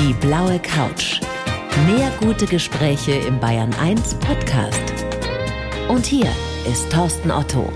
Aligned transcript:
Die 0.00 0.14
blaue 0.14 0.58
Couch. 0.60 1.20
Mehr 1.86 2.10
gute 2.20 2.46
Gespräche 2.46 3.12
im 3.12 3.38
Bayern 3.38 3.72
1 3.74 4.14
Podcast. 4.14 4.80
Und 5.88 6.06
hier 6.06 6.26
ist 6.70 6.90
Thorsten 6.90 7.30
Otto. 7.30 7.70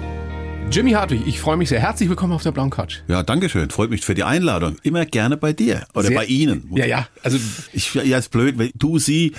Jimmy 0.71 0.93
Hartwig, 0.93 1.27
ich 1.27 1.39
freue 1.39 1.57
mich 1.59 1.69
sehr. 1.69 1.81
Herzlich 1.81 2.09
willkommen 2.09 2.33
auf 2.33 2.43
der 2.43 2.53
blauen 2.53 2.71
Couch. 2.71 3.01
Ja, 3.09 3.23
danke 3.23 3.49
schön. 3.51 3.69
Freut 3.71 3.91
mich 3.91 4.01
für 4.01 4.15
die 4.15 4.25
Einladung. 4.25 4.77
Immer 4.83 5.05
gerne 5.05 5.37
bei 5.37 5.53
dir 5.53 5.87
oder 5.95 6.09
Sehr- 6.09 6.17
bei 6.17 6.25
Ihnen. 6.25 6.71
Ja, 6.75 6.87
ja, 6.87 7.09
also 7.23 7.39
Ich, 7.73 7.95
ja, 7.95 8.17
ist 8.19 8.31
blöd, 8.31 8.57
wenn 8.59 8.71
du 8.75 8.99
sie, 8.99 9.35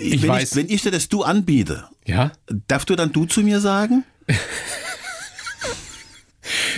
Ich 0.00 0.22
wenn, 0.22 0.30
weiß. 0.30 0.50
Ich, 0.50 0.56
wenn 0.56 0.68
ich 0.68 0.82
dir 0.82 0.90
das 0.90 1.08
Du 1.08 1.22
anbiete, 1.22 1.84
ja. 2.04 2.32
darfst 2.66 2.90
du 2.90 2.96
dann 2.96 3.12
Du 3.12 3.26
zu 3.26 3.42
mir 3.42 3.60
sagen? 3.60 4.04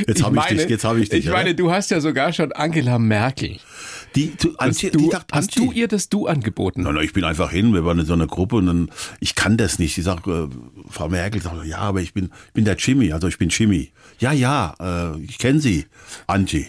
Jetzt 0.06 0.22
habe 0.22 0.36
ich, 0.38 0.44
dich, 0.44 0.68
jetzt 0.68 0.84
habe 0.84 1.00
ich 1.00 1.08
dich. 1.08 1.26
Ich 1.26 1.30
meine, 1.32 1.50
oder? 1.50 1.54
du 1.54 1.70
hast 1.72 1.90
ja 1.90 2.00
sogar 2.00 2.32
schon 2.32 2.52
Angela 2.52 2.98
Merkel. 2.98 3.58
Die, 4.16 4.32
du, 4.40 4.48
Hast 4.50 4.58
Antje, 4.60 4.90
du, 4.90 4.98
die 4.98 5.10
sagt, 5.10 5.32
hast 5.32 5.48
Antje. 5.56 5.66
du 5.66 5.72
ihr 5.72 5.88
das 5.88 6.08
Du 6.08 6.26
angeboten? 6.26 6.82
Nein, 6.82 6.94
nein, 6.94 7.04
ich 7.04 7.12
bin 7.12 7.24
einfach 7.24 7.50
hin, 7.50 7.72
wir 7.74 7.84
waren 7.84 7.98
in 7.98 8.06
so 8.06 8.12
einer 8.14 8.26
Gruppe 8.26 8.56
und 8.56 8.66
dann, 8.66 8.90
ich 9.20 9.34
kann 9.34 9.56
das 9.56 9.78
nicht. 9.78 9.96
Ich 9.98 10.04
sag, 10.04 10.26
äh, 10.26 10.48
Frau 10.88 11.08
Merkel 11.08 11.40
sagt, 11.42 11.64
ja, 11.66 11.78
aber 11.78 12.00
ich 12.00 12.14
bin, 12.14 12.30
ich 12.48 12.52
bin 12.54 12.64
der 12.64 12.76
Jimmy, 12.76 13.12
also 13.12 13.28
ich 13.28 13.38
bin 13.38 13.48
Jimmy. 13.50 13.90
Ja, 14.20 14.32
ja, 14.32 14.74
äh, 14.80 15.20
ich 15.22 15.38
kenne 15.38 15.60
Sie, 15.60 15.86
Angie. 16.26 16.66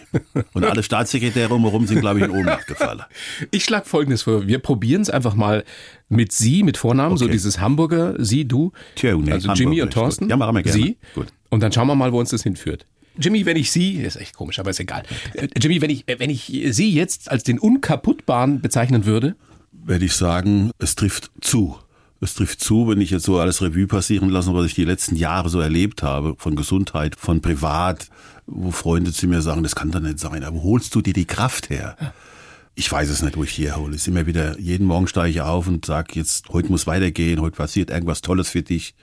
Und 0.54 0.64
alle 0.66 0.84
Staatssekretäre 0.84 1.54
umherum 1.54 1.88
sind, 1.88 2.00
glaube 2.02 2.20
ich, 2.20 2.26
in 2.26 2.31
Ohnmacht 2.31 2.67
gefallen. 2.67 3.02
Ich 3.52 3.64
schlage 3.64 3.86
Folgendes 3.86 4.23
vor. 4.23 4.48
Wir 4.48 4.59
probieren 4.59 5.02
es 5.02 5.09
einfach 5.09 5.34
mal 5.36 5.64
mit 6.09 6.31
Sie, 6.31 6.64
mit 6.64 6.78
Vornamen, 6.78 7.17
so 7.17 7.26
Okay. 7.26 7.31
dieses 7.34 7.59
Hamburger 7.59 8.14
Sie, 8.23 8.45
du. 8.48 8.72
Tja, 8.95 9.16
nee, 9.16 9.31
also 9.31 9.50
Hamburger 9.50 9.53
Jimmy 9.72 9.81
und. 9.81 9.94
Thorsten. 9.94 10.30
Ja, 10.30 10.38
machen 10.38 10.56
wir 10.56 10.64
gerne. 10.64 10.80
Sie. 10.81 10.98
Gut. 11.16 11.28
Und 11.50 11.62
dann 11.64 11.72
schauen 11.72 11.88
wir 11.88 11.95
mal, 11.95 12.12
wo 12.12 12.20
uns 12.20 12.30
das 12.30 12.44
hinführt. 12.44 12.86
Jimmy, 13.18 13.45
wenn 13.45 13.58
ich 13.58 13.72
Sie, 13.72 13.95
ist 13.95 14.16
echt 14.16 14.36
komisch, 14.36 14.59
aber 14.59 14.70
ist 14.70 14.80
egal. 14.80 15.04
Äh, 15.34 15.48
Jimmy, 15.62 15.81
wenn 15.81 15.90
ich, 15.90 16.08
äh, 16.08 16.20
wenn 16.20 16.30
ich 16.30 16.45
Sie 16.72 16.91
jetzt 16.91 17.31
als 17.31 17.44
den 17.44 17.59
Unkaputtbaren 17.59 18.62
bezeichnen 18.62 19.05
würde, 19.05 19.36
werde 19.72 20.06
ich 20.06 20.14
sagen, 20.14 20.72
es 20.80 20.95
trifft 20.95 21.31
zu. 21.42 21.78
Es 22.22 22.34
trifft 22.34 22.59
zu, 22.61 22.88
wenn 22.88 23.00
ich 23.00 23.11
jetzt 23.11 23.25
so 23.25 23.39
alles 23.39 23.61
Revue 23.61 23.88
passieren 23.88 24.30
lasse, 24.30 24.53
was 24.53 24.66
ich 24.66 24.73
die 24.73 24.84
letzten 24.84 25.16
Jahre 25.16 25.50
so 25.50 25.61
erlebt 25.61 26.03
habe, 26.03 26.36
von 26.38 26.56
Gesundheit, 26.56 27.16
von 27.16 27.42
Privat, 27.42 28.09
wo 28.45 28.72
Freunde 28.72 29.14
zu 29.14 29.28
mir 29.28 29.41
sagen, 29.41 29.64
das 29.64 29.75
kann 29.75 29.91
doch 29.91 30.02
nicht 30.02 30.19
sein, 30.19 30.44
aber 30.44 30.62
holst 30.62 30.94
du 30.95 31.02
dir 31.02 31.14
die 31.14 31.25
Kraft 31.25 31.69
her? 31.69 31.95
Ich 32.75 32.91
weiß 32.91 33.09
es 33.09 33.22
nicht, 33.22 33.38
wo 33.38 33.44
ich 33.44 33.56
die 33.56 33.67
herhole. 33.67 33.95
Es 33.95 34.02
ist 34.02 34.08
immer 34.08 34.25
wieder, 34.25 34.59
jeden 34.59 34.86
Morgen 34.86 35.08
steige 35.08 35.30
ich 35.30 35.41
auf 35.41 35.67
und 35.67 35.86
sage 35.86 36.14
jetzt, 36.16 36.50
heute 36.50 36.69
muss 36.69 36.88
weitergehen, 36.88 37.41
heute 37.41 37.56
passiert 37.56 37.89
irgendwas 37.89 38.22
Tolles 38.22 38.50
für 38.50 38.64
dich. 38.64 38.95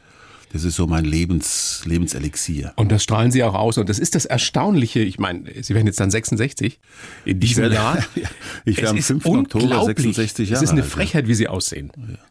Das 0.52 0.64
ist 0.64 0.76
so 0.76 0.86
mein 0.86 1.04
Lebens, 1.04 1.82
Lebenselixier. 1.84 2.72
Und 2.76 2.90
das 2.92 3.02
strahlen 3.02 3.30
Sie 3.30 3.42
auch 3.42 3.54
aus. 3.54 3.78
Und 3.78 3.88
das 3.88 3.98
ist 3.98 4.14
das 4.14 4.24
Erstaunliche. 4.24 5.00
Ich 5.00 5.18
meine, 5.18 5.42
Sie 5.62 5.74
werden 5.74 5.86
jetzt 5.86 6.00
dann 6.00 6.10
66 6.10 6.78
in 7.24 7.40
diesem 7.40 7.62
werde- 7.64 7.74
Jahr. 7.74 7.98
Ich 8.64 8.76
werde 8.78 8.90
am 8.90 8.96
Es 8.96 9.10
ist 9.10 9.22
5. 9.22 9.26
Oktober 9.26 9.64
unglaublich. 9.64 9.96
66 9.96 10.50
Es 10.50 10.62
ist 10.62 10.70
eine 10.70 10.80
Jahre 10.80 10.88
ja. 10.88 10.94
Frechheit, 10.94 11.28
wie 11.28 11.34
Sie 11.34 11.48
aussehen. 11.48 11.90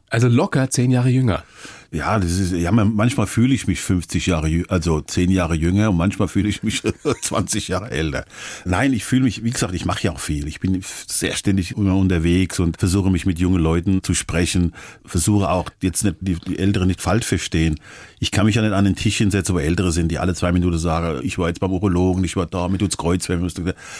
Also 0.09 0.28
locker 0.28 0.70
zehn 0.70 0.92
Jahre 0.92 1.09
jünger. 1.09 1.44
Ja, 1.92 2.20
das 2.20 2.31
ist, 2.39 2.52
ja, 2.52 2.72
man- 2.73 2.94
manchmal 2.94 3.25
fühle 3.25 3.53
ich 3.53 3.67
mich 3.67 3.80
50 3.80 4.25
Jahre, 4.25 4.64
also 4.67 5.00
10 5.00 5.31
Jahre 5.31 5.56
jünger 5.56 5.92
und 5.92 5.97
manchmal 5.97 6.28
fühle 6.28 6.50
ich 6.50 6.62
mich 6.62 6.81
20 7.22 7.70
Jahre 7.70 7.89
älter. 7.89 8.25
Nein, 8.66 8.92
ich 8.92 9.06
fühle 9.06 9.23
mich, 9.23 9.44
wie 9.45 9.52
gesagt, 9.52 9.73
ich 9.73 9.86
mache 9.86 10.03
ja 10.03 10.12
auch 10.12 10.20
viel. 10.20 10.47
Ich 10.47 10.59
bin 10.59 10.81
sehr 11.08 11.36
ständig 11.36 11.72
immer 11.78 11.95
unterwegs 11.95 12.59
und 12.59 12.78
versuche 12.78 13.09
mich 13.12 13.25
mit 13.25 13.39
jungen 13.39 13.62
Leuten 13.62 14.03
zu 14.03 14.14
sprechen, 14.14 14.73
versuche 15.06 15.50
auch 15.50 15.70
jetzt 15.81 16.03
nicht, 16.03 16.17
die 16.22 16.59
Älteren 16.59 16.88
nicht 16.88 17.02
falsch 17.02 17.25
verstehen. 17.28 17.75
Ich 18.26 18.31
kann 18.31 18.48
mich 18.48 18.56
ja 18.56 18.64
nicht 18.64 18.73
an 18.73 18.86
den 18.86 18.95
Tisch 18.95 19.20
hinsetzen, 19.20 19.54
wo 19.54 19.59
Ältere 19.59 19.92
sind, 19.92 20.09
die 20.12 20.18
alle 20.18 20.34
zwei 20.34 20.52
Minuten 20.52 20.80
sagen, 20.80 21.20
ich 21.22 21.38
war 21.38 21.48
jetzt 21.48 21.59
beim 21.59 21.72
Urologen, 21.72 22.23
ich 22.23 22.36
war 22.36 22.48
da, 22.48 22.68
mit 22.70 22.81
uns 22.81 22.98
Kreuz, 22.98 23.30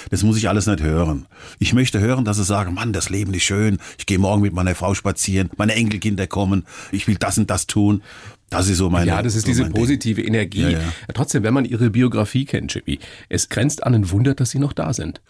das 0.10 0.24
muss 0.24 0.38
ich 0.38 0.50
alles 0.50 0.66
nicht 0.66 0.82
hören. 0.82 1.28
Ich 1.60 1.74
möchte 1.74 2.00
hören, 2.00 2.26
dass 2.26 2.38
sie 2.38 2.44
sagen, 2.44 2.74
Mann, 2.74 2.92
das 2.92 3.12
Leben 3.12 3.36
ist 3.36 3.44
schön, 3.44 3.78
ich 4.00 4.08
gehe 4.08 4.18
morgen 4.18 4.42
mit 4.42 4.52
meiner 4.52 4.74
Frau 4.74 4.96
spazieren, 4.96 5.52
meine 5.58 5.76
Enkelkinder 5.76 6.26
kommen, 6.26 6.66
ich 6.92 7.08
will 7.08 7.18
das 7.20 7.38
und 7.38 7.52
das 7.52 7.68
tun. 7.68 8.02
Das 8.50 8.68
ist 8.68 8.80
so 8.80 8.90
meine 8.90 9.06
Ja, 9.06 9.22
das 9.22 9.36
ist 9.36 9.44
so 9.44 9.52
diese 9.52 9.62
mein 9.62 9.74
Ding. 9.74 9.82
positive 9.84 10.24
Energie. 10.24 10.62
Ja, 10.62 10.70
ja. 10.70 10.80
Trotzdem, 11.14 11.44
wenn 11.44 11.54
man 11.54 11.66
Ihre 11.66 11.92
Biografie 11.92 12.46
kennt, 12.46 12.74
Jimmy, 12.74 12.98
es 13.30 13.50
grenzt 13.50 13.84
an 13.84 13.94
ein 13.94 14.10
Wunder, 14.10 14.34
dass 14.34 14.50
Sie 14.50 14.58
noch 14.60 14.74
da 14.74 14.92
sind. 14.92 15.22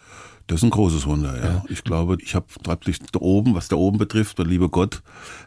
Das 0.48 0.60
ist 0.60 0.64
ein 0.64 0.70
großes 0.70 1.06
Wunder, 1.06 1.38
ja. 1.44 1.66
Ich 1.68 1.84
glaube, 1.84 2.16
ich 2.22 2.34
habe 2.34 2.46
praktisch 2.64 3.00
da 3.12 3.20
oben, 3.20 3.56
was 3.56 3.68
da 3.68 3.76
oben 3.76 3.98
betrifft, 3.98 4.38
der 4.38 4.46
liebe 4.46 4.70
Gott, 4.70 5.02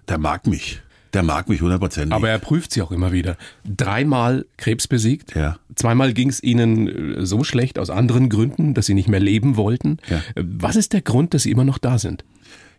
der 0.07 0.19
mag 0.19 0.47
mich. 0.47 0.83
Der 1.13 1.23
mag 1.23 1.49
mich 1.49 1.63
hundertprozentig. 1.63 2.13
Aber 2.13 2.29
er 2.29 2.39
prüft 2.39 2.73
Sie 2.73 2.83
auch 2.83 2.93
immer 2.93 3.13
wieder. 3.13 3.37
Dreimal 3.65 4.47
Krebs 4.57 4.87
besiegt. 4.87 5.35
Ja. 5.35 5.59
Zweimal 5.75 6.13
ging 6.13 6.29
es 6.29 6.43
Ihnen 6.43 7.17
äh, 7.17 7.27
so 7.27 7.45
schlecht 7.45 7.79
aus 7.79 7.91
anderen 7.91 8.29
Gründen, 8.29 8.75
dass 8.75 8.87
Sie 8.87 8.95
nicht 8.95 9.09
mehr 9.09 9.21
leben 9.21 9.57
wollten. 9.57 9.99
Ja. 10.09 10.19
Äh, 10.35 10.45
Was 10.45 10.77
ist 10.77 10.93
der 10.93 11.03
Grund, 11.03 11.35
dass 11.35 11.45
Sie 11.45 11.51
immer 11.51 11.65
noch 11.65 11.79
da 11.79 11.99
sind? 11.99 12.25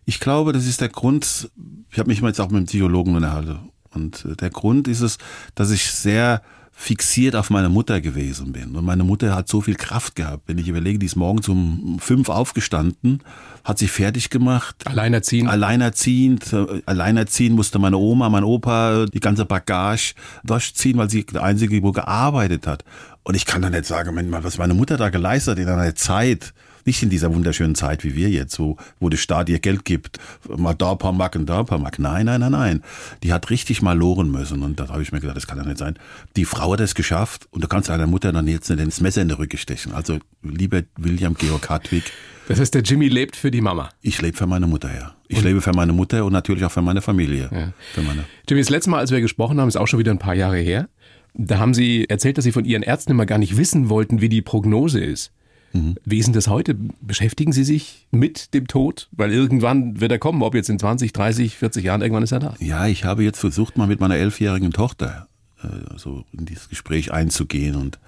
Ich 0.04 0.20
glaube, 0.20 0.52
das 0.52 0.66
ist 0.66 0.80
der 0.80 0.88
Grund, 0.88 1.50
ich 1.90 1.98
habe 1.98 2.08
mich 2.08 2.22
mal 2.22 2.28
jetzt 2.28 2.40
auch 2.40 2.48
mit 2.48 2.56
einem 2.56 2.66
Psychologen 2.66 3.14
unterhalten. 3.16 3.70
Und 3.92 4.24
äh, 4.24 4.36
der 4.36 4.50
Grund 4.50 4.88
ist 4.88 5.00
es, 5.00 5.18
dass 5.54 5.70
ich 5.70 5.90
sehr 5.90 6.42
fixiert 6.80 7.36
auf 7.36 7.50
meine 7.50 7.68
Mutter 7.68 8.00
gewesen 8.00 8.52
bin. 8.52 8.74
Und 8.74 8.86
meine 8.86 9.04
Mutter 9.04 9.34
hat 9.34 9.48
so 9.48 9.60
viel 9.60 9.74
Kraft 9.74 10.16
gehabt. 10.16 10.44
Wenn 10.46 10.56
ich 10.56 10.66
überlege, 10.66 10.98
die 10.98 11.04
ist 11.04 11.14
morgens 11.14 11.46
um 11.46 11.98
fünf 12.00 12.30
aufgestanden, 12.30 13.22
hat 13.64 13.78
sich 13.78 13.90
fertig 13.90 14.30
gemacht, 14.30 14.86
Alleinerziehend. 14.86 15.50
Alleinerziehend, 15.50 16.56
alleinerziehend 16.86 17.54
musste 17.54 17.78
meine 17.78 17.98
Oma, 17.98 18.30
mein 18.30 18.44
Opa 18.44 19.04
die 19.04 19.20
ganze 19.20 19.44
Bagage 19.44 20.14
durchziehen, 20.42 20.96
weil 20.96 21.10
sie 21.10 21.26
der 21.26 21.42
Einzige, 21.42 21.82
wo 21.82 21.92
gearbeitet 21.92 22.66
hat. 22.66 22.82
Und 23.24 23.34
ich 23.34 23.44
kann 23.44 23.60
da 23.60 23.68
nicht 23.68 23.84
sagen, 23.84 24.16
was 24.42 24.56
meine 24.56 24.72
Mutter 24.72 24.96
da 24.96 25.10
geleistet 25.10 25.58
hat 25.58 25.62
in 25.62 25.68
einer 25.68 25.94
Zeit, 25.94 26.54
nicht 26.84 27.02
in 27.02 27.10
dieser 27.10 27.34
wunderschönen 27.34 27.74
Zeit 27.74 28.04
wie 28.04 28.14
wir 28.14 28.28
jetzt, 28.30 28.58
wo, 28.58 28.76
wo 28.98 29.08
der 29.08 29.16
Staat 29.18 29.48
ihr 29.48 29.58
Geld 29.58 29.84
gibt, 29.84 30.18
mal 30.48 30.74
da 30.74 30.92
ein 30.92 30.98
paar 30.98 31.12
Mark 31.12 31.36
und 31.36 31.46
da 31.46 31.60
ein 31.60 31.66
paar 31.66 31.78
Mark. 31.78 31.98
Nein, 31.98 32.26
nein, 32.26 32.40
nein, 32.40 32.52
nein. 32.52 32.82
Die 33.22 33.32
hat 33.32 33.50
richtig 33.50 33.82
mal 33.82 33.96
loren 33.96 34.30
müssen. 34.30 34.62
Und 34.62 34.80
da 34.80 34.88
habe 34.88 35.02
ich 35.02 35.12
mir 35.12 35.20
gedacht, 35.20 35.36
das 35.36 35.46
kann 35.46 35.58
doch 35.58 35.66
nicht 35.66 35.78
sein. 35.78 35.98
Die 36.36 36.44
Frau 36.44 36.72
hat 36.72 36.80
es 36.80 36.94
geschafft 36.94 37.46
und 37.50 37.62
du 37.64 37.68
kannst 37.68 37.88
deiner 37.88 38.06
Mutter 38.06 38.32
dann 38.32 38.46
jetzt 38.48 38.68
nicht 38.70 38.80
ins 38.80 39.00
Messer 39.00 39.22
in 39.22 39.28
die 39.28 39.34
Rücke 39.34 39.56
stechen. 39.56 39.92
Also, 39.92 40.18
lieber 40.42 40.82
William 40.96 41.34
Georg 41.34 41.68
Hartwig, 41.68 42.04
Das 42.48 42.58
heißt, 42.60 42.74
der 42.74 42.82
Jimmy 42.82 43.08
lebt 43.08 43.36
für 43.36 43.50
die 43.50 43.60
Mama. 43.60 43.90
ich 44.02 44.20
lebe 44.22 44.36
für 44.36 44.46
meine 44.46 44.66
Mutter, 44.66 44.90
ja. 44.94 45.14
Ich 45.28 45.42
lebe 45.42 45.60
für 45.60 45.72
meine 45.72 45.92
Mutter 45.92 46.24
und 46.24 46.32
natürlich 46.32 46.64
auch 46.64 46.72
für 46.72 46.82
meine 46.82 47.00
Familie. 47.02 47.72
Für 47.92 48.02
meine 48.02 48.24
Jimmy, 48.48 48.60
das 48.62 48.70
letzte 48.70 48.90
Mal, 48.90 48.98
als 48.98 49.10
wir 49.12 49.20
gesprochen 49.20 49.60
haben, 49.60 49.68
ist 49.68 49.76
auch 49.76 49.86
schon 49.86 49.98
wieder 50.00 50.10
ein 50.10 50.18
paar 50.18 50.34
Jahre 50.34 50.58
her. 50.58 50.88
Da 51.34 51.58
haben 51.58 51.74
Sie 51.74 52.08
erzählt, 52.08 52.36
dass 52.38 52.44
Sie 52.44 52.50
von 52.50 52.64
Ihren 52.64 52.82
Ärzten 52.82 53.12
immer 53.12 53.24
gar 53.26 53.38
nicht 53.38 53.56
wissen 53.56 53.88
wollten, 53.88 54.20
wie 54.20 54.28
die 54.28 54.42
Prognose 54.42 54.98
ist. 54.98 55.30
Mhm. 55.72 55.96
Wie 56.04 56.18
ist 56.18 56.26
denn 56.26 56.34
das 56.34 56.48
heute? 56.48 56.76
Beschäftigen 57.00 57.52
Sie 57.52 57.64
sich 57.64 58.06
mit 58.10 58.54
dem 58.54 58.66
Tod? 58.66 59.08
Weil 59.12 59.32
irgendwann 59.32 60.00
wird 60.00 60.12
er 60.12 60.18
kommen, 60.18 60.42
ob 60.42 60.54
jetzt 60.54 60.68
in 60.68 60.78
20, 60.78 61.12
30, 61.12 61.56
40 61.56 61.84
Jahren, 61.84 62.02
irgendwann 62.02 62.22
ist 62.22 62.32
er 62.32 62.40
da. 62.40 62.54
Ja, 62.58 62.86
ich 62.86 63.04
habe 63.04 63.22
jetzt 63.22 63.38
versucht, 63.38 63.76
mal 63.76 63.86
mit 63.86 64.00
meiner 64.00 64.16
elfjährigen 64.16 64.72
Tochter 64.72 65.28
äh, 65.62 65.68
so 65.96 66.24
in 66.32 66.46
dieses 66.46 66.68
Gespräch 66.68 67.12
einzugehen 67.12 67.76
und 67.76 67.98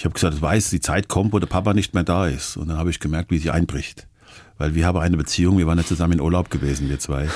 ich 0.00 0.04
habe 0.04 0.14
gesagt, 0.14 0.34
ich 0.34 0.40
weiß, 0.40 0.70
die 0.70 0.80
Zeit 0.80 1.08
kommt, 1.08 1.34
wo 1.34 1.38
der 1.38 1.46
Papa 1.46 1.74
nicht 1.74 1.92
mehr 1.92 2.04
da 2.04 2.26
ist. 2.26 2.56
Und 2.56 2.68
dann 2.68 2.78
habe 2.78 2.88
ich 2.88 3.00
gemerkt, 3.00 3.30
wie 3.30 3.36
sie 3.36 3.50
einbricht. 3.50 4.06
Weil 4.56 4.74
wir 4.74 4.86
haben 4.86 4.98
eine 4.98 5.18
Beziehung, 5.18 5.58
wir 5.58 5.66
waren 5.66 5.76
ja 5.76 5.84
zusammen 5.84 6.14
in 6.14 6.20
Urlaub 6.22 6.48
gewesen, 6.48 6.88
wir 6.88 6.98
zwei. 6.98 7.28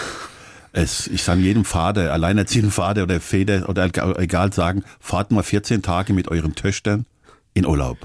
Es, 0.72 1.06
ich 1.06 1.26
kann 1.26 1.42
jedem 1.42 1.66
Vater, 1.66 2.10
alleinerziehenden 2.10 2.72
Vater 2.72 3.02
oder 3.02 3.20
Väter 3.20 3.68
oder 3.68 3.90
egal 4.18 4.52
sagen, 4.52 4.82
fahrt 4.98 5.30
mal 5.30 5.42
14 5.42 5.82
Tage 5.82 6.14
mit 6.14 6.28
euren 6.28 6.54
Töchtern 6.54 7.04
in 7.52 7.66
Urlaub. 7.66 7.98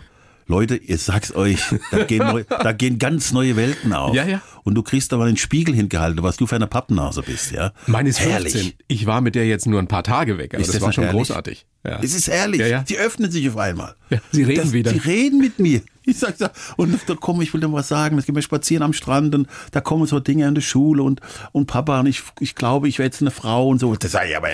Leute, 0.49 0.77
ich 0.77 1.01
sag's 1.03 1.33
euch, 1.35 1.59
da 1.91 2.03
gehen, 2.05 2.25
neu, 2.25 2.43
da 2.49 2.71
gehen 2.71 2.97
ganz 2.97 3.31
neue 3.31 3.55
Welten 3.55 3.93
auf. 3.93 4.15
Ja, 4.15 4.25
ja. 4.25 4.41
Und 4.63 4.73
du 4.73 4.81
kriegst 4.81 5.11
da 5.11 5.17
mal 5.17 5.27
den 5.27 5.37
Spiegel 5.37 5.75
hingehalten, 5.75 6.23
was 6.23 6.37
du 6.37 6.47
für 6.47 6.55
eine 6.55 6.65
Pappnase 6.67 7.21
bist, 7.21 7.51
ja. 7.51 7.71
Meine 7.85 8.09
ist 8.09 8.19
15. 8.19 8.31
Herrlich. 8.51 8.77
Ich 8.87 9.05
war 9.05 9.21
mit 9.21 9.35
der 9.35 9.45
jetzt 9.47 9.67
nur 9.67 9.79
ein 9.79 9.87
paar 9.87 10.03
Tage 10.03 10.39
weg, 10.39 10.55
aber 10.55 10.61
Ist 10.61 10.69
das, 10.69 10.75
das 10.77 10.81
war 10.81 10.91
schon 10.91 11.03
herrlich? 11.03 11.27
großartig. 11.27 11.65
Ja. 11.85 11.99
Es 12.03 12.13
ist 12.13 12.27
herrlich. 12.27 12.59
Ja, 12.61 12.67
ja. 12.67 12.83
Sie 12.87 12.97
öffnen 12.97 13.31
sich 13.31 13.47
auf 13.49 13.57
einmal. 13.57 13.95
Ja, 14.09 14.19
sie 14.31 14.43
reden 14.43 14.63
das, 14.63 14.73
wieder. 14.73 14.91
Sie 14.91 14.97
reden 14.97 15.39
mit 15.39 15.59
mir. 15.59 15.81
Ich 16.03 16.17
sag 16.17 16.37
so, 16.37 16.47
und 16.77 16.97
da 17.07 17.15
komm, 17.19 17.39
ich 17.41 17.53
will 17.53 17.61
dir 17.61 17.71
was 17.71 17.87
sagen. 17.87 18.17
Jetzt 18.17 18.25
gehen 18.25 18.33
wir 18.35 18.41
spazieren 18.41 18.81
am 18.83 18.93
Strand 18.93 19.35
und 19.35 19.47
da 19.71 19.79
kommen 19.79 20.07
so 20.07 20.19
Dinge 20.19 20.47
in 20.47 20.55
der 20.55 20.61
Schule 20.61 21.03
und, 21.03 21.21
und 21.51 21.67
Papa 21.67 21.99
und 21.99 22.07
ich, 22.07 22.23
ich 22.39 22.55
glaube, 22.55 22.89
ich 22.89 22.97
werde 22.97 23.13
jetzt 23.13 23.21
eine 23.21 23.29
Frau 23.31 23.67
und 23.67 23.79
so. 23.79 23.95
Das 23.95 24.11
sag 24.11 24.27
ich 24.27 24.35
aber, 24.35 24.47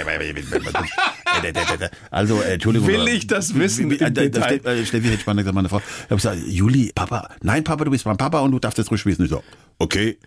also, 2.11 2.41
äh, 2.41 2.53
Entschuldigung. 2.53 2.88
Will 2.88 3.07
ich 3.07 3.27
das 3.27 3.55
wissen 3.55 3.89
Wie- 3.89 4.00
äh, 4.00 4.11
da- 4.11 4.45
steht, 4.45 4.65
äh, 4.65 4.85
Steffi 4.85 5.07
hat 5.09 5.19
spannend 5.21 5.41
gesagt, 5.41 5.55
meine 5.55 5.69
Frau. 5.69 5.77
Ich 5.79 6.03
habe 6.05 6.15
gesagt, 6.15 6.39
Juli, 6.47 6.91
Papa, 6.94 7.29
nein, 7.41 7.63
Papa, 7.63 7.85
du 7.85 7.91
bist 7.91 8.05
mein 8.05 8.17
Papa 8.17 8.39
und 8.39 8.51
du 8.51 8.59
darfst 8.59 8.77
jetzt 8.77 8.91
ruhig 8.91 9.05
wissen. 9.05 9.23
Ich 9.23 9.29
so, 9.31 9.44
okay, 9.79 10.17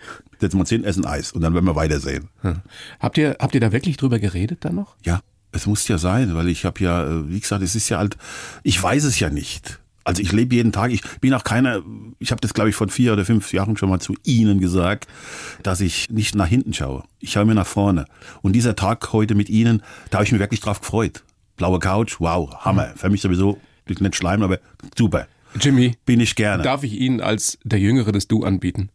setzen 0.41 0.57
wir 0.57 0.61
uns 0.61 0.71
hin, 0.71 0.85
essen 0.85 1.05
Eis 1.07 1.33
und 1.33 1.43
dann 1.43 1.55
werden 1.55 1.65
wir 1.67 1.77
weitersehen. 1.77 2.29
Habt, 3.01 3.19
ihr, 3.19 3.37
habt 3.39 3.55
ihr 3.55 3.61
da 3.61 3.73
wirklich 3.73 3.97
drüber 3.97 4.19
geredet 4.19 4.65
dann 4.65 4.75
noch? 4.77 4.97
Ja, 5.05 5.21
es 5.53 5.67
muss 5.67 5.87
ja 5.89 5.99
sein, 5.99 6.35
weil 6.35 6.49
ich 6.49 6.65
habe 6.65 6.83
ja, 6.83 7.05
äh, 7.05 7.31
wie 7.31 7.41
gesagt, 7.41 7.63
es 7.63 7.75
ist 7.75 7.89
ja 7.89 7.99
halt, 7.99 8.17
ich 8.63 8.83
weiß 8.83 9.05
es 9.05 9.19
ja 9.19 9.31
nicht. 9.31 9.81
Also 10.05 10.23
ich 10.23 10.33
lebe 10.33 10.55
jeden 10.55 10.73
Tag, 10.73 10.91
ich 10.91 11.03
bin 11.21 11.35
auch 11.35 11.45
keiner, 11.45 11.83
ich 12.19 12.31
habe 12.31 12.41
das 12.41 12.55
glaube 12.55 12.71
ich 12.71 12.77
vor 12.77 12.89
vier 12.89 13.13
oder 13.13 13.27
fünf 13.27 13.53
Jahren 13.53 13.77
schon 13.77 13.91
mal 13.91 14.01
zu 14.01 14.15
Ihnen 14.25 14.59
gesagt, 14.59 15.07
dass 15.63 15.83
ich 15.83 16.09
nicht 16.09 16.35
nach 16.35 16.47
hinten 16.47 16.73
schaue. 16.73 17.05
Ich 17.19 17.33
schaue 17.33 17.45
mir 17.45 17.55
nach 17.55 17.67
vorne. 17.67 18.07
Und 18.41 18.55
dieser 18.55 18.75
Tag 18.75 19.13
heute 19.13 19.35
mit 19.35 19.51
Ihnen, 19.51 19.83
da 20.09 20.19
habe 20.19 20.25
ich 20.25 20.33
mich 20.33 20.41
wirklich 20.41 20.61
drauf 20.61 20.81
gefreut. 20.81 21.25
Blaue 21.57 21.79
Couch, 21.79 22.21
wow, 22.21 22.55
Hammer. 22.65 22.93
Für 22.97 23.11
mich 23.11 23.21
sowieso, 23.21 23.61
nicht 23.87 24.17
schleimen, 24.17 24.45
aber 24.45 24.61
super. 24.97 25.27
Jimmy, 25.61 25.97
bin 26.05 26.21
ich 26.21 26.35
gerne. 26.35 26.63
darf 26.63 26.85
ich 26.85 26.93
Ihnen 26.93 27.21
als 27.21 27.59
der 27.65 27.79
Jüngere 27.79 28.13
das 28.13 28.29
Du 28.29 28.45
anbieten? 28.45 28.91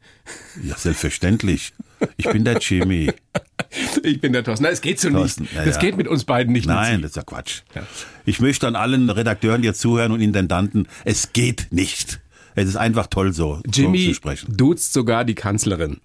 Ja, 0.64 0.78
selbstverständlich. 0.78 1.74
Ich 2.18 2.30
bin 2.30 2.44
der 2.44 2.58
Jimmy. 2.60 3.12
Ich 4.04 4.22
bin 4.22 4.34
der 4.34 4.44
Thorsten. 4.44 4.64
Nein, 4.64 4.74
es 4.74 4.82
geht 4.82 5.00
so 5.00 5.10
Thorsten, 5.10 5.44
nicht. 5.44 5.56
ja, 5.56 5.66
das 5.66 5.76
ja. 5.76 5.82
geht 5.82 5.98
mit 5.98 6.08
uns 6.08 6.26
beiden 6.26 6.54
nicht. 6.54 6.68
Nein, 6.68 7.02
das 7.02 7.12
ist 7.12 7.16
ja 7.16 7.24
Quatsch. 7.24 7.62
Ja. 7.74 7.82
Ich 8.24 8.40
möchte 8.40 8.68
an 8.68 8.76
allen 8.76 9.10
Redakteuren, 9.10 9.64
die 9.64 9.68
jetzt 9.68 9.80
zuhören 9.80 10.12
und 10.12 10.22
Intendanten, 10.22 10.88
es 11.06 11.34
geht 11.34 11.68
nicht. 11.72 12.20
Es 12.54 12.68
ist 12.68 12.76
einfach 12.76 13.08
toll 13.08 13.34
so, 13.34 13.62
so 13.66 13.82
Jimmy 13.82 14.10
zu 14.10 14.14
sprechen. 14.14 14.56
duzt 14.56 14.94
sogar 14.94 15.26
die 15.26 15.34
Kanzlerin. 15.34 16.02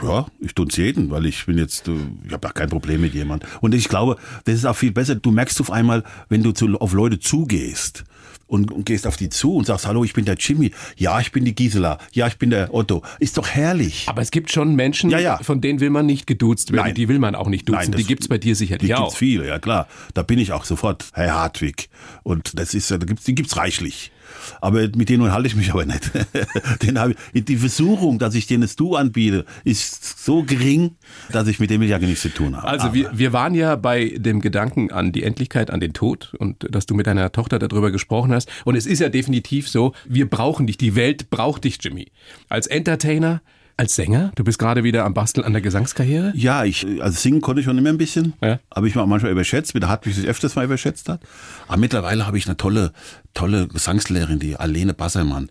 Ja, 0.00 0.26
ich 0.38 0.54
tun's 0.54 0.76
jeden, 0.76 1.10
weil 1.10 1.26
ich 1.26 1.46
bin 1.46 1.58
jetzt, 1.58 1.88
äh, 1.88 1.92
ich 2.24 2.32
habe 2.32 2.46
ja 2.46 2.52
kein 2.52 2.68
Problem 2.68 3.00
mit 3.00 3.14
jemand. 3.14 3.44
Und 3.60 3.74
ich 3.74 3.88
glaube, 3.88 4.16
das 4.44 4.54
ist 4.54 4.64
auch 4.64 4.76
viel 4.76 4.92
besser. 4.92 5.16
Du 5.16 5.32
merkst 5.32 5.60
auf 5.60 5.72
einmal, 5.72 6.04
wenn 6.28 6.42
du 6.42 6.52
zu, 6.52 6.78
auf 6.78 6.92
Leute 6.92 7.18
zugehst 7.18 8.04
und, 8.48 8.72
und 8.72 8.84
gehst 8.84 9.06
auf 9.06 9.16
die 9.16 9.28
zu 9.28 9.54
und 9.54 9.66
sagst, 9.66 9.86
hallo, 9.86 10.02
ich 10.02 10.12
bin 10.14 10.24
der 10.24 10.34
Jimmy. 10.34 10.72
Ja, 10.96 11.20
ich 11.20 11.30
bin 11.30 11.44
die 11.44 11.54
Gisela. 11.54 11.98
Ja, 12.12 12.26
ich 12.26 12.38
bin 12.38 12.50
der 12.50 12.74
Otto. 12.74 13.02
Ist 13.20 13.38
doch 13.38 13.46
herrlich. 13.48 14.06
Aber 14.08 14.20
es 14.22 14.30
gibt 14.32 14.50
schon 14.50 14.74
Menschen, 14.74 15.10
Ja, 15.10 15.18
ja. 15.20 15.38
von 15.38 15.60
denen 15.60 15.78
will 15.80 15.90
man 15.90 16.06
nicht 16.06 16.26
geduzt 16.26 16.72
werden. 16.72 16.86
Nein. 16.86 16.94
Die 16.94 17.08
will 17.08 17.18
man 17.20 17.34
auch 17.36 17.48
nicht 17.48 17.68
duzen. 17.68 17.78
Nein, 17.80 17.92
die 17.92 17.98
das- 17.98 18.06
gibt's 18.08 18.26
bei 18.28 18.38
dir 18.38 18.56
sicherlich 18.56 18.88
Die 18.88 18.94
auch. 18.94 19.04
gibt's 19.04 19.16
viele, 19.18 19.46
ja 19.46 19.58
klar. 19.58 19.86
Da 20.14 20.22
bin 20.22 20.38
ich 20.38 20.52
auch 20.52 20.64
sofort, 20.64 21.06
Herr 21.12 21.34
Hartwig. 21.34 21.88
Und 22.24 22.58
das 22.58 22.74
ist, 22.74 22.90
da 22.90 22.96
gibt's, 22.96 23.24
die 23.24 23.34
gibt's 23.34 23.56
reichlich. 23.56 24.10
Aber 24.60 24.80
mit 24.96 25.08
denen 25.08 25.30
halte 25.32 25.46
ich 25.48 25.56
mich 25.56 25.70
aber 25.70 25.84
nicht. 25.84 26.10
Den 26.82 26.98
hab 26.98 27.10
ich, 27.32 27.44
die 27.44 27.56
Versuchung, 27.56 28.18
dass 28.18 28.34
ich 28.34 28.46
denen 28.46 28.62
das 28.62 28.76
Du 28.76 28.96
anbiete, 28.96 29.44
ist 29.64 30.24
so 30.24 30.42
gering, 30.42 30.96
dass 31.32 31.48
ich 31.48 31.58
mit 31.60 31.70
dem 31.70 31.82
ja 31.82 31.98
nichts 31.98 32.22
zu 32.22 32.28
tun 32.28 32.56
habe. 32.56 32.66
Also 32.66 32.86
Aber- 32.86 32.94
wir, 32.94 33.10
wir 33.12 33.32
waren 33.32 33.54
ja 33.54 33.76
bei 33.76 34.14
dem 34.16 34.40
Gedanken 34.40 34.90
an 34.92 35.12
die 35.12 35.22
Endlichkeit, 35.22 35.70
an 35.70 35.80
den 35.80 35.92
Tod 35.92 36.34
und 36.38 36.66
dass 36.70 36.86
du 36.86 36.94
mit 36.94 37.06
deiner 37.06 37.30
Tochter 37.32 37.58
darüber 37.58 37.90
gesprochen 37.90 38.32
hast. 38.32 38.48
Und 38.64 38.76
es 38.76 38.86
ist 38.86 38.98
ja 39.00 39.08
definitiv 39.08 39.68
so, 39.68 39.92
wir 40.06 40.28
brauchen 40.28 40.66
dich, 40.66 40.78
die 40.78 40.94
Welt 40.94 41.30
braucht 41.30 41.64
dich, 41.64 41.78
Jimmy. 41.80 42.08
Als 42.48 42.66
Entertainer, 42.66 43.42
als 43.78 43.94
Sänger, 43.94 44.32
du 44.34 44.42
bist 44.42 44.58
gerade 44.58 44.82
wieder 44.82 45.04
am 45.04 45.14
Basteln 45.14 45.46
an 45.46 45.52
der 45.52 45.62
Gesangskarriere. 45.62 46.32
Ja, 46.34 46.64
ich, 46.64 46.84
also 47.00 47.16
singen 47.16 47.40
konnte 47.40 47.60
ich 47.60 47.64
schon 47.64 47.78
immer 47.78 47.90
ein 47.90 47.96
bisschen. 47.98 48.32
Ja. 48.42 48.58
Habe 48.74 48.88
ich 48.88 48.96
mal 48.96 49.06
manchmal 49.06 49.30
überschätzt, 49.30 49.72
wie 49.72 49.78
der 49.78 49.88
Hartwig 49.88 50.16
sich 50.16 50.26
öfters 50.26 50.56
mal 50.56 50.64
überschätzt 50.64 51.08
hat. 51.08 51.20
Aber 51.68 51.76
mittlerweile 51.76 52.26
habe 52.26 52.36
ich 52.36 52.46
eine 52.46 52.56
tolle, 52.56 52.92
tolle 53.34 53.68
Gesangslehrerin, 53.68 54.40
die 54.40 54.56
Alene 54.56 54.94
Bassermann. 54.94 55.48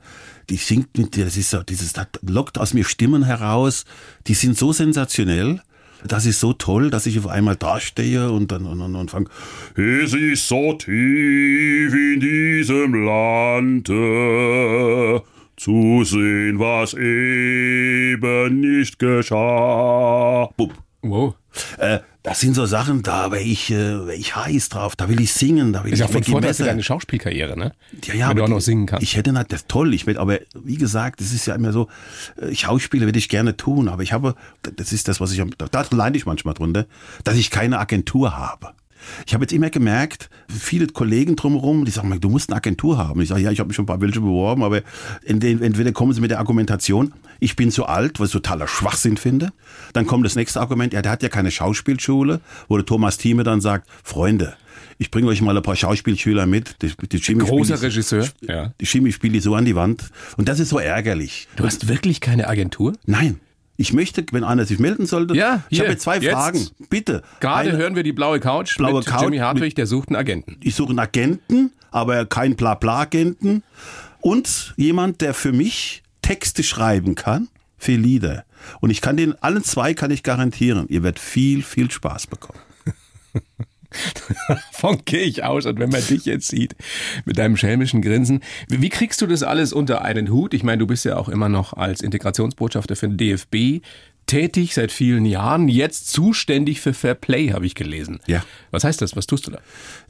Die 0.49 0.57
singt 0.57 0.97
mit 0.97 1.15
dir, 1.15 1.23
das 1.23 1.37
ist 1.37 1.51
so, 1.51 1.63
dieses, 1.63 1.93
das 1.93 2.07
lockt 2.21 2.57
aus 2.57 2.73
mir 2.73 2.83
Stimmen 2.83 3.23
heraus. 3.23 3.85
Die 4.27 4.33
sind 4.33 4.57
so 4.57 4.73
sensationell. 4.73 5.61
Das 6.05 6.25
ist 6.25 6.41
so 6.41 6.51
toll, 6.51 6.89
dass 6.89 7.05
ich 7.05 7.17
auf 7.17 7.27
einmal 7.27 7.55
dastehe 7.55 8.29
und 8.29 8.51
dann 8.51 8.65
und, 8.65 8.81
und, 8.81 8.95
und 8.95 9.09
fange. 9.09 9.29
Es 9.75 10.13
ist 10.13 10.49
so 10.49 10.73
tief 10.73 11.93
in 11.93 12.19
diesem 12.19 12.93
Lande 13.05 13.93
zu 15.57 16.03
sehen, 16.03 16.59
was 16.59 16.93
eben 16.93 18.61
nicht 18.61 18.99
geschah. 18.99 20.49
Bub. 20.55 20.73
Wow. 21.01 21.35
Äh, 21.77 21.99
das 22.23 22.41
sind 22.41 22.55
so 22.55 22.65
Sachen, 22.65 23.03
da 23.03 23.31
wäre 23.31 23.41
ich, 23.41 23.71
äh, 23.71 24.05
wär 24.05 24.13
ich 24.13 24.35
heiß 24.35 24.69
drauf, 24.69 24.95
da 24.95 25.07
will 25.07 25.21
ich 25.21 25.33
singen, 25.33 25.73
da 25.73 25.83
will 25.83 25.93
Ist 25.93 25.99
ich 25.99 26.05
ja 26.05 26.11
von 26.11 26.23
Vorteil 26.23 26.53
für 26.53 26.65
deine 26.65 26.83
Schauspielkarriere, 26.83 27.57
ne? 27.57 27.73
Ja, 28.03 28.13
ja, 28.13 28.29
Wenn 28.29 28.37
du 28.37 28.43
auch 28.43 28.49
noch 28.49 28.59
singen 28.59 28.85
kannst. 28.85 29.03
Ich 29.03 29.15
hätte 29.15 29.31
nicht, 29.31 29.51
das 29.51 29.61
ist 29.61 29.69
toll, 29.69 29.93
ich 29.93 30.05
will, 30.05 30.17
aber 30.17 30.39
wie 30.53 30.75
gesagt, 30.75 31.21
das 31.21 31.31
ist 31.31 31.45
ja 31.45 31.55
immer 31.55 31.71
so, 31.71 31.87
äh, 32.35 32.53
Schauspieler 32.53 33.05
würde 33.05 33.19
ich 33.19 33.29
gerne 33.29 33.55
tun, 33.55 33.87
aber 33.87 34.03
ich 34.03 34.11
habe, 34.11 34.35
das 34.61 34.91
ist 34.91 35.07
das, 35.07 35.21
was 35.21 35.31
ich, 35.31 35.41
da 35.57 35.85
leide 35.91 36.17
ich 36.17 36.25
manchmal 36.25 36.53
drunter, 36.53 36.85
dass 37.23 37.37
ich 37.37 37.49
keine 37.49 37.79
Agentur 37.79 38.35
habe. 38.35 38.73
Ich 39.25 39.33
habe 39.33 39.43
jetzt 39.43 39.53
immer 39.53 39.69
gemerkt, 39.69 40.29
viele 40.47 40.87
Kollegen 40.87 41.35
drumherum, 41.35 41.85
die 41.85 41.91
sagen, 41.91 42.19
du 42.19 42.29
musst 42.29 42.49
eine 42.49 42.57
Agentur 42.57 42.97
haben. 42.97 43.21
Ich 43.21 43.29
sage, 43.29 43.41
ja, 43.41 43.51
ich 43.51 43.59
habe 43.59 43.67
mich 43.67 43.75
schon 43.75 43.83
ein 43.83 43.87
paar 43.87 44.01
welche 44.01 44.21
beworben, 44.21 44.63
aber 44.63 44.81
entweder 45.25 45.91
kommen 45.91 46.13
sie 46.13 46.21
mit 46.21 46.31
der 46.31 46.39
Argumentation, 46.39 47.13
ich 47.39 47.55
bin 47.55 47.71
zu 47.71 47.85
alt, 47.85 48.19
was 48.19 48.29
ich 48.29 48.33
totaler 48.33 48.67
Schwachsinn 48.67 49.17
finde. 49.17 49.51
Dann 49.93 50.07
kommt 50.07 50.25
das 50.25 50.35
nächste 50.35 50.59
Argument, 50.59 50.93
ja, 50.93 51.01
der 51.01 51.11
hat 51.11 51.23
ja 51.23 51.29
keine 51.29 51.51
Schauspielschule, 51.51 52.41
wo 52.67 52.77
der 52.77 52.85
Thomas 52.85 53.17
Thieme 53.17 53.43
dann 53.43 53.61
sagt, 53.61 53.87
Freunde, 54.03 54.55
ich 54.99 55.11
bringe 55.11 55.27
euch 55.27 55.41
mal 55.41 55.55
ein 55.55 55.63
paar 55.63 55.75
Schauspielschüler 55.75 56.47
mit. 56.47 56.81
Die, 56.81 56.91
die 57.07 57.17
Jimmy 57.17 57.43
Großer 57.43 57.81
Regisseur. 57.81 58.27
Die 58.81 58.85
Chemie 58.85 59.11
spielt 59.11 59.35
die 59.35 59.39
so 59.39 59.53
an 59.53 59.65
die 59.65 59.75
Wand. 59.75 60.09
Und 60.37 60.49
das 60.49 60.59
ist 60.59 60.69
so 60.69 60.79
ärgerlich. 60.79 61.47
Du 61.55 61.65
hast 61.65 61.87
wirklich 61.87 62.19
keine 62.21 62.47
Agentur? 62.47 62.93
Nein. 63.05 63.39
Ich 63.79 63.93
möchte, 63.93 64.25
wenn 64.31 64.43
einer 64.43 64.65
sich 64.65 64.79
melden 64.79 65.05
sollte, 65.05 65.35
Ja, 65.35 65.63
ich 65.69 65.77
hier, 65.77 65.85
habe 65.85 65.93
jetzt 65.93 66.03
zwei 66.03 66.17
jetzt. 66.17 66.33
Fragen. 66.33 66.67
Bitte. 66.89 67.21
Gerade 67.39 67.69
Eine- 67.69 67.77
hören 67.77 67.95
wir 67.95 68.03
die 68.03 68.11
blaue 68.11 68.39
Couch 68.39 68.75
Blaue 68.77 68.95
mit 68.99 69.05
Couch 69.05 69.21
Jimmy 69.23 69.37
Hartwig, 69.37 69.75
der 69.75 69.85
sucht 69.85 70.09
einen 70.09 70.15
Agenten. 70.15 70.57
Ich 70.63 70.73
suche 70.75 70.89
einen 70.89 70.99
Agenten, 70.99 71.71
aber 71.91 72.25
keinen 72.25 72.55
Bla-Bla-Agenten. 72.55 73.63
Und 74.19 74.73
jemand, 74.77 75.21
der 75.21 75.33
für 75.35 75.51
mich 75.53 76.01
Texte 76.23 76.63
schreiben 76.63 77.13
kann 77.15 77.47
für 77.77 77.93
Lieder. 77.95 78.45
Und 78.81 78.89
ich 78.89 78.99
kann 79.01 79.15
den, 79.15 79.35
allen 79.43 79.63
zwei 79.63 79.93
kann 79.93 80.09
ich 80.09 80.23
garantieren, 80.23 80.87
ihr 80.89 81.03
werdet 81.03 81.19
viel, 81.19 81.61
viel 81.61 81.91
Spaß 81.91 82.25
bekommen. 82.27 82.59
Von 84.71 85.03
gehe 85.05 85.21
ich 85.21 85.43
aus 85.43 85.65
und 85.65 85.79
wenn 85.79 85.89
man 85.89 86.05
dich 86.05 86.25
jetzt 86.25 86.47
sieht 86.47 86.75
mit 87.25 87.37
deinem 87.37 87.57
schelmischen 87.57 88.01
Grinsen, 88.01 88.41
wie 88.69 88.81
wie 88.81 88.89
kriegst 88.89 89.21
du 89.21 89.27
das 89.27 89.43
alles 89.43 89.73
unter 89.73 90.03
einen 90.03 90.31
Hut? 90.31 90.53
Ich 90.53 90.63
meine, 90.63 90.79
du 90.79 90.87
bist 90.87 91.03
ja 91.03 91.17
auch 91.17 91.29
immer 91.29 91.49
noch 91.49 91.73
als 91.73 92.01
Integrationsbotschafter 92.01 92.95
für 92.95 93.09
den 93.09 93.17
DFB 93.17 93.83
tätig 94.27 94.73
seit 94.73 94.91
vielen 94.91 95.25
Jahren, 95.25 95.67
jetzt 95.67 96.09
zuständig 96.09 96.79
für 96.81 96.93
Fair 96.93 97.15
Play, 97.15 97.49
habe 97.49 97.65
ich 97.65 97.75
gelesen. 97.75 98.19
Ja. 98.27 98.43
Was 98.71 98.83
heißt 98.83 99.01
das? 99.01 99.15
Was 99.15 99.25
tust 99.25 99.47
du 99.47 99.51
da? 99.51 99.59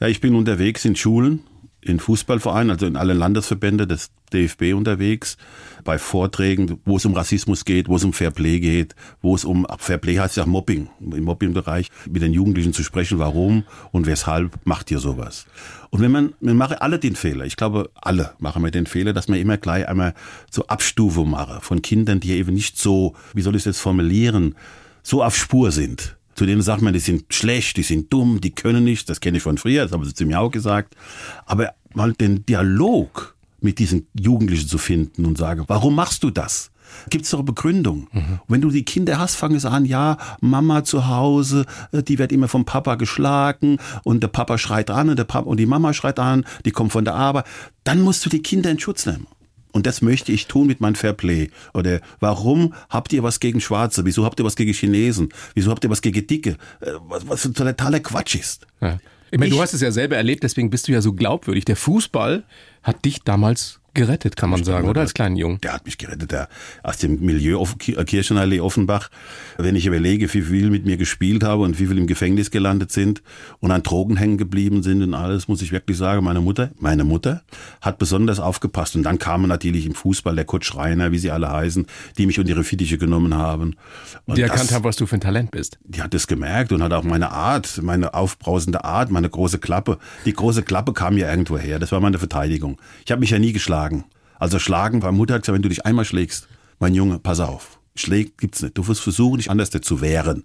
Ja, 0.00 0.08
ich 0.08 0.20
bin 0.20 0.34
unterwegs 0.34 0.84
in 0.84 0.96
Schulen, 0.96 1.40
in 1.80 2.00
Fußballvereinen, 2.00 2.70
also 2.70 2.86
in 2.86 2.96
alle 2.96 3.14
Landesverbände 3.14 3.86
des 3.86 4.10
DFB 4.32 4.74
unterwegs, 4.74 5.36
bei 5.84 5.98
Vorträgen, 5.98 6.80
wo 6.84 6.96
es 6.96 7.04
um 7.04 7.14
Rassismus 7.14 7.64
geht, 7.64 7.88
wo 7.88 7.96
es 7.96 8.04
um 8.04 8.12
Fairplay 8.12 8.58
geht, 8.58 8.94
wo 9.22 9.34
es 9.34 9.44
um, 9.44 9.66
Fairplay 9.78 10.16
heißt 10.16 10.36
ja 10.36 10.44
Mobbing, 10.44 10.88
im 11.00 11.24
Mobbingbereich, 11.24 11.90
mit 12.10 12.22
den 12.22 12.32
Jugendlichen 12.32 12.72
zu 12.72 12.82
sprechen, 12.82 13.18
warum 13.18 13.64
und 13.92 14.06
weshalb 14.06 14.58
macht 14.64 14.90
ihr 14.90 14.98
sowas. 14.98 15.46
Und 15.90 16.00
wenn 16.00 16.10
man, 16.10 16.34
wir 16.40 16.54
machen 16.54 16.76
alle 16.80 16.98
den 16.98 17.16
Fehler, 17.16 17.44
ich 17.44 17.56
glaube, 17.56 17.90
alle 17.94 18.32
machen 18.38 18.62
wir 18.62 18.70
den 18.70 18.86
Fehler, 18.86 19.12
dass 19.12 19.28
man 19.28 19.38
immer 19.38 19.56
gleich 19.56 19.88
einmal 19.88 20.14
so 20.50 20.66
Abstufung 20.66 21.30
mache 21.30 21.60
von 21.62 21.80
Kindern, 21.80 22.20
die 22.20 22.32
eben 22.32 22.54
nicht 22.54 22.76
so, 22.76 23.14
wie 23.34 23.42
soll 23.42 23.54
ich 23.54 23.62
es 23.62 23.66
jetzt 23.66 23.80
formulieren, 23.80 24.56
so 25.02 25.22
auf 25.22 25.36
Spur 25.36 25.70
sind. 25.70 26.17
Zu 26.38 26.46
denen 26.46 26.62
sagt 26.62 26.82
man, 26.82 26.92
die 26.92 27.00
sind 27.00 27.34
schlecht, 27.34 27.78
die 27.78 27.82
sind 27.82 28.12
dumm, 28.12 28.40
die 28.40 28.52
können 28.52 28.84
nicht. 28.84 29.10
Das 29.10 29.18
kenne 29.18 29.38
ich 29.38 29.42
von 29.42 29.58
früher, 29.58 29.82
das 29.82 29.90
haben 29.90 30.04
sie 30.04 30.14
zu 30.14 30.24
mir 30.24 30.38
auch 30.38 30.52
gesagt. 30.52 30.94
Aber 31.46 31.74
mal 31.94 32.12
den 32.12 32.46
Dialog 32.46 33.34
mit 33.60 33.80
diesen 33.80 34.06
Jugendlichen 34.16 34.68
zu 34.68 34.78
finden 34.78 35.24
und 35.24 35.36
sagen, 35.36 35.64
warum 35.66 35.96
machst 35.96 36.22
du 36.22 36.30
das? 36.30 36.70
Gibt 37.10 37.24
es 37.24 37.32
doch 37.32 37.40
eine 37.40 37.46
Begründung. 37.46 38.06
Und 38.12 38.40
wenn 38.46 38.60
du 38.60 38.70
die 38.70 38.84
Kinder 38.84 39.18
hast, 39.18 39.34
fangen 39.34 39.58
sie 39.58 39.68
an, 39.68 39.84
ja, 39.84 40.16
Mama 40.40 40.84
zu 40.84 41.08
Hause, 41.08 41.66
äh, 41.90 42.04
die 42.04 42.20
wird 42.20 42.30
immer 42.30 42.46
vom 42.46 42.64
Papa 42.64 42.94
geschlagen 42.94 43.78
und 44.04 44.22
der 44.22 44.28
Papa 44.28 44.58
schreit 44.58 44.90
an 44.90 45.10
und, 45.10 45.18
der 45.18 45.24
Papa, 45.24 45.48
und 45.50 45.56
die 45.56 45.66
Mama 45.66 45.92
schreit 45.92 46.20
an, 46.20 46.44
die 46.64 46.70
kommt 46.70 46.92
von 46.92 47.04
der 47.04 47.16
Arbeit. 47.16 47.46
Dann 47.82 48.00
musst 48.00 48.24
du 48.24 48.30
die 48.30 48.42
Kinder 48.42 48.70
in 48.70 48.78
Schutz 48.78 49.06
nehmen. 49.06 49.26
Und 49.72 49.86
das 49.86 50.00
möchte 50.02 50.32
ich 50.32 50.46
tun 50.46 50.66
mit 50.66 50.80
meinem 50.80 50.94
Fairplay. 50.94 51.50
Oder 51.74 52.00
warum 52.20 52.74
habt 52.88 53.12
ihr 53.12 53.22
was 53.22 53.38
gegen 53.40 53.60
Schwarze? 53.60 54.04
Wieso 54.04 54.24
habt 54.24 54.38
ihr 54.40 54.44
was 54.44 54.56
gegen 54.56 54.72
Chinesen? 54.72 55.28
Wieso 55.54 55.70
habt 55.70 55.84
ihr 55.84 55.90
was 55.90 56.00
gegen 56.02 56.26
Dicke? 56.26 56.56
Äh, 56.80 56.92
Was, 57.08 57.28
was 57.28 57.42
totaler 57.42 58.00
Quatsch 58.00 58.34
ist. 58.36 58.66
Ja. 58.80 58.98
Ich 59.30 59.38
meine, 59.38 59.50
du 59.50 59.56
Ich- 59.56 59.62
hast 59.62 59.74
es 59.74 59.82
ja 59.82 59.90
selber 59.90 60.16
erlebt, 60.16 60.42
deswegen 60.42 60.70
bist 60.70 60.88
du 60.88 60.92
ja 60.92 61.02
so 61.02 61.12
glaubwürdig. 61.12 61.66
Der 61.66 61.76
Fußball 61.76 62.44
hat 62.82 63.04
dich 63.04 63.20
damals 63.24 63.78
gerettet, 63.98 64.36
kann 64.36 64.50
man 64.50 64.64
sagen, 64.64 64.88
oder 64.88 65.02
als 65.02 65.12
kleinen 65.14 65.36
Jungen? 65.36 65.60
Der 65.60 65.72
hat 65.74 65.84
mich 65.84 65.98
gerettet, 65.98 66.32
der 66.32 66.48
aus 66.82 66.96
dem 66.96 67.20
Milieu 67.20 67.58
auf 67.58 67.76
äh, 67.86 68.04
Kirchenallee 68.04 68.60
Offenbach. 68.60 69.10
Wenn 69.58 69.76
ich 69.76 69.86
überlege, 69.86 70.32
wie 70.32 70.42
viel 70.42 70.70
mit 70.70 70.86
mir 70.86 70.96
gespielt 70.96 71.44
habe 71.44 71.62
und 71.62 71.78
wie 71.78 71.86
viel 71.86 71.98
im 71.98 72.06
Gefängnis 72.06 72.50
gelandet 72.50 72.90
sind 72.92 73.22
und 73.60 73.70
an 73.70 73.82
Drogen 73.82 74.16
hängen 74.16 74.38
geblieben 74.38 74.82
sind 74.82 75.02
und 75.02 75.14
alles, 75.14 75.48
muss 75.48 75.60
ich 75.62 75.72
wirklich 75.72 75.96
sagen, 75.98 76.24
meine 76.24 76.40
Mutter, 76.40 76.70
meine 76.78 77.04
Mutter 77.04 77.42
hat 77.80 77.98
besonders 77.98 78.40
aufgepasst. 78.40 78.96
Und 78.96 79.02
dann 79.02 79.18
kamen 79.18 79.48
natürlich 79.48 79.84
im 79.86 79.94
Fußball 79.94 80.34
der 80.34 80.44
Kurt 80.44 80.64
Schreiner, 80.64 81.12
wie 81.12 81.18
sie 81.18 81.30
alle 81.30 81.50
heißen, 81.50 81.86
die 82.16 82.26
mich 82.26 82.38
unter 82.38 82.50
ihre 82.50 82.64
Fittiche 82.64 82.98
genommen 82.98 83.34
haben. 83.34 83.74
Und 84.26 84.38
Die 84.38 84.42
das- 84.42 84.50
erkannt 84.50 84.72
haben, 84.72 84.84
was 84.84 84.96
du 84.96 85.06
für 85.06 85.16
ein 85.16 85.20
Talent 85.20 85.50
bist. 85.50 85.78
die 85.84 86.02
hat 86.02 86.14
es 86.14 86.26
gemerkt 86.26 86.72
und 86.72 86.82
hat 86.82 86.92
auch 86.92 87.04
meine 87.04 87.30
Art, 87.30 87.80
meine 87.82 88.14
aufbrausende 88.14 88.84
Art, 88.84 89.10
meine 89.10 89.28
große 89.28 89.58
Klappe. 89.58 89.98
Die 90.24 90.32
große 90.32 90.62
Klappe 90.62 90.92
kam 90.92 91.16
ja 91.16 91.28
irgendwo 91.30 91.58
her. 91.58 91.78
Das 91.78 91.90
war 91.92 92.00
meine 92.00 92.18
Verteidigung. 92.18 92.78
Ich 93.04 93.10
habe 93.10 93.20
mich 93.20 93.30
ja 93.30 93.38
nie 93.38 93.52
geschlagen. 93.52 93.87
Also 94.38 94.58
schlagen, 94.58 95.00
meine 95.00 95.12
Mutter 95.12 95.34
hat 95.34 95.42
gesagt, 95.42 95.54
wenn 95.54 95.62
du 95.62 95.68
dich 95.68 95.84
einmal 95.84 96.04
schlägst, 96.04 96.48
mein 96.78 96.94
Junge, 96.94 97.18
pass 97.18 97.40
auf. 97.40 97.80
Schlägt 97.96 98.38
gibt's 98.38 98.62
nicht. 98.62 98.78
Du 98.78 98.86
wirst 98.86 99.00
versuchen, 99.00 99.38
dich 99.38 99.50
anders 99.50 99.70
zu 99.70 100.00
wehren. 100.00 100.44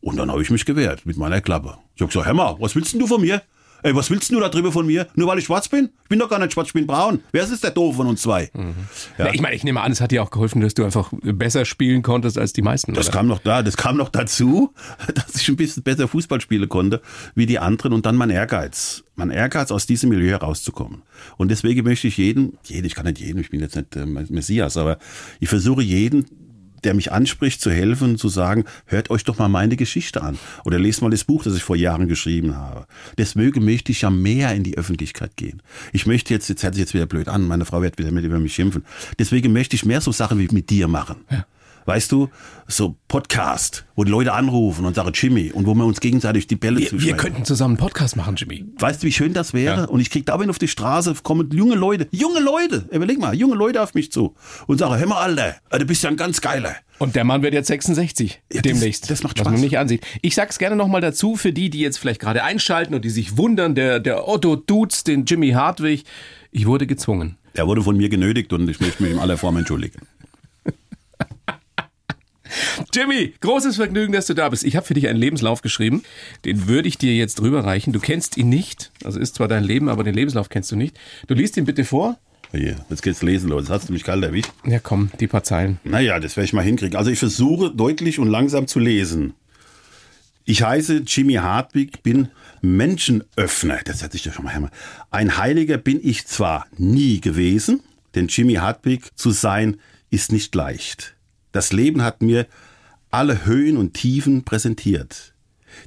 Und 0.00 0.16
dann 0.16 0.30
habe 0.30 0.42
ich 0.42 0.50
mich 0.50 0.64
gewehrt 0.64 1.04
mit 1.04 1.16
meiner 1.16 1.40
Klappe. 1.40 1.78
Ich 1.94 2.02
habe 2.02 2.08
gesagt, 2.08 2.26
hör 2.26 2.34
mal, 2.34 2.56
was 2.60 2.76
willst 2.76 2.92
denn 2.92 3.00
du 3.00 3.06
von 3.06 3.20
mir? 3.20 3.42
Ey, 3.82 3.94
was 3.94 4.10
willst 4.10 4.30
du 4.30 4.40
da 4.40 4.48
drüber 4.48 4.72
von 4.72 4.86
mir? 4.86 5.06
Nur 5.14 5.28
weil 5.28 5.38
ich 5.38 5.44
schwarz 5.44 5.68
bin? 5.68 5.90
Ich 6.02 6.08
bin 6.08 6.18
doch 6.18 6.28
gar 6.28 6.38
nicht 6.38 6.52
schwarz, 6.52 6.68
ich 6.68 6.72
bin 6.72 6.86
braun. 6.86 7.20
Wer 7.32 7.44
ist 7.44 7.62
der 7.62 7.70
Doof 7.70 7.96
von 7.96 8.06
uns 8.06 8.22
zwei? 8.22 8.50
Mhm. 8.54 8.74
Ja. 9.18 9.32
Ich 9.32 9.40
meine, 9.40 9.54
ich 9.54 9.64
nehme 9.64 9.80
an, 9.80 9.92
es 9.92 10.00
hat 10.00 10.10
dir 10.10 10.22
auch 10.22 10.30
geholfen, 10.30 10.60
dass 10.60 10.74
du 10.74 10.84
einfach 10.84 11.12
besser 11.22 11.64
spielen 11.64 12.02
konntest 12.02 12.38
als 12.38 12.52
die 12.52 12.62
meisten. 12.62 12.94
Das 12.94 13.08
oder? 13.08 13.18
kam 13.18 13.26
noch 13.26 13.38
da, 13.38 13.62
das 13.62 13.76
kam 13.76 13.96
noch 13.96 14.08
dazu, 14.08 14.72
dass 15.14 15.36
ich 15.36 15.48
ein 15.48 15.56
bisschen 15.56 15.82
besser 15.82 16.08
Fußball 16.08 16.40
spielen 16.40 16.68
konnte 16.68 17.00
wie 17.34 17.46
die 17.46 17.58
anderen 17.58 17.92
und 17.92 18.06
dann 18.06 18.16
mein 18.16 18.30
Ehrgeiz. 18.30 19.04
Mein 19.14 19.30
Ehrgeiz, 19.30 19.70
aus 19.70 19.86
diesem 19.86 20.10
Milieu 20.10 20.30
herauszukommen. 20.30 21.02
Und 21.36 21.50
deswegen 21.50 21.84
möchte 21.84 22.08
ich 22.08 22.18
jeden, 22.18 22.58
jeden, 22.64 22.86
ich 22.86 22.94
kann 22.94 23.06
nicht 23.06 23.18
jeden, 23.18 23.40
ich 23.40 23.50
bin 23.50 23.60
jetzt 23.60 23.76
nicht 23.76 23.96
äh, 23.96 24.04
Messias, 24.04 24.76
aber 24.76 24.98
ich 25.40 25.48
versuche 25.48 25.82
jeden 25.82 26.26
der 26.86 26.94
mich 26.94 27.12
anspricht, 27.12 27.60
zu 27.60 27.70
helfen, 27.70 28.16
zu 28.16 28.28
sagen, 28.28 28.64
hört 28.86 29.10
euch 29.10 29.24
doch 29.24 29.38
mal 29.38 29.48
meine 29.48 29.76
Geschichte 29.76 30.22
an 30.22 30.38
oder 30.64 30.78
lest 30.78 31.02
mal 31.02 31.10
das 31.10 31.24
Buch, 31.24 31.42
das 31.42 31.56
ich 31.56 31.64
vor 31.64 31.76
Jahren 31.76 32.06
geschrieben 32.08 32.56
habe. 32.56 32.86
Deswegen 33.18 33.64
möchte 33.64 33.92
ich 33.92 34.02
ja 34.02 34.10
mehr 34.10 34.54
in 34.54 34.62
die 34.62 34.78
Öffentlichkeit 34.78 35.36
gehen. 35.36 35.62
Ich 35.92 36.06
möchte 36.06 36.32
jetzt, 36.32 36.48
jetzt 36.48 36.62
hört 36.62 36.74
sich 36.74 36.82
jetzt 36.82 36.94
wieder 36.94 37.06
blöd 37.06 37.28
an, 37.28 37.42
meine 37.42 37.64
Frau 37.64 37.82
wird 37.82 37.98
wieder 37.98 38.12
mit 38.12 38.24
über 38.24 38.38
mich 38.38 38.54
schimpfen. 38.54 38.84
Deswegen 39.18 39.52
möchte 39.52 39.74
ich 39.74 39.84
mehr 39.84 40.00
so 40.00 40.12
Sachen 40.12 40.38
wie 40.38 40.48
mit 40.52 40.70
dir 40.70 40.88
machen. 40.88 41.16
Ja 41.30 41.44
weißt 41.86 42.12
du, 42.12 42.28
so 42.66 42.96
Podcast, 43.08 43.86
wo 43.94 44.04
die 44.04 44.10
Leute 44.10 44.32
anrufen 44.32 44.84
und 44.84 44.94
sagen 44.94 45.12
Jimmy 45.14 45.52
und 45.52 45.66
wo 45.66 45.74
wir 45.74 45.84
uns 45.84 46.00
gegenseitig 46.00 46.46
die 46.46 46.56
Bälle 46.56 46.80
wir, 46.80 46.88
zuschreiben. 46.88 47.06
Wir 47.06 47.16
könnten 47.16 47.44
zusammen 47.44 47.76
einen 47.76 47.78
Podcast 47.78 48.16
machen, 48.16 48.36
Jimmy. 48.36 48.66
Weißt 48.78 49.02
du, 49.02 49.06
wie 49.06 49.12
schön 49.12 49.32
das 49.32 49.54
wäre? 49.54 49.82
Ja. 49.82 49.84
Und 49.84 50.00
ich 50.00 50.10
krieg 50.10 50.26
da 50.26 50.34
auf 50.34 50.58
die 50.58 50.68
Straße, 50.68 51.14
kommen 51.22 51.50
junge 51.52 51.76
Leute, 51.76 52.08
junge 52.10 52.40
Leute, 52.40 52.88
überleg 52.90 53.18
mal, 53.18 53.34
junge 53.34 53.54
Leute 53.54 53.82
auf 53.82 53.94
mich 53.94 54.12
zu 54.12 54.34
und 54.66 54.78
sagen, 54.78 54.98
hör 54.98 55.06
mal, 55.06 55.22
Alter, 55.22 55.56
du 55.78 55.86
bist 55.86 56.02
ja 56.02 56.10
ein 56.10 56.16
ganz 56.16 56.40
geiler. 56.40 56.74
Und 56.98 57.14
der 57.14 57.24
Mann 57.24 57.42
wird 57.42 57.54
jetzt 57.54 57.68
66 57.68 58.42
ja, 58.52 58.62
demnächst. 58.62 59.04
Das, 59.04 59.08
das 59.08 59.22
macht 59.22 59.38
Spaß. 59.38 59.46
Was 59.46 59.52
man 59.52 59.60
nicht 59.60 59.78
ansieht. 59.78 60.04
Ich 60.22 60.34
sag's 60.34 60.58
gerne 60.58 60.76
nochmal 60.76 61.00
dazu 61.00 61.36
für 61.36 61.52
die, 61.52 61.70
die 61.70 61.80
jetzt 61.80 61.98
vielleicht 61.98 62.20
gerade 62.20 62.42
einschalten 62.42 62.94
und 62.94 63.04
die 63.04 63.10
sich 63.10 63.36
wundern, 63.36 63.74
der, 63.74 64.00
der 64.00 64.26
Otto 64.28 64.56
Dutz, 64.56 65.04
den 65.04 65.24
Jimmy 65.24 65.50
Hartwig. 65.50 66.04
Ich 66.50 66.66
wurde 66.66 66.86
gezwungen. 66.86 67.36
Er 67.52 67.66
wurde 67.66 67.82
von 67.82 67.96
mir 67.96 68.08
genötigt 68.08 68.52
und 68.52 68.68
ich 68.68 68.80
möchte 68.80 69.02
mich 69.02 69.12
in 69.12 69.18
aller 69.18 69.38
Form 69.38 69.56
entschuldigen. 69.56 70.00
Jimmy, 72.94 73.34
großes 73.40 73.76
Vergnügen, 73.76 74.12
dass 74.12 74.26
du 74.26 74.34
da 74.34 74.48
bist. 74.48 74.64
Ich 74.64 74.76
habe 74.76 74.86
für 74.86 74.94
dich 74.94 75.08
einen 75.08 75.18
Lebenslauf 75.18 75.62
geschrieben. 75.62 76.02
Den 76.44 76.68
würde 76.68 76.88
ich 76.88 76.98
dir 76.98 77.14
jetzt 77.14 77.40
rüberreichen. 77.40 77.92
Du 77.92 78.00
kennst 78.00 78.36
ihn 78.36 78.48
nicht. 78.48 78.92
Also 79.04 79.18
ist 79.20 79.36
zwar 79.36 79.48
dein 79.48 79.64
Leben, 79.64 79.88
aber 79.88 80.04
den 80.04 80.14
Lebenslauf 80.14 80.48
kennst 80.48 80.70
du 80.72 80.76
nicht. 80.76 80.98
Du 81.26 81.34
liest 81.34 81.56
ihn 81.56 81.64
bitte 81.64 81.84
vor. 81.84 82.18
Hier, 82.52 82.76
jetzt 82.88 83.02
geht's 83.02 83.22
lesen 83.22 83.50
los. 83.50 83.62
Jetzt 83.62 83.70
hast 83.70 83.88
du 83.88 83.92
mich 83.92 84.04
kalt 84.04 84.22
erwischt. 84.22 84.50
Ja, 84.64 84.78
komm, 84.78 85.10
die 85.20 85.26
paar 85.26 85.42
Zeilen. 85.42 85.78
Naja, 85.84 86.20
das 86.20 86.36
werde 86.36 86.46
ich 86.46 86.52
mal 86.52 86.62
hinkriegen. 86.62 86.96
Also 86.96 87.10
ich 87.10 87.18
versuche 87.18 87.70
deutlich 87.70 88.18
und 88.18 88.28
langsam 88.28 88.66
zu 88.66 88.78
lesen. 88.78 89.34
Ich 90.44 90.62
heiße 90.62 91.02
Jimmy 91.06 91.34
Hartwig, 91.34 92.04
bin 92.04 92.28
Menschenöffner. 92.62 93.80
Das 93.84 94.02
hört 94.02 94.12
sich 94.12 94.22
doch 94.22 94.32
schon 94.32 94.44
mal 94.44 94.54
her. 94.54 94.70
Ein 95.10 95.36
Heiliger 95.38 95.76
bin 95.76 95.98
ich 96.00 96.26
zwar 96.26 96.66
nie 96.78 97.20
gewesen, 97.20 97.80
denn 98.14 98.28
Jimmy 98.28 98.54
Hartwig 98.54 99.10
zu 99.16 99.32
sein 99.32 99.78
ist 100.10 100.30
nicht 100.30 100.54
leicht. 100.54 101.15
Das 101.56 101.72
Leben 101.72 102.02
hat 102.02 102.20
mir 102.20 102.46
alle 103.10 103.46
Höhen 103.46 103.78
und 103.78 103.94
Tiefen 103.94 104.44
präsentiert, 104.44 105.32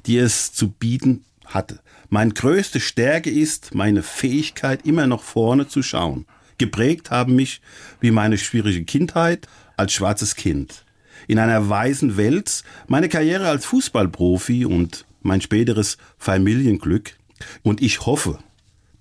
die 0.04 0.18
es 0.18 0.52
zu 0.52 0.68
bieten 0.72 1.24
hatte. 1.44 1.78
Meine 2.08 2.32
größte 2.32 2.80
Stärke 2.80 3.30
ist 3.30 3.72
meine 3.72 4.02
Fähigkeit, 4.02 4.84
immer 4.84 5.06
nach 5.06 5.22
vorne 5.22 5.68
zu 5.68 5.84
schauen. 5.84 6.26
Geprägt 6.58 7.12
haben 7.12 7.36
mich 7.36 7.60
wie 8.00 8.10
meine 8.10 8.36
schwierige 8.36 8.84
Kindheit 8.84 9.46
als 9.76 9.92
schwarzes 9.92 10.34
Kind. 10.34 10.84
In 11.28 11.38
einer 11.38 11.68
weißen 11.68 12.16
Welt 12.16 12.64
meine 12.88 13.08
Karriere 13.08 13.46
als 13.46 13.64
Fußballprofi 13.66 14.64
und 14.64 15.06
mein 15.22 15.40
späteres 15.40 15.98
Familienglück. 16.18 17.12
Und 17.62 17.80
ich 17.80 18.06
hoffe, 18.06 18.40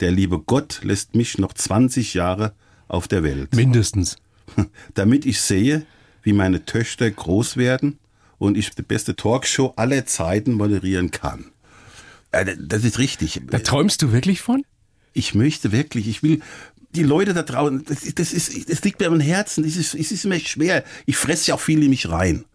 der 0.01 0.11
liebe 0.11 0.37
Gott 0.37 0.81
lässt 0.83 1.15
mich 1.15 1.39
noch 1.39 1.53
20 1.53 2.13
Jahre 2.13 2.53
auf 2.87 3.07
der 3.07 3.23
Welt. 3.23 3.55
Mindestens. 3.55 4.17
Damit 4.93 5.25
ich 5.25 5.41
sehe, 5.41 5.87
wie 6.23 6.33
meine 6.33 6.65
Töchter 6.65 7.09
groß 7.09 7.57
werden 7.57 7.99
und 8.37 8.57
ich 8.57 8.71
die 8.71 8.81
beste 8.81 9.15
Talkshow 9.15 9.73
aller 9.75 10.05
Zeiten 10.05 10.53
moderieren 10.53 11.11
kann. 11.11 11.51
Äh, 12.31 12.55
das 12.59 12.83
ist 12.83 12.99
richtig. 12.99 13.41
Da 13.49 13.59
träumst 13.59 14.01
du 14.01 14.11
wirklich 14.11 14.41
von? 14.41 14.63
Ich 15.13 15.35
möchte 15.35 15.71
wirklich, 15.71 16.07
ich 16.07 16.23
will 16.23 16.41
die 16.91 17.03
Leute 17.03 17.33
da 17.33 17.43
draußen, 17.43 17.83
das, 17.85 18.01
das, 18.15 18.33
ist, 18.33 18.69
das 18.69 18.83
liegt 18.83 18.99
mir 18.99 19.07
am 19.07 19.19
Herzen, 19.19 19.63
es 19.63 19.75
ist, 19.75 19.93
es 19.93 20.11
ist 20.11 20.25
mir 20.25 20.39
schwer. 20.39 20.83
Ich 21.05 21.17
fresse 21.17 21.49
ja 21.49 21.55
auch 21.55 21.59
viel 21.59 21.83
in 21.83 21.89
mich 21.89 22.09
rein. 22.09 22.45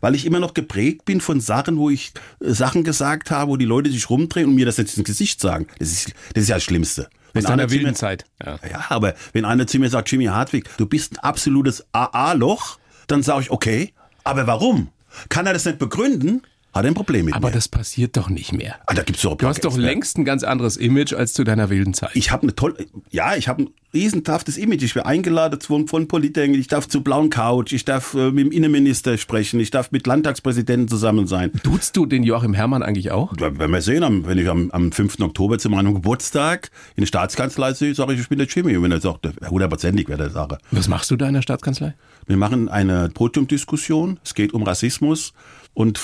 Weil 0.00 0.14
ich 0.14 0.26
immer 0.26 0.40
noch 0.40 0.54
geprägt 0.54 1.04
bin 1.04 1.20
von 1.20 1.40
Sachen, 1.40 1.78
wo 1.78 1.88
ich 1.88 2.12
äh, 2.40 2.52
Sachen 2.52 2.84
gesagt 2.84 3.30
habe, 3.30 3.50
wo 3.50 3.56
die 3.56 3.64
Leute 3.64 3.90
sich 3.90 4.10
rumdrehen 4.10 4.48
und 4.48 4.54
mir 4.54 4.66
das 4.66 4.76
jetzt 4.76 4.98
ins 4.98 5.06
Gesicht 5.06 5.40
sagen. 5.40 5.66
Das 5.78 5.90
ist, 5.90 6.12
das 6.34 6.42
ist 6.42 6.48
ja 6.48 6.56
das 6.56 6.64
Schlimmste. 6.64 7.08
Wenn 7.32 7.44
Aus 7.44 7.50
einer 7.50 7.70
wilden 7.70 7.94
Zeit. 7.94 8.24
Ja. 8.44 8.58
ja, 8.68 8.86
aber 8.88 9.14
wenn 9.32 9.44
einer 9.44 9.66
zu 9.66 9.78
mir 9.78 9.88
sagt, 9.88 10.10
Jimmy 10.10 10.24
Hartwig, 10.26 10.68
du 10.78 10.86
bist 10.86 11.12
ein 11.12 11.18
absolutes 11.18 11.86
AA-Loch, 11.92 12.78
dann 13.08 13.22
sage 13.22 13.42
ich, 13.42 13.50
okay, 13.50 13.92
aber 14.24 14.46
warum? 14.46 14.88
Kann 15.28 15.46
er 15.46 15.52
das 15.54 15.64
nicht 15.64 15.78
begründen? 15.78 16.42
Hat 16.74 16.84
ein 16.84 16.94
Problem 16.94 17.24
mit 17.24 17.34
Aber 17.34 17.48
mir. 17.48 17.54
das 17.54 17.66
passiert 17.68 18.16
doch 18.16 18.28
nicht 18.28 18.52
mehr. 18.52 18.76
Ah, 18.86 18.94
da 18.94 19.02
gibt's 19.02 19.22
doch 19.22 19.36
du 19.36 19.46
hast 19.46 19.64
doch 19.64 19.76
längst 19.76 20.18
ein 20.18 20.24
ganz 20.24 20.44
anderes 20.44 20.76
Image 20.76 21.12
als 21.12 21.32
zu 21.32 21.42
deiner 21.44 21.70
wilden 21.70 21.94
Zeit. 21.94 22.10
Ich 22.14 22.30
habe 22.30 22.42
eine 22.42 22.54
tolle, 22.54 22.86
ja, 23.10 23.34
ich 23.36 23.48
habe 23.48 23.62
ein 23.62 23.70
riesentaftes 23.94 24.58
Image. 24.58 24.82
Ich 24.82 24.94
werde 24.94 25.08
eingeladen 25.08 25.60
von, 25.60 25.88
von 25.88 26.08
Politikern, 26.08 26.54
ich 26.54 26.68
darf 26.68 26.86
zu 26.88 27.02
Blauen 27.02 27.30
Couch, 27.30 27.72
ich 27.72 27.84
darf 27.84 28.14
äh, 28.14 28.30
mit 28.30 28.44
dem 28.46 28.52
Innenminister 28.52 29.16
sprechen, 29.16 29.58
ich 29.60 29.70
darf 29.70 29.90
mit 29.92 30.06
Landtagspräsidenten 30.06 30.88
zusammen 30.88 31.26
sein. 31.26 31.50
Duzt 31.62 31.96
du 31.96 32.04
den 32.04 32.22
Joachim 32.22 32.52
Herrmann 32.52 32.82
eigentlich 32.82 33.10
auch? 33.10 33.32
Wenn 33.38 33.70
wir 33.70 33.80
sehen, 33.80 34.26
wenn 34.26 34.38
ich 34.38 34.48
am, 34.48 34.70
am 34.70 34.92
5. 34.92 35.20
Oktober 35.20 35.58
zu 35.58 35.70
meinem 35.70 35.94
Geburtstag 35.94 36.70
in 36.96 37.02
der 37.02 37.06
Staatskanzlei 37.06 37.72
sehe, 37.72 37.94
sage 37.94 38.12
ich, 38.12 38.20
ich 38.20 38.28
bin 38.28 38.38
der 38.38 38.46
Jimmy. 38.46 38.76
Und 38.76 38.82
wenn 38.82 38.92
er 38.92 39.00
sagt, 39.00 39.26
hundertprozentig 39.48 40.08
wäre 40.08 40.18
der 40.18 40.30
Sache. 40.30 40.58
Was 40.70 40.86
machst 40.86 41.10
du 41.10 41.16
da 41.16 41.26
in 41.26 41.34
der 41.34 41.42
Staatskanzlei? 41.42 41.94
Wir 42.26 42.36
machen 42.36 42.68
eine 42.68 43.08
Podiumdiskussion. 43.08 44.20
Es 44.22 44.34
geht 44.34 44.52
um 44.52 44.62
Rassismus 44.62 45.32
und 45.74 46.00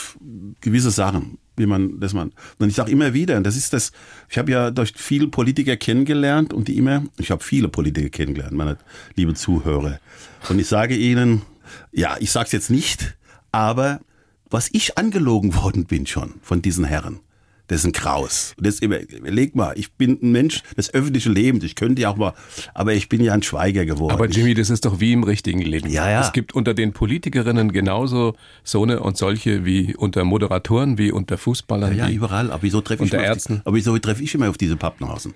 gewisse 0.60 0.90
Sachen, 0.90 1.38
wie 1.56 1.66
man 1.66 2.00
das 2.00 2.14
man. 2.14 2.32
Und 2.58 2.68
ich 2.68 2.74
sage 2.74 2.92
immer 2.92 3.14
wieder, 3.14 3.40
das 3.40 3.56
ist 3.56 3.72
das. 3.72 3.92
Ich 4.28 4.38
habe 4.38 4.50
ja 4.50 4.70
durch 4.70 4.92
viele 4.96 5.28
Politiker 5.28 5.76
kennengelernt 5.76 6.52
und 6.52 6.68
die 6.68 6.76
immer. 6.76 7.04
Ich 7.18 7.30
habe 7.30 7.42
viele 7.42 7.68
Politiker 7.68 8.08
kennengelernt, 8.08 8.52
meine 8.52 8.78
lieben 9.14 9.34
Zuhörer. 9.34 9.98
Und 10.48 10.58
ich 10.58 10.68
sage 10.68 10.96
Ihnen, 10.96 11.42
ja, 11.92 12.16
ich 12.20 12.30
sage 12.30 12.46
es 12.46 12.52
jetzt 12.52 12.70
nicht, 12.70 13.16
aber 13.52 14.00
was 14.50 14.68
ich 14.72 14.98
angelogen 14.98 15.54
worden 15.62 15.86
bin 15.86 16.06
schon 16.06 16.34
von 16.42 16.62
diesen 16.62 16.84
Herren, 16.84 17.20
das 17.68 17.80
ist 17.80 17.86
ein 17.86 17.92
Kraus. 17.92 18.54
Das, 18.58 18.80
überleg 18.80 19.54
mal, 19.54 19.72
ich 19.76 19.92
bin 19.92 20.18
ein 20.22 20.32
Mensch 20.32 20.62
des 20.76 20.92
öffentlichen 20.92 21.32
Lebens. 21.32 21.64
Ich 21.64 21.74
könnte 21.74 22.02
ja 22.02 22.10
auch 22.10 22.16
mal, 22.16 22.34
aber 22.74 22.92
ich 22.92 23.08
bin 23.08 23.22
ja 23.22 23.32
ein 23.32 23.42
Schweiger 23.42 23.86
geworden. 23.86 24.12
Aber 24.12 24.26
Jimmy, 24.26 24.52
das 24.52 24.68
ist 24.68 24.84
doch 24.84 25.00
wie 25.00 25.12
im 25.12 25.24
richtigen 25.24 25.62
Leben. 25.62 25.88
Ja, 25.88 26.10
ja. 26.10 26.20
Es 26.20 26.32
gibt 26.32 26.54
unter 26.54 26.74
den 26.74 26.92
Politikerinnen 26.92 27.72
genauso 27.72 28.34
so 28.64 28.82
eine 28.82 29.00
und 29.00 29.16
solche 29.16 29.64
wie 29.64 29.96
unter 29.96 30.24
Moderatoren, 30.24 30.98
wie 30.98 31.10
unter 31.10 31.38
Fußballern. 31.38 31.96
Ja, 31.96 32.06
ja 32.06 32.14
überall. 32.14 32.50
Aber 32.50 32.62
wieso 32.62 32.82
treffe 32.82 33.04
ich 33.04 33.12
unter 33.12 33.24
Ärzten? 33.24 33.56
Die, 33.56 33.66
aber 33.66 33.76
wieso 33.76 33.96
treffe 33.98 34.22
ich 34.22 34.34
immer 34.34 34.50
auf 34.50 34.58
diese 34.58 34.76
Pappnasen? 34.76 35.34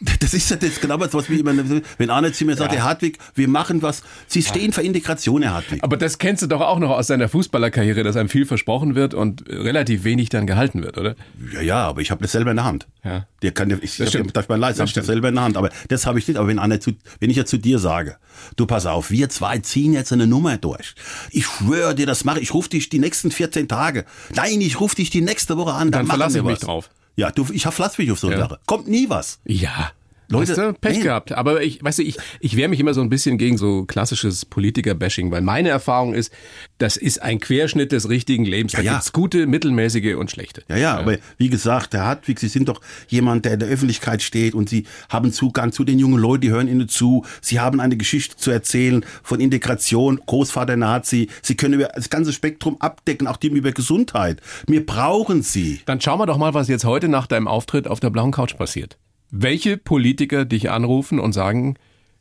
das 0.20 0.34
ist 0.34 0.50
ja 0.50 0.56
das 0.56 0.80
genau 0.80 0.98
was 0.98 1.30
wie 1.30 1.38
immer, 1.38 1.52
wenn 1.98 2.10
Arne 2.10 2.32
zu 2.32 2.44
mir 2.44 2.56
sagt, 2.56 2.72
ja. 2.72 2.80
Herr 2.80 2.88
Hartwig, 2.88 3.18
wir 3.34 3.48
machen 3.48 3.82
was. 3.82 4.02
Sie 4.26 4.42
stehen 4.42 4.72
für 4.72 4.82
Integration, 4.82 5.42
Herr 5.42 5.54
Hartwig. 5.54 5.84
Aber 5.84 5.96
das 5.96 6.18
kennst 6.18 6.42
du 6.42 6.48
doch 6.48 6.60
auch 6.60 6.80
noch 6.80 6.90
aus 6.90 7.06
deiner 7.06 7.28
Fußballerkarriere, 7.28 8.02
dass 8.02 8.16
einem 8.16 8.28
viel 8.28 8.44
versprochen 8.44 8.96
wird 8.96 9.14
und 9.14 9.48
relativ 9.48 10.02
wenig 10.02 10.30
dann 10.30 10.46
gehalten 10.46 10.82
wird, 10.82 10.98
oder? 10.98 11.14
Ja, 11.52 11.60
ja, 11.60 11.86
aber 11.86 12.00
ich 12.00 12.10
habe 12.10 12.22
das 12.22 12.32
selber 12.32 12.50
in 12.50 12.56
der 12.56 12.64
Hand. 12.64 12.86
Ja. 13.04 13.26
Der 13.42 13.52
kann, 13.52 13.70
ich, 13.70 13.96
das 13.96 14.14
ich 14.14 14.32
darf 14.32 14.48
mal 14.48 14.58
leisten, 14.58 14.82
habe 14.82 14.92
das 14.92 15.06
selber 15.06 15.28
in 15.28 15.34
der 15.34 15.44
Hand. 15.44 15.56
Aber 15.56 15.70
das 15.88 16.06
habe 16.06 16.18
ich 16.18 16.28
nicht. 16.28 16.36
Aber 16.36 16.48
wenn, 16.48 16.58
einer 16.58 16.80
zu, 16.80 16.92
wenn 17.20 17.30
ich 17.30 17.36
ja 17.36 17.44
zu 17.44 17.58
dir 17.58 17.78
sage, 17.78 18.16
du 18.56 18.66
pass 18.66 18.86
auf, 18.86 19.10
wir 19.10 19.28
zwei 19.28 19.58
ziehen 19.58 19.92
jetzt 19.92 20.12
eine 20.12 20.26
Nummer 20.26 20.56
durch. 20.56 20.94
Ich 21.30 21.46
schwöre 21.46 21.94
dir, 21.94 22.06
das 22.06 22.24
mache 22.24 22.38
ich. 22.38 22.48
Ich 22.48 22.54
rufe 22.54 22.70
dich 22.70 22.88
die 22.88 22.98
nächsten 22.98 23.30
14 23.30 23.68
Tage. 23.68 24.04
Nein, 24.34 24.60
ich 24.60 24.80
rufe 24.80 24.96
dich 24.96 25.10
die 25.10 25.20
nächste 25.20 25.56
Woche 25.56 25.72
an. 25.72 25.90
Dann, 25.90 26.00
dann 26.00 26.06
verlasse 26.06 26.38
ich 26.38 26.44
mich 26.44 26.60
drauf. 26.60 26.90
Ja, 27.16 27.32
du, 27.32 27.46
ich 27.52 27.62
verlasse 27.62 28.00
mich 28.00 28.12
auf 28.12 28.18
so 28.18 28.28
eine 28.28 28.36
ja. 28.36 28.42
Sache. 28.42 28.60
Kommt 28.64 28.86
nie 28.86 29.10
was. 29.10 29.40
Ja. 29.44 29.90
Leute, 30.30 30.50
weißt 30.50 30.58
du, 30.58 30.72
Pech 30.74 30.94
nein. 30.94 31.02
gehabt. 31.02 31.32
Aber 31.32 31.62
ich, 31.62 31.82
weißt 31.82 32.00
du, 32.00 32.02
ich, 32.02 32.18
ich 32.40 32.56
wehre 32.56 32.68
mich 32.68 32.80
immer 32.80 32.92
so 32.92 33.00
ein 33.00 33.08
bisschen 33.08 33.38
gegen 33.38 33.56
so 33.56 33.84
klassisches 33.84 34.44
Politiker-Bashing, 34.44 35.30
weil 35.30 35.40
meine 35.40 35.70
Erfahrung 35.70 36.12
ist, 36.12 36.32
das 36.76 36.96
ist 36.96 37.22
ein 37.22 37.40
Querschnitt 37.40 37.92
des 37.92 38.08
richtigen 38.08 38.44
Lebens. 38.44 38.72
Da 38.72 38.82
ja, 38.82 38.92
gibt's 38.92 39.12
gute, 39.12 39.46
mittelmäßige 39.46 40.16
und 40.16 40.30
schlechte. 40.30 40.62
Ja, 40.68 40.76
ja, 40.76 40.82
ja, 40.82 40.98
aber 40.98 41.16
wie 41.38 41.48
gesagt, 41.48 41.94
Herr 41.94 42.04
Hartwig, 42.04 42.38
Sie 42.40 42.48
sind 42.48 42.68
doch 42.68 42.80
jemand, 43.08 43.46
der 43.46 43.54
in 43.54 43.60
der 43.60 43.68
Öffentlichkeit 43.68 44.22
steht 44.22 44.54
und 44.54 44.68
Sie 44.68 44.84
haben 45.08 45.32
Zugang 45.32 45.72
zu 45.72 45.84
den 45.84 45.98
jungen 45.98 46.20
Leuten, 46.20 46.42
die 46.42 46.50
hören 46.50 46.68
Ihnen 46.68 46.88
zu. 46.88 47.24
Sie 47.40 47.58
haben 47.58 47.80
eine 47.80 47.96
Geschichte 47.96 48.36
zu 48.36 48.50
erzählen 48.50 49.04
von 49.22 49.40
Integration, 49.40 50.20
Großvater 50.26 50.76
Nazi. 50.76 51.28
Sie 51.42 51.56
können 51.56 51.74
über 51.74 51.88
das 51.94 52.10
ganze 52.10 52.32
Spektrum 52.32 52.80
abdecken, 52.80 53.26
auch 53.26 53.38
dem 53.38 53.56
über 53.56 53.72
Gesundheit. 53.72 54.40
Wir 54.66 54.84
brauchen 54.84 55.42
Sie. 55.42 55.80
Dann 55.86 56.00
schauen 56.00 56.18
wir 56.18 56.26
doch 56.26 56.36
mal, 56.36 56.52
was 56.52 56.68
jetzt 56.68 56.84
heute 56.84 57.08
nach 57.08 57.26
deinem 57.26 57.48
Auftritt 57.48 57.88
auf 57.88 58.00
der 58.00 58.10
blauen 58.10 58.32
Couch 58.32 58.56
passiert 58.56 58.98
welche 59.30 59.76
Politiker 59.76 60.44
dich 60.44 60.70
anrufen 60.70 61.18
und 61.18 61.32
sagen, 61.32 61.76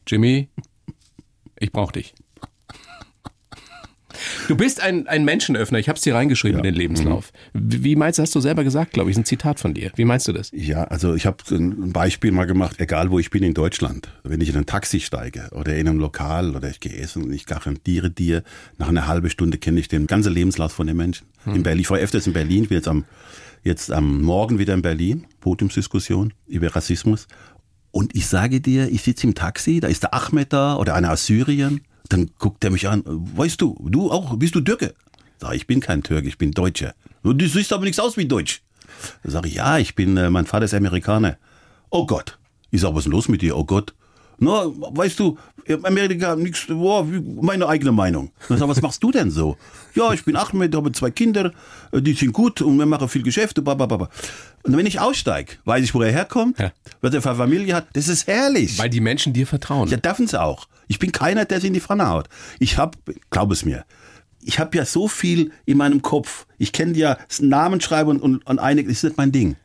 Jimmy, 0.08 0.50
ich 1.60 1.72
brauche 1.72 1.94
dich. 1.94 2.14
Du 4.48 4.56
bist 4.58 4.82
ein, 4.82 5.08
ein 5.08 5.26
Menschenöffner. 5.26 5.78
Ich 5.78 5.90
habe 5.90 5.98
es 5.98 6.02
dir 6.02 6.16
reingeschrieben 6.16 6.60
Ja. 6.60 6.66
in 6.66 6.74
den 6.74 6.76
Lebenslauf. 6.76 7.32
Wie 7.54 7.84
wie 7.84 7.96
meinst 7.96 8.18
du, 8.18 8.24
hast 8.24 8.34
du 8.34 8.40
selber 8.40 8.64
gesagt, 8.64 8.94
glaube 8.94 9.12
ich, 9.12 9.18
ein 9.18 9.26
Zitat 9.26 9.60
von 9.60 9.74
dir. 9.76 9.92
Wie 9.96 10.06
meinst 10.06 10.28
du 10.28 10.34
das? 10.34 10.50
Ja, 10.54 10.86
also 10.86 11.14
ich 11.14 11.26
habe 11.28 11.38
ein 11.52 11.92
Beispiel 11.94 12.32
mal 12.32 12.46
gemacht, 12.46 12.78
egal 12.80 13.12
wo 13.12 13.20
ich 13.20 13.30
bin 13.30 13.44
in 13.44 13.54
Deutschland. 13.54 14.10
Wenn 14.24 14.42
ich 14.42 14.50
in 14.50 14.56
ein 14.58 14.66
Taxi 14.66 15.02
steige 15.02 15.50
oder 15.52 15.76
in 15.76 15.88
einem 15.88 16.00
Lokal 16.00 16.56
oder 16.56 16.70
ich 16.70 16.80
gehe 16.80 16.96
essen 16.96 17.24
und 17.26 17.34
ich 17.34 17.46
garantiere 17.46 18.10
dir, 18.10 18.44
nach 18.78 18.88
einer 18.90 19.08
halben 19.08 19.30
Stunde 19.30 19.58
kenne 19.60 19.80
ich 19.80 19.88
den 19.88 20.08
ganzen 20.08 20.34
Lebenslauf 20.34 20.72
von 20.72 20.88
den 20.88 20.98
Menschen. 20.98 21.28
In 21.46 21.62
Berlin, 21.64 21.82
ich 21.82 21.90
war 21.90 22.00
öfters 22.00 22.26
in 22.26 22.34
Berlin, 22.34 22.64
ich 22.64 22.70
bin 22.70 22.78
jetzt 22.78 22.88
am, 22.88 23.06
jetzt 23.64 23.92
am 23.92 24.22
Morgen 24.22 24.60
wieder 24.60 24.74
in 24.74 24.82
Berlin, 24.82 25.28
Podiumsdiskussion 25.42 26.34
über 26.48 26.76
Rassismus. 26.76 27.28
Und 27.92 28.16
ich 28.16 28.28
sage 28.28 28.62
dir, 28.62 28.92
ich 28.92 29.02
sitze 29.02 29.28
im 29.28 29.36
Taxi, 29.36 29.80
da 29.80 29.88
ist 29.88 30.04
der 30.04 30.14
Ahmed 30.14 30.54
da 30.54 30.76
oder 30.76 30.96
einer 30.96 31.12
aus 31.12 31.26
Syrien. 31.26 31.82
Dann 32.10 32.32
guckt 32.38 32.64
er 32.64 32.72
mich 32.72 32.88
an, 32.88 33.04
weißt 33.06 33.60
du, 33.62 33.78
du 33.90 34.12
auch, 34.12 34.38
bist 34.38 34.56
du 34.56 34.62
Türke? 34.62 34.94
Sag 35.40 35.56
ich, 35.56 35.68
bin 35.68 35.80
kein 35.80 36.04
Türke, 36.04 36.28
ich 36.28 36.38
bin 36.38 36.52
Deutscher. 36.52 36.94
Du 37.24 37.48
siehst 37.48 37.74
aber 37.74 37.84
nichts 37.84 38.00
aus 38.00 38.18
wie 38.18 38.26
Deutsch. 38.26 38.62
Da 39.24 39.32
sage 39.32 39.50
ich, 39.50 39.56
ja, 39.56 39.78
ich 39.78 39.96
bin, 39.96 40.18
äh, 40.18 40.30
mein 40.30 40.46
Vater 40.46 40.66
ist 40.66 40.74
Amerikaner. 40.74 41.38
Oh 41.90 42.06
Gott. 42.06 42.38
Ich 42.72 42.82
sage, 42.82 42.96
was 42.96 43.02
ist 43.02 43.06
denn 43.06 43.12
los 43.12 43.28
mit 43.28 43.42
dir? 43.42 43.58
Oh 43.58 43.66
Gott. 43.66 43.94
Na, 44.40 44.66
weißt 44.68 45.20
du, 45.20 45.38
Amerika, 45.84 46.36
nix, 46.36 46.68
boah, 46.68 47.06
meine 47.42 47.68
eigene 47.68 47.92
Meinung. 47.92 48.32
Dann 48.48 48.58
sag, 48.60 48.66
ich, 48.66 48.70
was 48.76 48.82
machst 48.82 49.04
du 49.04 49.12
denn 49.12 49.32
so? 49.32 49.58
Ja, 49.96 50.14
ich 50.14 50.24
bin 50.24 50.36
Ahmed, 50.36 50.76
habe 50.76 50.92
zwei 50.92 51.10
Kinder, 51.10 51.52
äh, 51.92 52.02
die 52.02 52.14
sind 52.14 52.34
gut 52.34 52.62
und 52.62 52.78
wir 52.78 52.86
machen 52.86 53.10
viel 53.10 53.24
Geschäfte, 53.24 53.62
babababa. 53.64 54.10
Und 54.64 54.78
wenn 54.78 54.86
ich 54.86 55.00
aussteige, 55.00 55.54
weiß 55.66 55.84
ich, 55.84 55.94
wo 55.96 56.02
er 56.02 56.12
herkommt, 56.12 56.60
Ja. 56.60 56.72
was 57.02 57.14
er 57.14 57.22
für 57.22 57.30
eine 57.30 57.38
Familie 57.40 57.74
hat. 57.76 57.88
Das 57.94 58.08
ist 58.08 58.28
herrlich. 58.28 58.78
Weil 58.78 58.90
die 58.90 59.02
Menschen 59.02 59.34
dir 59.34 59.48
vertrauen. 59.48 59.90
Ja, 59.90 59.98
dürfen 59.98 60.28
sie 60.28 60.40
auch. 60.40 60.68
Ich 60.88 61.00
bin 61.00 61.12
keiner, 61.12 61.46
der 61.46 61.60
sie 61.60 61.68
in 61.68 61.74
die 61.74 61.82
Pfanne 61.82 62.08
haut. 62.08 62.30
Ich 62.60 62.78
habe, 62.78 62.98
glaub 63.32 63.52
es 63.52 63.66
mir, 63.66 63.86
ich 64.42 64.60
habe 64.60 64.78
ja 64.78 64.86
so 64.86 65.08
viel 65.08 65.52
in 65.66 65.78
meinem 65.78 66.02
Kopf. 66.04 66.46
Ich 66.60 66.72
kenne 66.72 66.96
ja 66.96 67.18
Namen 67.40 67.82
schreiben 67.82 68.12
und, 68.12 68.22
und, 68.22 68.46
und 68.48 68.60
einige, 68.60 68.88
das 68.88 68.98
ist 69.00 69.04
nicht 69.04 69.18
mein 69.18 69.32
Ding. 69.32 69.56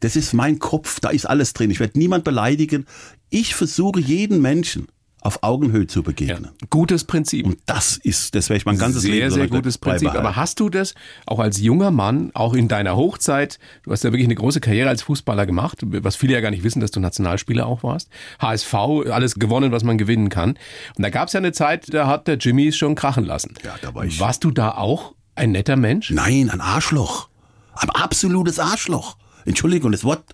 Das 0.00 0.16
ist 0.16 0.32
mein 0.34 0.58
Kopf, 0.58 1.00
da 1.00 1.08
ist 1.10 1.26
alles 1.26 1.52
drin. 1.54 1.70
Ich 1.70 1.80
werde 1.80 1.98
niemand 1.98 2.24
beleidigen. 2.24 2.86
Ich 3.34 3.54
versuche 3.54 3.98
jeden 3.98 4.42
Menschen 4.42 4.88
auf 5.22 5.42
Augenhöhe 5.44 5.86
zu 5.86 6.00
Ja. 6.00 6.04
begegnen. 6.06 6.50
Gutes 6.68 7.04
Prinzip. 7.04 7.46
Und 7.46 7.58
das 7.66 7.96
ist, 7.96 8.34
das 8.34 8.48
werde 8.50 8.58
ich 8.58 8.66
mein 8.66 8.76
ganzes 8.76 9.02
sehr, 9.02 9.12
Leben 9.12 9.30
sehr 9.30 9.38
lange 9.44 9.50
gutes 9.50 9.78
Prinzip. 9.78 10.08
beibehalten. 10.08 10.26
Aber 10.26 10.36
hast 10.36 10.58
du 10.60 10.68
das 10.68 10.94
auch 11.26 11.38
als 11.38 11.60
junger 11.60 11.90
Mann, 11.92 12.30
auch 12.34 12.54
in 12.54 12.66
deiner 12.68 12.96
Hochzeit, 12.96 13.58
du 13.84 13.92
hast 13.92 14.02
ja 14.04 14.10
wirklich 14.10 14.26
eine 14.26 14.34
große 14.34 14.60
Karriere 14.60 14.88
als 14.88 15.02
Fußballer 15.02 15.46
gemacht, 15.46 15.78
was 15.82 16.16
viele 16.16 16.34
ja 16.34 16.40
gar 16.40 16.50
nicht 16.50 16.64
wissen, 16.64 16.80
dass 16.80 16.90
du 16.90 16.98
Nationalspieler 17.00 17.66
auch 17.66 17.82
warst. 17.84 18.08
HSV, 18.40 18.74
alles 19.10 19.36
gewonnen, 19.36 19.70
was 19.72 19.84
man 19.84 19.96
gewinnen 19.96 20.28
kann. 20.28 20.58
Und 20.96 21.02
da 21.02 21.08
gab 21.08 21.28
es 21.28 21.34
ja 21.34 21.38
eine 21.38 21.52
Zeit, 21.52 21.94
da 21.94 22.08
hat 22.08 22.26
der 22.26 22.36
Jimmy 22.36 22.66
es 22.68 22.76
schon 22.76 22.96
krachen 22.96 23.24
lassen. 23.24 23.54
Ja, 23.64 23.76
da 23.80 23.94
war 23.94 24.04
ich- 24.04 24.18
Warst 24.20 24.42
du 24.44 24.50
da 24.50 24.72
auch 24.72 25.14
ein 25.36 25.52
netter 25.52 25.76
Mensch? 25.76 26.10
Nein, 26.10 26.50
ein 26.50 26.60
Arschloch. 26.60 27.28
Ein 27.76 27.90
absolutes 27.90 28.58
Arschloch. 28.58 29.16
Entschuldigung, 29.46 29.92
das 29.92 30.02
Wort. 30.04 30.24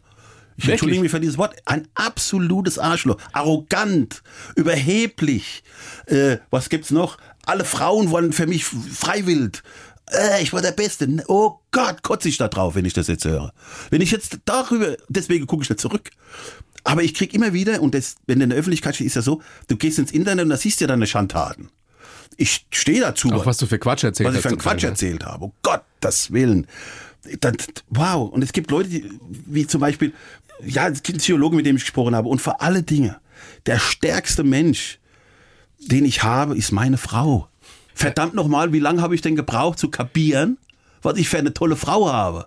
Ich 0.58 0.68
entschuldige 0.68 1.00
mich 1.00 1.10
für 1.10 1.20
dieses 1.20 1.38
Wort. 1.38 1.56
Ein 1.66 1.86
absolutes 1.94 2.78
Arschloch. 2.78 3.16
Arrogant, 3.32 4.22
überheblich. 4.56 5.62
Äh, 6.06 6.38
was 6.50 6.68
gibt's 6.68 6.90
noch? 6.90 7.16
Alle 7.46 7.64
Frauen 7.64 8.10
wollen 8.10 8.32
für 8.32 8.46
mich 8.46 8.64
freiwillig. 8.64 9.62
Äh, 10.10 10.42
ich 10.42 10.52
war 10.52 10.60
der 10.60 10.72
Beste. 10.72 11.08
Oh 11.28 11.58
Gott, 11.70 12.02
kotze 12.02 12.28
ich 12.28 12.38
da 12.38 12.48
drauf, 12.48 12.74
wenn 12.74 12.84
ich 12.84 12.92
das 12.92 13.06
jetzt 13.06 13.24
höre. 13.24 13.52
Wenn 13.90 14.00
ich 14.00 14.10
jetzt 14.10 14.38
darüber, 14.44 14.96
deswegen 15.08 15.46
gucke 15.46 15.62
ich 15.62 15.68
da 15.68 15.76
zurück. 15.76 16.10
Aber 16.82 17.02
ich 17.02 17.14
krieg 17.14 17.34
immer 17.34 17.52
wieder, 17.52 17.80
und 17.80 17.94
das, 17.94 18.16
wenn 18.26 18.40
du 18.40 18.44
in 18.44 18.50
der 18.50 18.58
Öffentlichkeit 18.58 18.96
stehst, 18.96 19.08
ist 19.08 19.14
ja 19.16 19.22
so, 19.22 19.42
du 19.68 19.76
gehst 19.76 19.98
ins 19.98 20.10
Internet 20.10 20.44
und 20.44 20.50
da 20.50 20.56
siehst 20.56 20.80
du 20.80 20.84
ja 20.84 20.88
deine 20.88 21.06
Schandtaten. 21.06 21.70
Ich 22.36 22.66
stehe 22.72 23.00
dazu. 23.00 23.30
Auch 23.32 23.46
was 23.46 23.58
du 23.58 23.66
für 23.66 23.78
Quatsch 23.78 24.04
erzählt 24.04 24.28
was 24.28 24.34
ich 24.34 24.38
hast. 24.38 24.42
für 24.42 24.48
einen 24.48 24.58
Quatsch 24.58 24.82
ne? 24.82 24.88
erzählt 24.90 25.24
habe. 25.24 25.46
Um 25.46 25.52
Gottes 25.62 26.32
Willen. 26.32 26.66
Das, 27.40 27.54
wow. 27.88 28.30
Und 28.30 28.42
es 28.42 28.52
gibt 28.52 28.70
Leute, 28.70 28.88
die, 28.88 29.10
wie 29.28 29.66
zum 29.66 29.80
Beispiel, 29.80 30.12
ja, 30.64 30.84
einen 30.84 30.94
Psychologen, 30.94 31.56
mit 31.56 31.66
dem 31.66 31.76
ich 31.76 31.84
gesprochen 31.84 32.14
habe. 32.14 32.28
Und 32.28 32.40
vor 32.40 32.60
alle 32.62 32.82
Dinge, 32.82 33.16
der 33.66 33.78
stärkste 33.78 34.44
Mensch, 34.44 34.98
den 35.78 36.04
ich 36.04 36.22
habe, 36.22 36.56
ist 36.56 36.72
meine 36.72 36.98
Frau. 36.98 37.48
Verdammt 37.94 38.34
nochmal, 38.34 38.72
wie 38.72 38.78
lange 38.78 39.02
habe 39.02 39.14
ich 39.14 39.22
denn 39.22 39.36
gebraucht 39.36 39.78
zu 39.78 39.90
kapieren, 39.90 40.58
was 41.02 41.18
ich 41.18 41.28
für 41.28 41.38
eine 41.38 41.54
tolle 41.54 41.76
Frau 41.76 42.12
habe? 42.12 42.46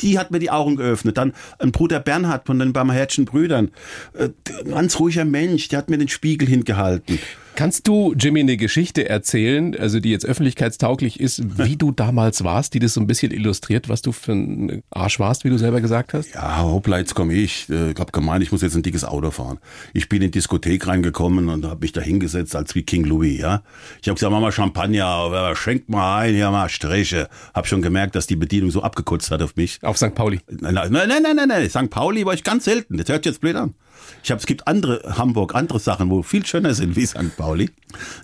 Die 0.00 0.18
hat 0.18 0.30
mir 0.30 0.38
die 0.38 0.50
Augen 0.50 0.76
geöffnet. 0.76 1.18
Dann 1.18 1.34
ein 1.58 1.72
Bruder 1.72 2.00
Bernhard 2.00 2.46
von 2.46 2.58
den 2.58 2.72
Barmherzchen 2.72 3.26
Brüdern. 3.26 3.70
Äh, 4.14 4.30
Ein 4.64 4.70
ganz 4.70 4.98
ruhiger 4.98 5.26
Mensch, 5.26 5.68
der 5.68 5.78
hat 5.78 5.90
mir 5.90 5.98
den 5.98 6.08
Spiegel 6.08 6.48
hingehalten. 6.48 7.18
Kannst 7.60 7.86
du, 7.86 8.14
Jimmy, 8.14 8.40
eine 8.40 8.56
Geschichte 8.56 9.06
erzählen, 9.06 9.76
also 9.78 10.00
die 10.00 10.08
jetzt 10.10 10.24
öffentlichkeitstauglich 10.24 11.20
ist, 11.20 11.42
wie 11.58 11.76
du 11.76 11.92
damals 11.92 12.42
warst, 12.42 12.72
die 12.72 12.78
das 12.78 12.94
so 12.94 13.02
ein 13.02 13.06
bisschen 13.06 13.32
illustriert, 13.32 13.90
was 13.90 14.00
du 14.00 14.12
für 14.12 14.32
ein 14.32 14.82
Arsch 14.88 15.20
warst, 15.20 15.44
wie 15.44 15.50
du 15.50 15.58
selber 15.58 15.82
gesagt 15.82 16.14
hast? 16.14 16.32
Ja, 16.32 16.62
hoppla, 16.62 16.96
jetzt 17.00 17.14
komme 17.14 17.34
ich. 17.34 17.68
Äh, 17.68 17.90
Ich 17.90 17.98
hab 17.98 18.14
gemeint, 18.14 18.42
ich 18.42 18.50
muss 18.50 18.62
jetzt 18.62 18.76
ein 18.76 18.82
dickes 18.82 19.04
Auto 19.04 19.30
fahren. 19.30 19.58
Ich 19.92 20.08
bin 20.08 20.22
in 20.22 20.28
die 20.28 20.38
Diskothek 20.38 20.86
reingekommen 20.86 21.50
und 21.50 21.66
habe 21.66 21.80
mich 21.82 21.92
da 21.92 22.00
hingesetzt 22.00 22.56
als 22.56 22.74
wie 22.74 22.82
King 22.82 23.04
Louis, 23.04 23.38
ja. 23.38 23.62
Ich 24.00 24.08
habe 24.08 24.14
gesagt, 24.14 24.32
Mama 24.32 24.50
Champagner, 24.52 25.04
aber 25.04 25.54
schenkt 25.54 25.90
mal 25.90 26.20
ein, 26.20 26.36
ja 26.38 26.50
mal 26.50 26.70
Striche. 26.70 27.28
Hab 27.52 27.66
schon 27.66 27.82
gemerkt, 27.82 28.14
dass 28.14 28.26
die 28.26 28.36
Bedienung 28.36 28.70
so 28.70 28.82
abgekotzt 28.82 29.30
hat 29.30 29.42
auf 29.42 29.56
mich. 29.56 29.80
Auf 29.82 29.98
St. 29.98 30.14
Pauli. 30.14 30.40
Nein, 30.48 30.72
nein, 30.72 30.90
nein, 30.92 31.08
nein, 31.22 31.36
nein, 31.36 31.48
nein. 31.48 31.68
St. 31.68 31.90
Pauli 31.90 32.24
war 32.24 32.32
ich 32.32 32.42
ganz 32.42 32.64
selten. 32.64 32.96
Das 32.96 33.10
hört 33.10 33.24
sich 33.24 33.32
jetzt 33.32 33.42
blöd 33.42 33.56
an. 33.56 33.74
Ich 34.22 34.30
hab, 34.30 34.38
es 34.38 34.46
gibt 34.46 34.66
andere 34.66 35.16
Hamburg, 35.16 35.54
andere 35.54 35.78
Sachen, 35.78 36.10
wo 36.10 36.22
viel 36.22 36.44
schöner 36.46 36.74
sind 36.74 36.96
wie 36.96 37.06
St. 37.06 37.36
Pauli. 37.36 37.70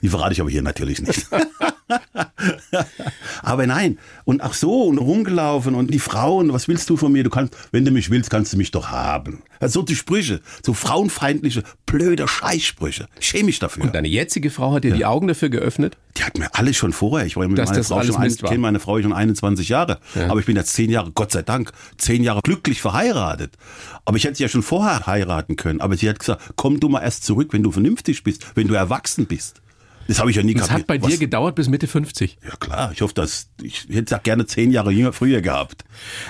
Die 0.02 0.08
verrate 0.08 0.32
ich 0.32 0.40
aber 0.40 0.50
hier 0.50 0.62
natürlich 0.62 1.00
nicht. 1.00 1.26
aber 3.42 3.66
nein. 3.66 3.99
Und 4.25 4.42
ach 4.42 4.55
so, 4.55 4.85
und 4.85 4.99
rumgelaufen 4.99 5.75
und 5.75 5.92
die 5.92 5.99
Frauen, 5.99 6.53
was 6.53 6.68
willst 6.68 6.90
du 6.90 6.96
von 6.96 7.12
mir? 7.12 7.25
Du 7.25 7.31
kannst, 7.31 7.57
wenn 7.70 7.85
du 7.85 7.90
mich 7.90 8.11
willst, 8.11 8.31
kannst 8.31 8.53
du 8.53 8.57
mich 8.57 8.70
doch 8.70 8.90
haben. 8.90 9.42
Also 9.61 9.81
so 9.81 9.87
die 9.87 9.96
Sprüche, 9.96 10.40
so 10.64 10.75
frauenfeindliche, 10.75 11.62
blöde 11.87 12.27
Scheißsprüche. 12.27 13.09
Schäme 13.20 13.44
mich 13.44 13.59
dafür. 13.59 13.85
Und 13.85 13.94
deine 13.94 14.09
jetzige 14.09 14.51
Frau 14.51 14.72
hat 14.72 14.85
dir 14.85 14.94
die 14.94 15.05
Augen 15.05 15.29
dafür 15.29 15.49
geöffnet? 15.49 15.96
Die 16.16 16.25
hat 16.25 16.38
mir 16.38 16.49
alles 16.55 16.77
schon 16.77 16.92
vorher. 16.92 17.27
Ich 17.27 17.37
war 17.37 17.46
mit 17.46 17.59
Dass 17.59 17.68
meiner 17.68 17.79
das 17.79 17.88
Frau 17.88 18.03
schon, 18.03 18.16
ein, 18.16 18.35
kenne 18.37 18.59
meine 18.59 18.81
Frau 18.81 19.01
schon 19.01 19.12
21 19.12 19.68
Jahre. 19.68 19.99
Aber 20.29 20.40
ich 20.40 20.46
bin 20.46 20.57
jetzt 20.57 20.72
zehn 20.72 20.90
Jahre, 20.90 21.12
Gott 21.12 21.33
sei 21.33 21.42
Dank, 21.42 21.72
zehn 21.99 22.22
Jahre 22.22 22.40
glücklich 22.42 22.81
verheiratet. 22.81 23.55
Aber 24.05 24.16
ich 24.16 24.25
hätte 24.25 24.37
sie 24.37 24.42
ja 24.42 24.49
schon 24.49 24.62
vorher 24.62 25.07
heiraten 25.07 25.57
können. 25.57 25.81
Aber 25.81 25.96
sie 25.96 26.09
hat 26.09 26.18
gesagt, 26.18 26.42
komm 26.57 26.81
du 26.81 26.88
mal 26.88 27.03
erst 27.03 27.25
zurück, 27.25 27.53
wenn 27.53 27.62
du 27.62 27.70
vernünftig 27.70 28.22
bist, 28.25 28.46
wenn 28.55 28.68
du 28.68 28.75
erwachsen 28.75 29.27
bist. 29.27 29.62
Das 30.08 30.20
habe 30.20 30.30
ich 30.30 30.36
ja 30.36 30.42
nie 30.42 30.54
Das 30.54 30.70
hat 30.70 30.86
bei 30.86 30.98
dir 30.98 31.08
Was- 31.12 31.18
gedauert 31.18 31.54
bis 31.56 31.68
Mitte 31.68 31.86
50. 31.86 32.38
Ja 32.44 32.56
klar, 32.56 32.90
ich 32.92 33.00
hoffe, 33.02 33.14
dass 33.14 33.48
ich 33.62 33.86
hätte 33.88 34.04
es 34.06 34.12
auch 34.12 34.22
gerne 34.22 34.46
zehn 34.46 34.70
Jahre 34.70 34.90
jünger, 34.92 35.12
früher 35.12 35.40
gehabt. 35.40 35.84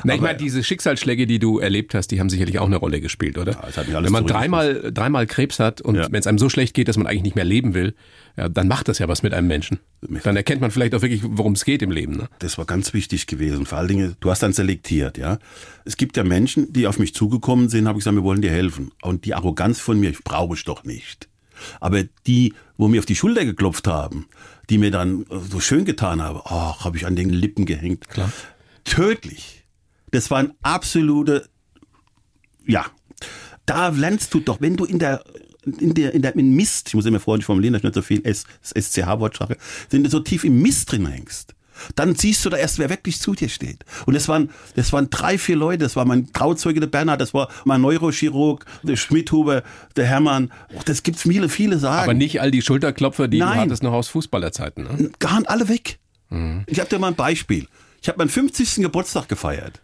Na, 0.04 0.14
ich 0.14 0.20
Aber- 0.20 0.28
meine, 0.28 0.38
diese 0.38 0.62
Schicksalsschläge, 0.64 1.26
die 1.26 1.38
du 1.38 1.58
erlebt 1.58 1.94
hast, 1.94 2.08
die 2.08 2.20
haben 2.20 2.30
sicherlich 2.30 2.58
auch 2.58 2.66
eine 2.66 2.76
Rolle 2.76 3.00
gespielt, 3.00 3.36
oder? 3.38 3.52
das 3.52 3.76
hat 3.76 3.86
mich 3.86 3.96
alles 3.96 4.06
Wenn 4.06 4.12
man 4.12 4.26
dreimal, 4.26 4.90
dreimal 4.92 5.26
Krebs 5.26 5.58
hat 5.58 5.80
und 5.80 5.94
Ja. 5.96 6.06
wenn 6.10 6.20
es 6.20 6.26
einem 6.26 6.38
so 6.38 6.48
schlecht 6.48 6.74
geht, 6.74 6.88
dass 6.88 6.96
man 6.96 7.06
eigentlich 7.06 7.22
nicht 7.24 7.36
mehr 7.36 7.44
leben 7.44 7.74
will, 7.74 7.94
ja, 8.36 8.48
dann 8.48 8.68
macht 8.68 8.88
das 8.88 8.98
ja 8.98 9.08
was 9.08 9.22
mit 9.22 9.32
einem 9.34 9.46
Menschen. 9.48 9.78
Dann 10.22 10.36
erkennt 10.36 10.60
man 10.60 10.70
vielleicht 10.70 10.94
auch 10.94 11.02
wirklich, 11.02 11.22
worum 11.24 11.52
es 11.54 11.64
geht 11.64 11.82
im 11.82 11.90
Leben. 11.90 12.16
Ne? 12.16 12.28
Das 12.38 12.58
war 12.58 12.64
ganz 12.66 12.92
wichtig 12.94 13.26
gewesen. 13.26 13.64
Vor 13.66 13.78
allen 13.78 13.88
Dingen, 13.88 14.16
du 14.20 14.30
hast 14.30 14.42
dann 14.42 14.52
selektiert, 14.52 15.16
ja. 15.18 15.38
Es 15.84 15.96
gibt 15.96 16.16
ja 16.16 16.24
Menschen, 16.24 16.72
die 16.72 16.86
auf 16.86 16.98
mich 16.98 17.14
zugekommen 17.14 17.68
sind, 17.68 17.88
habe 17.88 17.98
ich 17.98 18.04
gesagt, 18.04 18.16
wir 18.16 18.22
wollen 18.24 18.42
dir 18.42 18.50
helfen. 18.50 18.90
Und 19.02 19.24
die 19.24 19.34
Arroganz 19.34 19.80
von 19.80 19.98
mir, 19.98 20.10
ich 20.10 20.22
brauche 20.22 20.54
ich 20.54 20.64
doch 20.64 20.84
nicht. 20.84 21.28
Aber 21.80 22.04
die, 22.26 22.54
wo 22.76 22.88
mir 22.88 22.98
auf 22.98 23.06
die 23.06 23.16
Schulter 23.16 23.44
geklopft 23.44 23.86
haben, 23.86 24.26
die 24.70 24.78
mir 24.78 24.90
dann 24.90 25.22
äh, 25.22 25.38
so 25.50 25.60
schön 25.60 25.84
getan 25.84 26.22
haben, 26.22 26.40
ach, 26.44 26.84
habe 26.84 26.96
ich 26.96 27.06
an 27.06 27.16
den 27.16 27.30
Lippen 27.30 27.66
gehängt. 27.66 28.08
Klar. 28.08 28.32
Tödlich. 28.84 29.64
Das 30.10 30.30
war 30.30 30.38
ein 30.38 30.52
absolute, 30.62 31.48
ja. 32.66 32.86
Da 33.64 33.88
lernst 33.88 34.32
du 34.32 34.40
doch, 34.40 34.60
wenn 34.60 34.76
du 34.76 34.84
in 34.84 34.98
der 34.98 35.24
in 35.66 35.94
der, 35.94 36.14
in 36.14 36.22
der 36.22 36.36
in 36.36 36.54
Mist, 36.54 36.88
ich 36.88 36.94
muss 36.94 37.06
immer 37.06 37.18
freundlich 37.18 37.46
formulieren, 37.46 37.72
dass 37.72 37.80
ich 37.80 37.84
nicht 37.84 37.94
so 37.94 38.02
viel 38.02 38.24
S, 38.24 38.44
SCH-Wort 38.62 39.36
sage, 39.36 39.56
wenn 39.90 40.04
du 40.04 40.10
so 40.10 40.20
tief 40.20 40.44
im 40.44 40.62
Mist 40.62 40.92
drin 40.92 41.06
hängst, 41.06 41.55
dann 41.94 42.14
siehst 42.14 42.44
du 42.44 42.50
da 42.50 42.56
erst, 42.56 42.78
wer 42.78 42.90
wirklich 42.90 43.20
zu 43.20 43.34
dir 43.34 43.48
steht. 43.48 43.84
Und 44.06 44.14
das 44.14 44.28
waren, 44.28 44.50
das 44.74 44.92
waren 44.92 45.10
drei, 45.10 45.38
vier 45.38 45.56
Leute, 45.56 45.78
das 45.78 45.96
war 45.96 46.04
mein 46.04 46.32
Trauzeuge, 46.32 46.80
der 46.80 46.86
Bernhard, 46.86 47.20
das 47.20 47.34
war 47.34 47.48
mein 47.64 47.80
Neurochirurg, 47.80 48.64
der 48.82 48.96
Schmidhuber, 48.96 49.62
der 49.96 50.06
Hermann, 50.06 50.52
Och, 50.74 50.84
das 50.84 51.02
gibt's 51.02 51.22
viele, 51.22 51.48
viele 51.48 51.78
sagen. 51.78 52.04
Aber 52.04 52.14
nicht 52.14 52.40
all 52.40 52.50
die 52.50 52.62
Schulterklopfer, 52.62 53.28
die 53.28 53.38
du 53.38 53.44
Nein. 53.44 53.58
hattest 53.58 53.82
noch 53.82 53.92
aus 53.92 54.08
Fußballerzeiten. 54.08 54.84
Ne? 54.84 55.10
Gar 55.18 55.40
nicht 55.40 55.48
alle 55.50 55.68
weg. 55.68 55.98
Mhm. 56.30 56.64
Ich 56.66 56.80
habe 56.80 56.88
dir 56.88 56.98
mal 56.98 57.08
ein 57.08 57.14
Beispiel. 57.14 57.66
Ich 58.02 58.08
habe 58.08 58.18
meinen 58.18 58.28
50. 58.28 58.76
Geburtstag 58.76 59.28
gefeiert. 59.28 59.80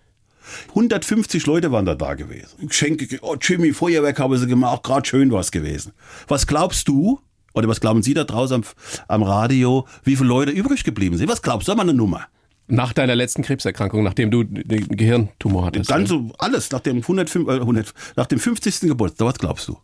150 0.70 1.46
Leute 1.46 1.72
waren 1.72 1.86
da 1.86 1.94
da 1.94 2.14
gewesen. 2.14 2.68
Geschenke, 2.68 3.18
oh 3.22 3.36
Jimmy, 3.40 3.72
Feuerwerk 3.72 4.18
haben 4.18 4.36
sie 4.36 4.46
gemacht, 4.46 4.82
gerade 4.82 5.08
schön 5.08 5.30
war's 5.30 5.50
gewesen. 5.50 5.92
Was 6.28 6.46
glaubst 6.46 6.88
du, 6.88 7.20
oder 7.54 7.68
was 7.68 7.80
glauben 7.80 8.02
Sie 8.02 8.14
da 8.14 8.24
draußen 8.24 8.56
am, 8.56 8.64
am 9.08 9.22
Radio, 9.22 9.86
wie 10.04 10.16
viele 10.16 10.28
Leute 10.28 10.52
übrig 10.52 10.84
geblieben 10.84 11.16
sind? 11.16 11.28
Was 11.28 11.42
glaubst 11.42 11.68
du? 11.68 11.74
Mal 11.74 11.82
eine 11.82 11.94
Nummer. 11.94 12.26
Nach 12.68 12.92
deiner 12.92 13.14
letzten 13.16 13.42
Krebserkrankung, 13.42 14.02
nachdem 14.04 14.30
du 14.30 14.44
den 14.44 14.88
Gehirntumor 14.88 15.66
hattest. 15.66 15.90
Ganz 15.90 16.08
so, 16.08 16.30
alles, 16.38 16.70
nach 16.70 16.80
dem, 16.80 16.98
105, 16.98 17.48
äh, 17.48 17.52
100, 17.60 17.92
nach 18.16 18.26
dem 18.26 18.38
50. 18.38 18.80
Geburtstag, 18.88 19.26
was 19.26 19.38
glaubst 19.38 19.68
du? 19.68 19.76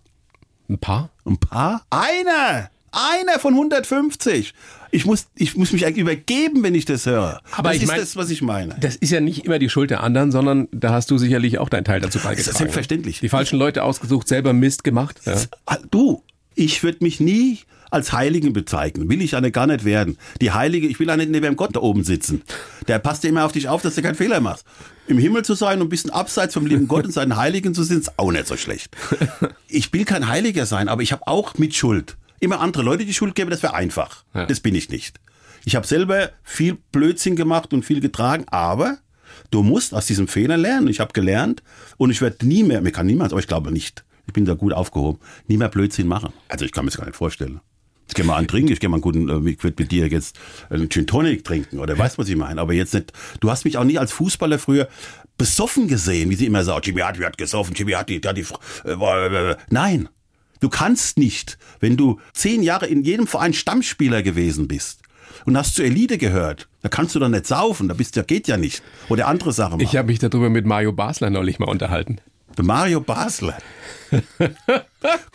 Ein 0.71 0.79
paar? 0.79 1.11
Ein 1.27 1.39
paar? 1.39 1.83
Einer! 1.91 2.71
Einer 2.91 3.39
von 3.39 3.53
150! 3.55 4.55
Ich 4.91 5.05
muss, 5.05 5.27
ich 5.35 5.55
muss 5.57 5.73
mich 5.73 5.85
eigentlich 5.85 5.99
übergeben, 5.99 6.63
wenn 6.63 6.75
ich 6.75 6.87
das 6.87 7.05
höre. 7.05 7.43
Aber 7.53 7.69
das 7.71 7.77
ich 7.77 7.83
ist 7.83 7.89
mein- 7.89 8.01
das, 8.01 8.17
was 8.17 8.31
ich 8.31 8.41
meine. 8.41 8.75
Das 8.81 8.97
ist 8.97 9.11
ja 9.11 9.21
nicht 9.21 9.45
immer 9.45 9.59
die 9.59 9.69
Schuld 9.69 9.91
der 9.91 10.03
anderen, 10.03 10.33
sondern 10.33 10.69
da 10.73 10.93
hast 10.93 11.11
du 11.11 11.19
sicherlich 11.19 11.59
auch 11.59 11.69
deinen 11.69 11.85
Teil 11.85 12.01
dazu 12.01 12.13
Das 12.19 12.23
ist 12.23 12.29
beigetragen. 12.29 12.57
selbstverständlich. 12.57 13.21
Die 13.21 13.29
falschen 13.29 13.59
Leute 13.59 13.83
ausgesucht, 13.85 14.29
selber 14.29 14.55
Mist 14.55 14.85
gemacht. 14.85 15.21
Ja. 15.27 15.35
Du, 15.91 16.23
ich 16.59 16.83
würde 16.83 16.99
mich 17.03 17.21
nie 17.21 17.61
als 17.91 18.13
Heiligen 18.13 18.53
bezeichnen. 18.53 19.09
Will 19.09 19.23
ich 19.23 19.31
ja 19.31 19.41
gar 19.41 19.67
nicht 19.67 19.85
werden. 19.85 20.19
Die 20.41 20.51
Heilige, 20.51 20.89
ich 20.89 20.99
will 20.99 21.07
nicht 21.17 21.31
neben 21.31 21.45
dem 21.45 21.57
Gott 21.57 21.75
da 21.75 21.81
oben 21.81 22.05
sitzen. 22.05 22.43
Der 22.87 22.99
passt 22.99 23.23
ja 23.23 23.31
immer 23.31 23.47
auf 23.47 23.53
dich 23.53 23.69
auf, 23.69 23.81
dass 23.81 23.95
du 23.95 24.03
keinen 24.03 24.17
Fehler 24.17 24.41
machst. 24.41 24.65
Im 25.07 25.19
Himmel 25.19 25.45
zu 25.45 25.55
sein 25.55 25.81
und 25.81 25.87
ein 25.87 25.89
bisschen 25.89 26.11
abseits 26.11 26.55
vom 26.55 26.67
lieben 26.67 26.89
Gott 26.89 27.07
und 27.07 27.13
seinen 27.13 27.37
Heiligen 27.37 27.75
zu 27.75 27.83
sind, 27.83 28.01
ist 28.01 28.19
auch 28.19 28.31
nicht 28.31 28.47
so 28.47 28.57
schlecht. 28.57 28.95
Ich 29.69 29.93
will 29.93 30.05
kein 30.05 30.29
Heiliger 30.29 30.67
sein, 30.67 30.89
aber 30.89 31.03
ich 31.03 31.13
habe 31.13 31.27
auch 31.27 31.57
mit 31.59 31.75
Schuld. 31.75 32.17
Immer 32.41 32.61
andere 32.61 32.83
Leute 32.83 33.05
die 33.05 33.15
Schuld 33.15 33.35
geben, 33.35 33.51
das 33.51 33.63
wäre 33.63 33.75
einfach. 33.75 34.25
Ja. 34.35 34.47
Das 34.47 34.61
bin 34.61 34.75
ich 34.75 34.91
nicht. 34.91 35.21
Ich 35.65 35.77
habe 35.77 35.87
selber 35.87 36.31
viel 36.43 36.77
Blödsinn 36.93 37.37
gemacht 37.37 37.73
und 37.73 37.85
viel 37.85 38.01
getragen, 38.01 38.45
aber 38.49 38.99
du 39.51 39.63
musst 39.63 39.95
aus 39.95 40.07
diesem 40.07 40.29
Fehler 40.29 40.57
lernen. 40.57 40.89
Ich 40.89 41.01
habe 41.01 41.13
gelernt 41.13 41.63
und 41.97 42.11
ich 42.11 42.21
werde 42.21 42.47
nie 42.47 42.65
mehr, 42.65 42.81
mir 42.81 42.93
kann 42.93 43.07
niemals, 43.07 43.33
aber 43.33 43.41
ich 43.41 43.49
glaube 43.49 43.71
nicht, 43.73 44.05
ich 44.29 44.35
bin 44.35 44.45
da 44.45 44.55
gut 44.55 44.73
aufgehoben, 44.73 45.19
nie 45.49 45.57
mehr 45.57 45.69
Blödsinn 45.69 46.07
machen. 46.07 46.33
Also 46.49 46.65
ich 46.65 46.73
kann 46.73 46.85
mir 46.85 46.91
das 46.91 46.99
gar 46.99 47.07
nicht 47.07 47.17
vorstellen. 47.17 47.61
Ich 48.09 48.15
gehe 48.15 48.25
mal 48.25 48.37
einen 48.37 48.47
trinken, 48.47 48.73
ich 48.73 48.81
gehe 48.81 48.89
mal 48.89 48.97
einen 48.97 49.03
guten, 49.03 49.29
äh, 49.29 49.51
ich 49.51 49.63
würde 49.63 49.83
mit 49.83 49.91
dir 49.91 50.07
jetzt 50.09 50.39
einen 50.71 50.89
Gin 50.89 51.07
Tonic 51.07 51.45
trinken 51.45 51.79
oder 51.79 51.99
weißt 51.99 52.19
was 52.19 52.29
ich 52.29 52.37
meine. 52.37 52.61
Aber 52.61 52.73
jetzt 52.73 52.95
nicht, 52.95 53.13
du 53.41 53.51
hast 53.51 53.65
mich 53.65 53.77
auch 53.77 53.85
nie 53.85 53.99
als 53.99 54.13
Fußballer 54.13 54.59
früher 54.59 54.89
besoffen 55.37 55.89
gesehen, 55.89 56.31
wie 56.31 56.35
sie 56.35 56.47
immer 56.47 56.65
sagen, 56.65 56.83
Jimmy 56.85 57.01
hat, 57.01 57.19
hat 57.19 57.39
gesoffen, 57.39 57.75
Jimmy 57.75 57.93
hat 57.93 58.09
die, 58.09 58.21
hat 58.21 58.37
die, 58.37 58.47
äh, 58.85 58.93
äh, 58.93 59.57
nein. 59.71 60.09
Du 60.61 60.69
kannst 60.69 61.19
nicht, 61.19 61.57
wenn 61.81 61.97
du 61.97 62.19
zehn 62.33 62.63
Jahre 62.63 62.87
in 62.87 63.05
jedem 63.05 63.27
Verein 63.29 63.53
Stammspieler 63.53 64.23
gewesen 64.23 64.67
bist 64.67 65.03
und 65.45 65.57
hast 65.57 65.77
zur 65.77 65.85
Elite 65.85 66.19
gehört, 66.19 66.69
da 66.83 66.89
kannst 66.89 67.15
du 67.15 67.21
doch 67.21 67.29
nicht 67.29 67.47
saufen, 67.47 67.87
da 67.87 67.95
bist 67.95 68.17
ja 68.17 68.23
geht 68.23 68.49
ja 68.49 68.57
nicht. 68.57 68.83
Oder 69.09 69.29
andere 69.29 69.53
Sachen 69.53 69.75
machen. 69.75 69.83
Ich 69.83 69.97
habe 69.97 70.09
mich 70.09 70.19
darüber 70.19 70.51
mit 70.51 70.67
Mario 70.67 70.93
Basler 70.93 71.31
neulich 71.31 71.61
mal 71.61 71.69
unterhalten. 71.69 72.21
Der 72.59 72.65
Mario 72.65 73.01
Basler. 73.01 73.57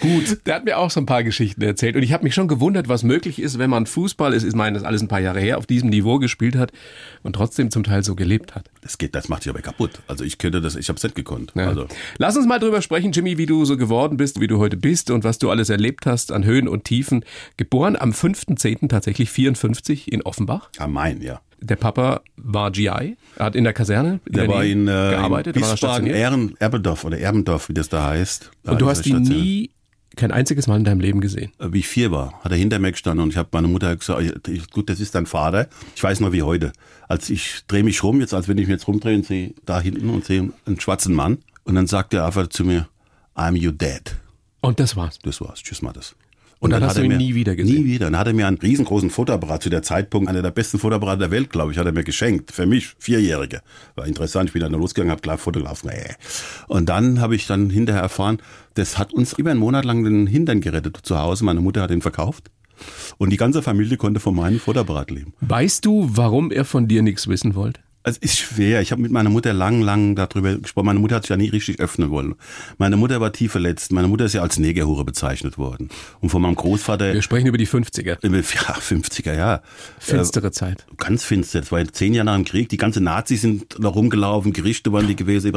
Gut. 0.02 0.46
Der 0.46 0.56
hat 0.56 0.66
mir 0.66 0.78
auch 0.78 0.92
so 0.92 1.00
ein 1.00 1.06
paar 1.06 1.24
Geschichten 1.24 1.62
erzählt. 1.62 1.96
Und 1.96 2.04
ich 2.04 2.12
habe 2.12 2.26
mich 2.26 2.34
schon 2.34 2.50
gewundert, 2.50 2.90
was 2.90 3.04
möglich 3.04 3.40
ist, 3.40 3.60
wenn 3.60 3.70
man 3.70 3.86
Fußball, 3.86 4.34
ist 4.34 4.54
meine, 4.58 4.74
das 4.74 4.84
ist 4.84 4.88
alles 4.88 5.02
ein 5.02 5.08
paar 5.08 5.22
Jahre 5.22 5.40
her, 5.40 5.58
auf 5.58 5.66
diesem 5.66 5.90
Niveau 5.90 6.20
gespielt 6.20 6.58
hat 6.58 6.74
und 7.22 7.38
trotzdem 7.38 7.72
zum 7.72 7.86
Teil 7.86 8.04
so 8.04 8.16
gelebt 8.16 8.56
hat. 8.56 8.70
Das 8.82 8.98
geht, 8.98 9.16
das 9.16 9.30
macht 9.30 9.46
dich 9.46 9.52
aber 9.52 9.62
kaputt. 9.62 10.02
Also 10.08 10.26
ich 10.26 10.38
könnte 10.38 10.60
das, 10.60 10.76
ich 10.76 10.90
habe 10.90 10.98
es 10.98 11.04
nicht 11.04 11.16
gekonnt. 11.16 11.54
Ja. 11.56 11.70
Also 11.70 11.88
Lass 12.18 12.36
uns 12.36 12.46
mal 12.46 12.60
drüber 12.60 12.82
sprechen, 12.82 13.14
Jimmy, 13.14 13.38
wie 13.38 13.46
du 13.46 13.64
so 13.64 13.78
geworden 13.78 14.18
bist, 14.18 14.42
wie 14.42 14.48
du 14.48 14.58
heute 14.58 14.76
bist 14.76 15.10
und 15.10 15.24
was 15.24 15.40
du 15.40 15.50
alles 15.50 15.70
erlebt 15.70 16.06
hast 16.06 16.34
an 16.34 16.44
Höhen 16.44 16.68
und 16.68 16.84
Tiefen. 16.84 17.24
Geboren 17.56 17.96
am 17.96 18.12
5.10. 18.12 18.90
tatsächlich 18.90 19.30
54 19.30 20.12
in 20.12 20.24
Offenbach. 20.24 20.72
am 20.78 20.92
Main, 20.92 21.22
ja. 21.22 21.40
Der 21.66 21.76
Papa 21.78 22.22
war 22.38 22.72
GI, 22.72 22.88
er 22.88 23.46
hat 23.46 23.56
in 23.56 23.64
der 23.64 23.74
Kaserne 23.74 24.20
Der 24.28 24.48
war 24.48 24.66
in, 24.66 24.84
äh, 24.84 24.92
gearbeitet, 25.12 25.56
in 25.56 25.62
Wiesbaden. 25.62 26.08
Ehren, 26.08 26.56
Erbendorf 26.60 27.06
oder 27.06 27.18
Erbendorf, 27.18 27.70
wie 27.70 27.74
das 27.74 27.88
da 27.90 28.06
heißt. 28.06 28.52
Da 28.64 28.72
Und 28.74 28.82
du 28.82 28.90
hast 28.90 29.06
ihn 29.08 29.22
nie 29.22 29.70
kein 30.16 30.32
einziges 30.32 30.68
Mal 30.68 30.76
in 30.78 30.84
deinem 30.84 31.00
Leben 31.00 31.22
gesehen. 31.22 31.52
Äh, 31.60 31.70
Wie 31.72 31.80
ich 31.80 31.88
vier 31.88 32.12
war, 32.12 32.34
hat 32.44 32.52
er 32.52 32.58
hinter 32.58 32.78
mir 32.80 32.92
gestanden 32.92 33.24
und 33.24 33.30
ich 33.32 33.38
habe 33.38 33.50
meine 33.54 33.68
Mutter 33.68 33.96
gesagt, 33.96 34.48
ich- 34.48 34.70
gut, 34.70 34.90
das 34.90 35.00
ist 35.00 35.16
dein 35.16 35.26
Vater. 35.26 35.68
Ich 35.96 36.04
weiß 36.04 36.20
noch 36.20 36.32
wie 36.34 36.44
heute. 36.44 36.74
Als 37.08 37.30
ich 37.30 37.62
drehe 37.68 37.84
mich 37.84 38.04
rum, 38.04 38.20
jetzt 38.20 38.34
als 38.34 38.48
wenn 38.48 38.58
ich 38.58 38.68
mich 38.68 38.74
jetzt 38.74 38.88
rumdrehe 38.88 39.16
und 39.16 39.26
sehe 39.26 39.54
da 39.66 39.80
hinten 39.80 40.10
und 40.10 40.26
sehe 40.26 40.52
einen 40.66 40.80
schwarzen 40.80 41.16
Mann. 41.16 41.38
Und 41.64 41.76
dann 41.76 41.88
sagt 41.88 42.14
er 42.14 42.26
einfach 42.26 42.48
zu 42.48 42.64
mir, 42.66 42.88
I'm 43.36 43.56
your 43.66 43.72
dad. 43.72 44.16
Und 44.62 44.80
das 44.80 44.96
war's. 44.96 45.18
Das 45.24 45.40
war's. 45.42 45.62
Tschüss, 45.64 45.82
Mattes. 45.82 46.16
Und 46.64 46.70
dann 46.72 46.82
hast 46.84 46.92
hat 46.92 46.98
du 46.98 47.02
er 47.02 47.06
ihn 47.06 47.12
mir- 47.12 47.18
nie 47.18 47.36
wieder 47.36 47.56
gesehen? 47.56 47.76
Nie 47.84 47.86
wieder. 47.86 48.06
Dann 48.06 48.18
hat 48.18 48.28
er 48.28 48.34
mir 48.34 48.48
einen 48.48 48.58
riesengroßen 48.58 49.10
Fotoapparat 49.10 49.64
zu 49.64 49.70
der 49.70 49.82
Zeitpunkt, 49.84 50.30
einer 50.30 50.42
der 50.42 50.52
besten 50.52 50.80
Fotoapparate 50.80 51.20
der 51.20 51.32
Welt, 51.32 51.50
glaube 51.50 51.72
ich, 51.72 51.78
hat 51.78 51.86
er 51.86 51.92
mir 51.92 52.04
geschenkt. 52.04 52.52
Für 52.52 52.66
mich, 52.66 52.94
Vierjährige. 53.00 53.62
War 53.96 54.08
interessant. 54.08 54.50
Ich 54.50 54.54
bin 54.54 54.62
dann 54.62 54.72
losgegangen, 54.72 55.12
habe 55.12 55.22
klar 55.22 55.38
fotografiert. 55.38 55.94
Nee. 55.94 56.14
Und 56.68 56.90
dann 56.90 57.20
habe 57.20 57.36
ich 57.36 57.46
dann 57.48 57.70
hinterher 57.70 58.02
erfahren, 58.02 58.38
das 58.76 58.98
hat 58.98 59.14
uns 59.14 59.34
über 59.34 59.52
einen 59.52 59.60
Monat 59.60 59.86
lang 59.86 60.04
den 60.04 60.26
Hintern 60.28 60.62
gerettet 60.62 60.98
zu 61.04 61.20
Hause. 61.20 61.44
Meine 61.46 61.60
Mutter 61.62 61.82
hat 61.82 61.92
ihn 61.92 62.02
verkauft. 62.02 62.50
Und 63.18 63.30
die 63.30 63.38
ganze 63.38 63.62
Familie 63.62 63.98
konnte 63.98 64.20
von 64.20 64.36
meinem 64.36 64.60
Fotoapparat 64.60 65.12
leben. 65.12 65.34
Weißt 65.42 65.86
du, 65.86 66.10
warum 66.14 66.50
er 66.52 66.66
von 66.66 66.88
dir 66.88 67.02
nichts 67.04 67.28
wissen 67.28 67.54
wollte? 67.56 67.82
Es 68.06 68.18
ist 68.18 68.38
schwer. 68.38 68.82
Ich 68.82 68.92
habe 68.92 69.02
mit 69.02 69.12
meiner 69.12 69.30
Mutter 69.30 69.54
lang, 69.54 69.82
lang 69.82 70.16
darüber 70.16 70.58
gesprochen. 70.58 70.88
Meine 70.88 71.00
Mutter 71.00 71.16
hat 71.16 71.24
sich 71.24 71.30
ja 71.30 71.38
nie 71.38 71.48
richtig 71.48 71.80
öffnen 71.80 72.10
wollen. 72.10 72.36
Meine 72.78 72.98
Mutter 72.98 73.22
war 73.22 73.32
tief 73.32 73.54
verletzt. 73.54 73.94
Meine 73.94 74.10
Mutter 74.10 74.26
ist 74.26 74.34
ja 74.34 74.42
als 74.42 74.60
Negerhure 74.60 75.06
bezeichnet 75.06 75.58
worden. 75.58 75.90
Und 76.20 76.30
von 76.30 76.42
meinem 76.42 76.56
Großvater 76.56 77.14
Wir 77.14 77.22
sprechen 77.22 77.48
über 77.48 77.58
die 77.58 77.68
50er. 77.68 78.18
Im- 78.22 78.34
Ja, 78.34 78.42
50er, 78.42 79.34
ja. 79.36 79.62
Finstere 80.00 80.52
Zeit. 80.52 80.86
Äh, 80.92 80.96
ganz 80.98 81.24
finster. 81.24 81.62
Das 81.62 81.72
war 81.72 81.82
zehn 81.94 82.14
Jahre 82.14 82.26
nach 82.26 82.36
dem 82.36 82.44
Krieg. 82.44 82.68
Die 82.70 82.78
ganzen 82.78 83.06
Nazis 83.06 83.42
sind 83.42 83.78
da 83.80 83.88
rumgelaufen, 83.88 84.52
Gerichte 84.52 84.92
waren 84.92 85.08
die 85.08 85.16
gewesen. 85.16 85.54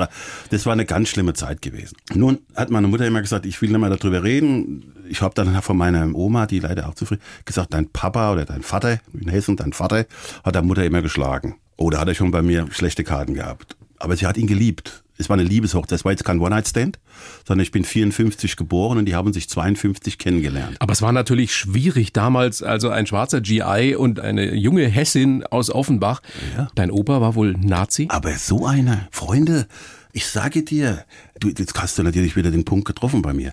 Das 0.50 0.66
war 0.66 0.72
eine 0.72 0.84
ganz 0.86 1.08
schlimme 1.08 1.34
Zeit 1.34 1.62
gewesen. 1.62 1.96
Nun 2.14 2.38
hat 2.54 2.70
meine 2.70 2.86
Mutter 2.86 3.06
immer 3.06 3.22
gesagt, 3.22 3.44
ich 3.46 3.60
will 3.60 3.70
nicht 3.70 3.80
mehr 3.80 3.90
darüber 3.90 4.22
reden. 4.22 4.92
Ich 5.08 5.20
habe 5.20 5.34
dann 5.34 5.60
von 5.62 5.76
meiner 5.76 6.14
Oma, 6.14 6.46
die 6.46 6.60
leider 6.60 6.88
auch 6.88 6.94
zufrieden, 6.94 7.22
gesagt, 7.44 7.74
dein 7.74 7.88
Papa 7.88 8.32
oder 8.32 8.44
dein 8.44 8.62
Vater, 8.62 9.00
in 9.12 9.28
Hessen, 9.28 9.56
dein 9.56 9.72
Vater, 9.72 10.06
hat 10.44 10.54
der 10.54 10.62
Mutter 10.62 10.84
immer 10.84 11.02
geschlagen. 11.02 11.56
Oder 11.76 12.00
hat 12.00 12.08
er 12.08 12.14
schon 12.14 12.30
bei 12.30 12.42
mir 12.42 12.66
schlechte 12.70 13.04
Karten 13.04 13.34
gehabt. 13.34 13.76
Aber 13.98 14.16
sie 14.16 14.26
hat 14.26 14.36
ihn 14.36 14.46
geliebt. 14.46 15.02
Es 15.18 15.28
war 15.28 15.34
eine 15.34 15.48
Liebeshochzeit. 15.48 15.98
Es 15.98 16.04
war 16.04 16.12
jetzt 16.12 16.24
kein 16.24 16.40
One-Night-Stand, 16.40 16.98
sondern 17.46 17.62
ich 17.62 17.70
bin 17.70 17.84
54 17.84 18.56
geboren 18.56 18.98
und 18.98 19.06
die 19.06 19.14
haben 19.14 19.32
sich 19.32 19.48
52 19.48 20.18
kennengelernt. 20.18 20.76
Aber 20.78 20.92
es 20.92 21.00
war 21.00 21.12
natürlich 21.12 21.54
schwierig 21.54 22.12
damals, 22.12 22.62
also 22.62 22.90
ein 22.90 23.06
schwarzer 23.06 23.40
GI 23.40 23.94
und 23.96 24.20
eine 24.20 24.54
junge 24.54 24.86
Hessin 24.86 25.44
aus 25.44 25.70
Offenbach. 25.70 26.20
Ja. 26.56 26.68
Dein 26.74 26.90
Opa 26.90 27.20
war 27.20 27.34
wohl 27.34 27.52
Nazi? 27.52 28.08
Aber 28.10 28.32
so 28.34 28.66
einer, 28.66 29.08
Freunde, 29.10 29.66
ich 30.12 30.26
sage 30.26 30.62
dir, 30.62 31.04
du, 31.40 31.48
jetzt 31.48 31.80
hast 31.80 31.98
du 31.98 32.02
natürlich 32.02 32.36
wieder 32.36 32.50
den 32.50 32.64
Punkt 32.64 32.86
getroffen 32.86 33.22
bei 33.22 33.32
mir. 33.32 33.52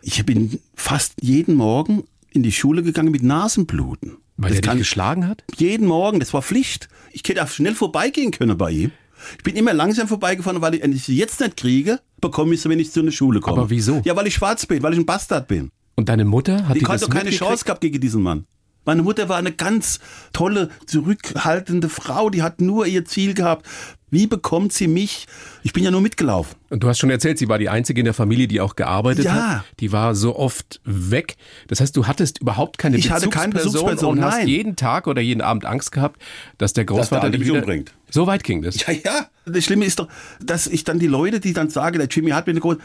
Ich 0.00 0.24
bin 0.24 0.60
fast 0.74 1.14
jeden 1.20 1.54
Morgen 1.54 2.04
in 2.30 2.42
die 2.42 2.52
Schule 2.52 2.82
gegangen 2.82 3.12
mit 3.12 3.22
Nasenbluten. 3.22 4.16
Weil 4.36 4.50
das 4.50 4.60
er 4.60 4.72
dich 4.72 4.78
geschlagen 4.80 5.26
hat? 5.26 5.44
jeden 5.56 5.86
Morgen, 5.86 6.20
das 6.20 6.32
war 6.32 6.42
Pflicht. 6.42 6.88
Ich 7.12 7.22
hätte 7.28 7.42
auch 7.42 7.48
schnell 7.48 7.74
vorbeigehen 7.74 8.30
können 8.30 8.56
bei 8.56 8.70
ihm. 8.70 8.90
Ich 9.38 9.44
bin 9.44 9.54
immer 9.56 9.72
langsam 9.72 10.08
vorbeigefahren, 10.08 10.60
weil 10.62 10.74
ich, 10.74 10.82
wenn 10.82 10.92
ich 10.92 11.04
sie 11.04 11.16
jetzt 11.16 11.40
nicht 11.40 11.56
kriege, 11.56 12.00
bekomme 12.20 12.54
ich 12.54 12.62
sie, 12.62 12.68
wenn 12.68 12.80
ich 12.80 12.90
zu 12.90 13.00
einer 13.00 13.12
Schule 13.12 13.40
komme. 13.40 13.58
Aber 13.58 13.70
wieso? 13.70 14.00
Ja, 14.04 14.16
weil 14.16 14.26
ich 14.26 14.34
schwarz 14.34 14.66
bin, 14.66 14.82
weil 14.82 14.94
ich 14.94 14.98
ein 14.98 15.06
Bastard 15.06 15.46
bin. 15.46 15.70
Und 15.94 16.08
deine 16.08 16.24
Mutter 16.24 16.66
hat 16.66 16.74
Die 16.74 16.80
die 16.80 16.86
hat 16.86 17.02
doch 17.02 17.10
keine? 17.10 17.30
Chance 17.30 17.64
gehabt 17.64 17.80
gegen 17.82 18.00
diesen 18.00 18.22
Mann. 18.22 18.46
Meine 18.84 19.02
Mutter 19.02 19.28
war 19.28 19.36
eine 19.36 19.52
ganz 19.52 20.00
tolle, 20.32 20.68
zurückhaltende 20.86 21.88
Frau, 21.88 22.30
die 22.30 22.42
hat 22.42 22.60
nur 22.60 22.86
ihr 22.86 23.04
Ziel 23.04 23.34
gehabt. 23.34 23.66
Wie 24.10 24.26
bekommt 24.26 24.74
sie 24.74 24.88
mich? 24.88 25.26
Ich 25.62 25.72
bin 25.72 25.82
ja 25.82 25.90
nur 25.90 26.02
mitgelaufen. 26.02 26.56
Und 26.68 26.82
du 26.82 26.88
hast 26.88 26.98
schon 26.98 27.08
erzählt, 27.08 27.38
sie 27.38 27.48
war 27.48 27.58
die 27.58 27.70
einzige 27.70 28.02
in 28.02 28.04
der 28.04 28.12
Familie, 28.12 28.46
die 28.46 28.60
auch 28.60 28.76
gearbeitet 28.76 29.24
Ja. 29.24 29.32
hat. 29.60 29.64
Die 29.80 29.90
war 29.90 30.14
so 30.14 30.36
oft 30.36 30.82
weg. 30.84 31.36
Das 31.68 31.80
heißt, 31.80 31.96
du 31.96 32.06
hattest 32.06 32.38
überhaupt 32.38 32.76
keine 32.76 32.98
Ich 32.98 33.10
hatte 33.10 33.30
keine 33.30 33.54
Bezugsperson, 33.54 34.18
und 34.18 34.24
hast 34.24 34.46
jeden 34.46 34.76
Tag 34.76 35.06
oder 35.06 35.22
jeden 35.22 35.40
Abend 35.40 35.64
Angst 35.64 35.92
gehabt, 35.92 36.20
dass 36.58 36.74
der 36.74 36.84
Großvater 36.84 37.22
Alte 37.22 37.38
dich 37.38 37.40
mich 37.40 37.48
wieder 37.48 37.60
umbringt. 37.60 37.94
So 38.10 38.26
weit 38.26 38.44
ging 38.44 38.60
das. 38.60 38.84
Ja, 38.86 38.92
ja. 38.92 39.26
Das 39.46 39.64
Schlimme 39.64 39.86
ist 39.86 39.98
doch, 39.98 40.08
dass 40.42 40.66
ich 40.66 40.84
dann 40.84 40.98
die 40.98 41.06
Leute, 41.06 41.40
die 41.40 41.54
dann 41.54 41.70
sagen, 41.70 41.98
der 41.98 42.08
Jimmy 42.08 42.32
hat 42.32 42.46
mir 42.46 42.50
eine 42.52 42.60
große, 42.60 42.80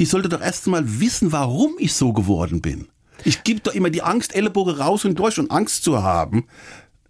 die 0.00 0.04
sollte 0.04 0.28
doch 0.28 0.40
erst 0.40 0.66
mal 0.66 0.82
wissen, 1.00 1.30
warum 1.30 1.74
ich 1.78 1.92
so 1.94 2.12
geworden 2.12 2.60
bin. 2.60 2.88
Ich 3.24 3.44
gebe 3.44 3.60
doch 3.60 3.74
immer 3.74 3.90
die 3.90 4.02
Angst, 4.02 4.34
Ellenbogen 4.34 4.74
raus 4.74 5.04
und 5.04 5.18
durch 5.18 5.38
und 5.38 5.50
Angst 5.50 5.84
zu 5.84 6.02
haben. 6.02 6.44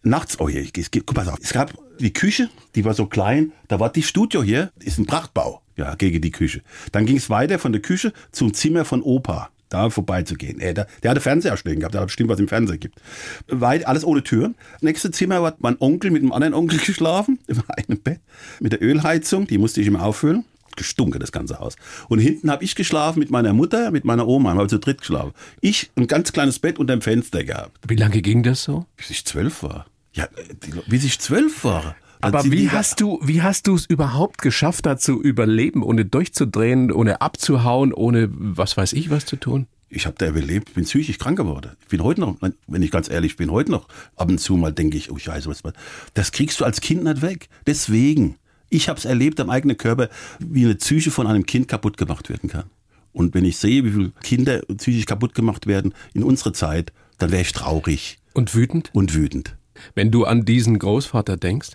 Nachts, 0.03 0.41
oh 0.41 0.49
je, 0.49 0.61
ich, 0.61 0.77
ich, 0.77 0.91
guck 0.91 1.15
mal. 1.15 1.33
Es 1.41 1.53
gab 1.53 1.73
die 2.01 2.13
Küche, 2.13 2.51
die 2.75 2.85
war 2.85 2.95
so 2.95 3.07
klein, 3.07 3.53
da 3.69 3.79
war 3.81 3.91
die 3.91 4.03
Studio 4.03 4.43
hier, 4.43 4.73
ist 4.81 4.99
ein 4.99 5.07
Prachtbau, 5.07 5.63
ja, 5.77 5.95
gegen 5.95 6.21
die 6.21 6.33
Küche. 6.33 6.63
Dann 6.91 7.07
ging 7.07 7.17
es 7.17 7.31
weiter 7.31 7.59
von 7.59 7.73
der 7.73 7.81
Küche 7.81 8.13
zum 8.33 8.53
Zimmer 8.53 8.85
von 8.85 9.03
Opa, 9.03 9.51
da 9.69 9.91
vorbeizugehen. 9.91 10.61
Äh, 10.61 10.75
der, 10.75 10.87
der 11.03 11.13
hatte 11.13 11.21
Fernseher 11.21 11.57
stehen 11.57 11.79
gehabt, 11.79 11.95
der 11.95 12.01
hat 12.01 12.09
bestimmt 12.09 12.31
was 12.31 12.41
im 12.41 12.49
Fernsehen 12.49 12.81
gibt. 12.81 13.01
Weit, 13.49 13.87
alles 13.87 14.05
ohne 14.05 14.25
Tür. 14.25 14.53
Nächste 14.81 15.13
Zimmer 15.13 15.41
hat 15.43 15.61
mein 15.61 15.77
Onkel 15.79 16.11
mit 16.11 16.23
einem 16.23 16.33
anderen 16.33 16.55
Onkel 16.55 16.79
geschlafen, 16.85 17.39
in 17.47 17.63
einem 17.69 18.01
Bett, 18.01 18.21
mit 18.61 18.73
der 18.73 18.83
Ölheizung, 18.83 19.47
die 19.47 19.59
musste 19.59 19.81
ich 19.81 19.87
immer 19.87 20.03
auffüllen. 20.03 20.45
Gestunken, 20.77 21.21
das 21.21 21.33
ganze 21.33 21.59
Haus. 21.59 21.77
Und 22.09 22.19
hinten 22.19 22.51
habe 22.51 22.65
ich 22.65 22.75
geschlafen 22.75 23.19
mit 23.19 23.31
meiner 23.31 23.53
Mutter, 23.53 23.91
mit 23.91 24.05
meiner 24.05 24.27
Oma, 24.27 24.51
haben 24.51 24.59
wir 24.59 24.69
zu 24.69 24.79
dritt 24.79 24.99
geschlafen. 25.01 25.33
Ich 25.61 25.91
ein 25.97 26.07
ganz 26.07 26.33
kleines 26.33 26.59
Bett 26.59 26.79
unter 26.79 26.97
dem 26.97 27.03
Fenster 27.03 27.45
gehabt, 27.45 27.79
Wie 27.87 27.97
lange 27.97 28.23
ging 28.23 28.43
das 28.43 28.63
so? 28.65 28.87
bis 28.97 29.11
ich 29.11 29.25
zwölf 29.25 29.63
war. 29.63 29.87
Ja, 30.15 30.29
die, 30.65 30.73
bis 30.87 31.05
ich 31.05 31.19
zwölf 31.19 31.65
war. 31.65 31.97
Aber 32.21 32.45
wie 32.45 32.71
hast 32.71 33.01
du, 33.01 33.19
wie 33.23 33.43
hast 33.43 33.67
du 33.67 33.75
es 33.75 33.85
überhaupt 33.87 34.43
geschafft, 34.43 34.87
da 34.87 34.97
zu 34.97 35.21
überleben, 35.21 35.83
ohne 35.83 36.05
durchzudrehen, 36.05 36.93
ohne 36.93 37.21
abzuhauen, 37.21 37.93
ohne 37.93 38.29
was 38.31 38.77
weiß 38.77 38.93
ich 38.93 39.11
was 39.11 39.27
zu 39.27 39.37
tun? 39.37 39.67
ich 39.93 40.07
habe 40.07 40.17
da 40.19 40.27
überlebt, 40.27 40.75
bin 40.75 40.85
psychisch 40.85 41.19
krank 41.19 41.37
geworden. 41.37 41.73
Ich 41.83 41.89
bin 41.89 42.03
heute 42.03 42.23
noch, 42.23 42.37
wenn 42.67 42.83
ich 42.83 42.91
ganz 42.91 43.11
ehrlich 43.11 43.37
bin, 43.37 43.51
heute 43.51 43.71
noch 43.71 43.89
ab 44.17 44.31
und 44.31 44.39
zu 44.39 44.57
mal 44.57 44.73
denke 44.73 44.97
ich, 44.97 45.11
oh 45.11 45.19
Scheiße, 45.19 45.49
was 45.49 45.65
was. 45.65 45.75
Das 46.15 46.33
kriegst 46.33 46.61
du 46.61 46.65
als 46.65 46.81
Kind 46.81 47.05
nicht 47.05 47.21
weg. 47.21 47.49
Deswegen, 47.67 48.37
ich 48.73 48.89
habe 48.89 48.99
es 48.99 49.05
erlebt 49.05 49.39
am 49.41 49.51
eigenen 49.51 49.77
Körper, 49.77 50.09
wie 50.39 50.65
eine 50.65 50.75
Psyche 50.75 51.11
von 51.11 51.27
einem 51.27 51.47
Kind 51.47 51.69
kaputt 51.69 51.97
gemacht 51.97 52.29
werden 52.29 52.49
kann. 52.49 52.65
Und 53.13 53.35
wenn 53.35 53.45
ich 53.45 53.59
sehe, 53.59 53.85
wie 53.85 53.91
viele 53.91 54.13
Kinder 54.23 54.63
psychisch 54.77 55.07
kaputt 55.07 55.35
gemacht 55.35 55.67
werden 55.67 55.93
in 56.15 56.23
unserer 56.23 56.53
Zeit, 56.53 56.93
dann 57.19 57.31
wäre 57.31 57.43
ich 57.43 57.53
traurig. 57.53 58.19
Und 58.33 58.55
wütend? 58.55 58.91
und 58.95 59.15
wütend. 59.15 59.57
Wenn 59.95 60.11
du 60.11 60.25
an 60.25 60.45
diesen 60.45 60.79
Großvater 60.79 61.37
denkst, 61.37 61.73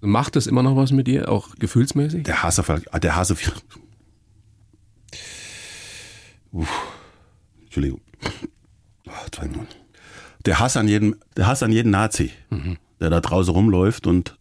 macht 0.00 0.36
das 0.36 0.46
immer 0.46 0.62
noch 0.62 0.76
was 0.76 0.90
mit 0.90 1.06
dir, 1.06 1.30
auch 1.30 1.54
gefühlsmäßig? 1.56 2.24
Der 2.24 2.42
Hass 2.42 2.58
auf, 2.58 2.70
ah, 2.70 2.98
der 2.98 3.16
Hass 3.16 3.30
auf, 3.30 3.40
Uff, 6.52 6.68
Entschuldigung. 7.62 8.00
Minuten. 9.42 9.68
Der 10.46 10.58
Hass 10.58 10.76
an 10.76 10.88
jeden, 10.88 11.16
der 11.36 11.46
Hass 11.46 11.62
an 11.62 11.72
jeden 11.72 11.90
Nazi, 11.90 12.30
der 13.00 13.10
da 13.10 13.20
draußen 13.20 13.52
rumläuft 13.52 14.06
und 14.06 14.36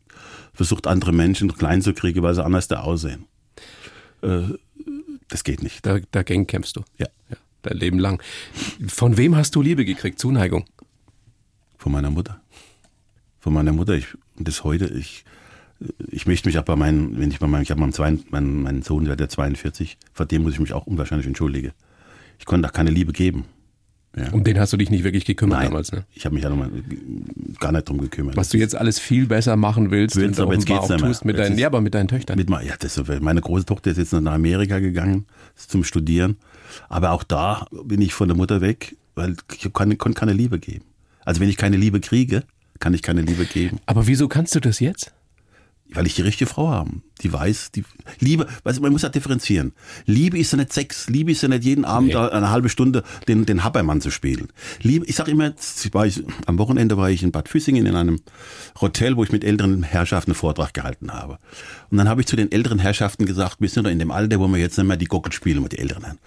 versucht, 0.62 0.86
andere 0.86 1.12
Menschen 1.12 1.52
klein 1.54 1.82
zu 1.82 1.94
kriegen, 1.94 2.22
weil 2.22 2.36
sie 2.36 2.44
anders 2.44 2.68
da 2.68 2.82
aussehen. 2.82 3.26
Äh, 4.22 4.42
das 5.28 5.44
geht 5.44 5.64
nicht. 5.64 5.86
Da, 5.86 6.00
dagegen 6.12 6.46
kämpfst 6.46 6.76
du. 6.76 6.84
Ja. 6.98 7.08
ja. 7.30 7.38
Dein 7.64 7.78
Leben 7.78 8.00
lang. 8.00 8.22
Von 8.88 9.18
wem 9.18 9.36
hast 9.36 9.56
du 9.56 9.62
Liebe 9.62 9.86
gekriegt? 9.86 10.20
Zuneigung? 10.20 10.66
Von 11.78 11.92
meiner 11.92 12.12
Mutter. 12.12 12.42
Von 13.40 13.54
meiner 13.54 13.72
Mutter. 13.72 13.94
Ich, 13.94 14.08
das 14.38 14.64
heute, 14.64 14.86
ich, 14.86 15.26
ich 16.10 16.28
möchte 16.28 16.48
mich 16.48 16.60
auch 16.60 16.64
bei 16.64 16.76
meinen, 16.76 17.20
wenn 17.20 17.32
ich 17.32 17.40
bei 17.40 17.48
meinem, 17.48 17.64
ich 17.64 17.72
habe 17.72 17.82
meinen, 17.82 17.94
zwei, 17.94 18.18
meinen, 18.30 18.62
meinen 18.62 18.82
Sohn, 18.84 19.06
der 19.06 19.14
hat 19.14 19.22
ja 19.22 19.30
42, 19.30 19.98
vor 20.14 20.26
dem 20.28 20.44
muss 20.44 20.54
ich 20.54 20.60
mich 20.60 20.74
auch 20.74 20.86
unwahrscheinlich 20.86 21.28
entschuldigen. 21.28 21.72
Ich 22.38 22.46
konnte 22.46 22.68
auch 22.68 22.74
keine 22.74 22.92
Liebe 22.92 23.14
geben. 23.14 23.46
Ja. 24.16 24.30
Um 24.32 24.44
den 24.44 24.60
hast 24.60 24.74
du 24.74 24.78
dich 24.78 24.90
nicht 24.90 25.06
wirklich 25.06 25.24
gekümmert 25.24 25.60
Nein, 25.60 25.68
damals, 25.70 25.92
ne? 25.94 26.04
ich 26.14 26.26
habe 26.26 26.36
mich 26.36 26.44
ja 26.44 26.50
nochmal 26.50 26.70
gar 27.62 27.72
nicht 27.72 27.88
drum 27.88 28.00
gekümmert. 28.02 28.36
Was 28.36 28.50
du 28.50 28.58
jetzt 28.58 28.76
alles 28.76 29.00
viel 29.00 29.26
besser 29.26 29.56
machen 29.56 29.90
willst, 29.90 30.18
Willst, 30.18 30.38
und 30.40 30.44
aber 30.44 30.54
jetzt 30.54 30.66
geht's 30.66 30.92
auch 30.92 30.98
tust 30.98 31.24
mit 31.24 31.38
deinen, 31.40 31.54
ist- 31.54 31.60
ja, 31.60 31.68
aber 31.68 31.80
mit 31.80 31.94
deinen 31.94 32.10
Töchtern. 32.10 32.38
Mit, 32.38 32.50
ja, 32.50 32.76
das, 32.78 33.02
meine 33.22 33.40
große 33.40 33.66
Tochter 33.66 33.92
ist 33.92 33.98
jetzt 33.98 34.12
nach 34.12 34.34
Amerika 34.34 34.80
gegangen 34.80 35.26
zum 35.56 35.86
Studieren. 35.86 36.36
Aber 36.90 37.12
auch 37.12 37.24
da 37.24 37.68
bin 37.86 38.02
ich 38.02 38.14
von 38.14 38.28
der 38.28 38.36
Mutter 38.36 38.60
weg, 38.60 38.98
weil 39.16 39.36
ich 39.54 39.72
kann, 39.74 39.98
konnte 39.98 40.20
keine 40.20 40.34
Liebe 40.34 40.60
geben. 40.60 40.84
Also 41.24 41.40
wenn 41.40 41.48
ich 41.50 41.56
keine 41.58 41.78
Liebe 41.78 42.02
kriege, 42.02 42.44
kann 42.80 42.94
ich 42.94 43.02
keine 43.04 43.22
Liebe 43.22 43.46
geben. 43.46 43.80
aber 43.86 44.08
wieso 44.08 44.28
kannst 44.28 44.56
du 44.56 44.60
das 44.60 44.80
jetzt? 44.82 45.14
Weil 45.94 46.08
ich 46.08 46.16
die 46.16 46.22
richtige 46.22 46.50
Frau 46.50 46.70
habe. 46.70 46.90
Die 47.22 47.32
weiß, 47.32 47.72
die 47.72 47.84
Liebe, 48.20 48.48
weißt 48.64 48.78
du, 48.78 48.82
man 48.82 48.94
muss 48.94 49.02
ja 49.02 49.10
differenzieren. 49.10 49.74
Liebe 50.06 50.40
ist 50.40 50.52
ja 50.52 50.58
nicht 50.58 50.72
Sex. 50.72 51.10
Liebe 51.10 51.32
ist 51.32 51.42
ja 51.44 51.50
nicht 51.50 51.66
jeden 51.66 51.84
Abend 51.84 52.10
Nee. 52.10 52.16
eine 52.16 52.50
halbe 52.50 52.70
Stunde 52.70 53.04
den, 53.28 53.46
den 53.46 53.64
Habermann 53.64 54.00
zu 54.00 54.10
spielen. 54.10 54.48
Liebe, 54.82 55.06
ich 55.06 55.18
sag 55.18 55.28
immer, 55.28 55.54
war 55.92 56.08
ich, 56.08 56.24
am 56.46 56.58
Wochenende 56.58 56.96
war 56.98 57.10
ich 57.10 57.24
in 57.24 57.32
Bad 57.32 57.50
Füssingen 57.50 57.86
in 57.86 57.96
einem 57.96 58.22
Hotel, 58.80 59.18
wo 59.18 59.24
ich 59.24 59.32
mit 59.32 59.44
älteren 59.44 59.84
Herrschaften 59.84 60.32
einen 60.32 60.36
Vortrag 60.36 60.74
gehalten 60.74 61.12
habe. 61.14 61.40
Und 61.90 61.98
dann 61.98 62.08
habe 62.08 62.22
ich 62.22 62.28
zu 62.28 62.38
den 62.38 62.52
älteren 62.52 62.80
Herrschaften 62.80 63.26
gesagt, 63.26 63.58
wir 63.60 63.68
sind 63.70 63.84
doch 63.84 63.92
in 63.92 64.00
dem 64.00 64.12
Alter, 64.12 64.40
wo 64.40 64.48
wir 64.48 64.60
jetzt 64.60 64.78
nicht 64.78 64.88
mehr 64.88 64.98
die 64.98 65.06
Gockel 65.06 65.34
spielen 65.34 65.62
mit 65.62 65.74
den 65.74 65.80
Älteren. 65.80 66.04
Dann 66.04 66.18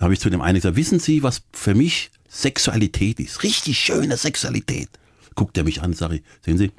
habe 0.00 0.14
ich 0.14 0.20
zu 0.20 0.30
dem 0.30 0.40
einen 0.40 0.56
gesagt, 0.56 0.76
wissen 0.76 0.98
Sie, 0.98 1.22
was 1.22 1.42
für 1.52 1.74
mich 1.74 2.10
Sexualität 2.28 3.20
ist? 3.20 3.42
Richtig 3.42 3.78
schöne 3.78 4.16
Sexualität. 4.16 4.88
Guckt 5.34 5.56
er 5.58 5.64
mich 5.64 5.82
an, 5.82 5.92
sage 5.92 6.16
ich, 6.16 6.22
sehen 6.44 6.58
Sie, 6.58 6.72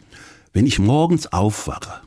wenn 0.54 0.66
ich 0.66 0.80
morgens 0.80 1.28
aufwache 1.28 2.02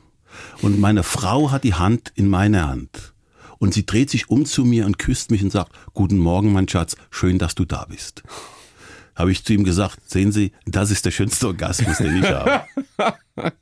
und 0.61 0.79
meine 0.79 1.03
Frau 1.03 1.51
hat 1.51 1.63
die 1.63 1.73
Hand 1.73 2.11
in 2.15 2.27
meiner 2.27 2.67
Hand 2.67 3.13
und 3.59 3.73
sie 3.73 3.85
dreht 3.85 4.09
sich 4.09 4.29
um 4.29 4.45
zu 4.45 4.65
mir 4.65 4.85
und 4.85 4.97
küsst 4.97 5.31
mich 5.31 5.43
und 5.43 5.51
sagt, 5.51 5.71
guten 5.93 6.17
Morgen, 6.17 6.51
mein 6.53 6.67
Schatz, 6.67 6.95
schön, 7.11 7.37
dass 7.37 7.55
du 7.55 7.65
da 7.65 7.85
bist. 7.85 8.23
Habe 9.15 9.31
ich 9.31 9.43
zu 9.43 9.53
ihm 9.53 9.65
gesagt, 9.65 9.99
sehen 10.09 10.31
Sie, 10.31 10.53
das 10.65 10.91
ist 10.91 11.05
der 11.05 11.11
schönste 11.11 11.47
Orgasmus, 11.47 11.97
den 11.97 12.17
ich 12.17 12.29
habe. 12.29 12.61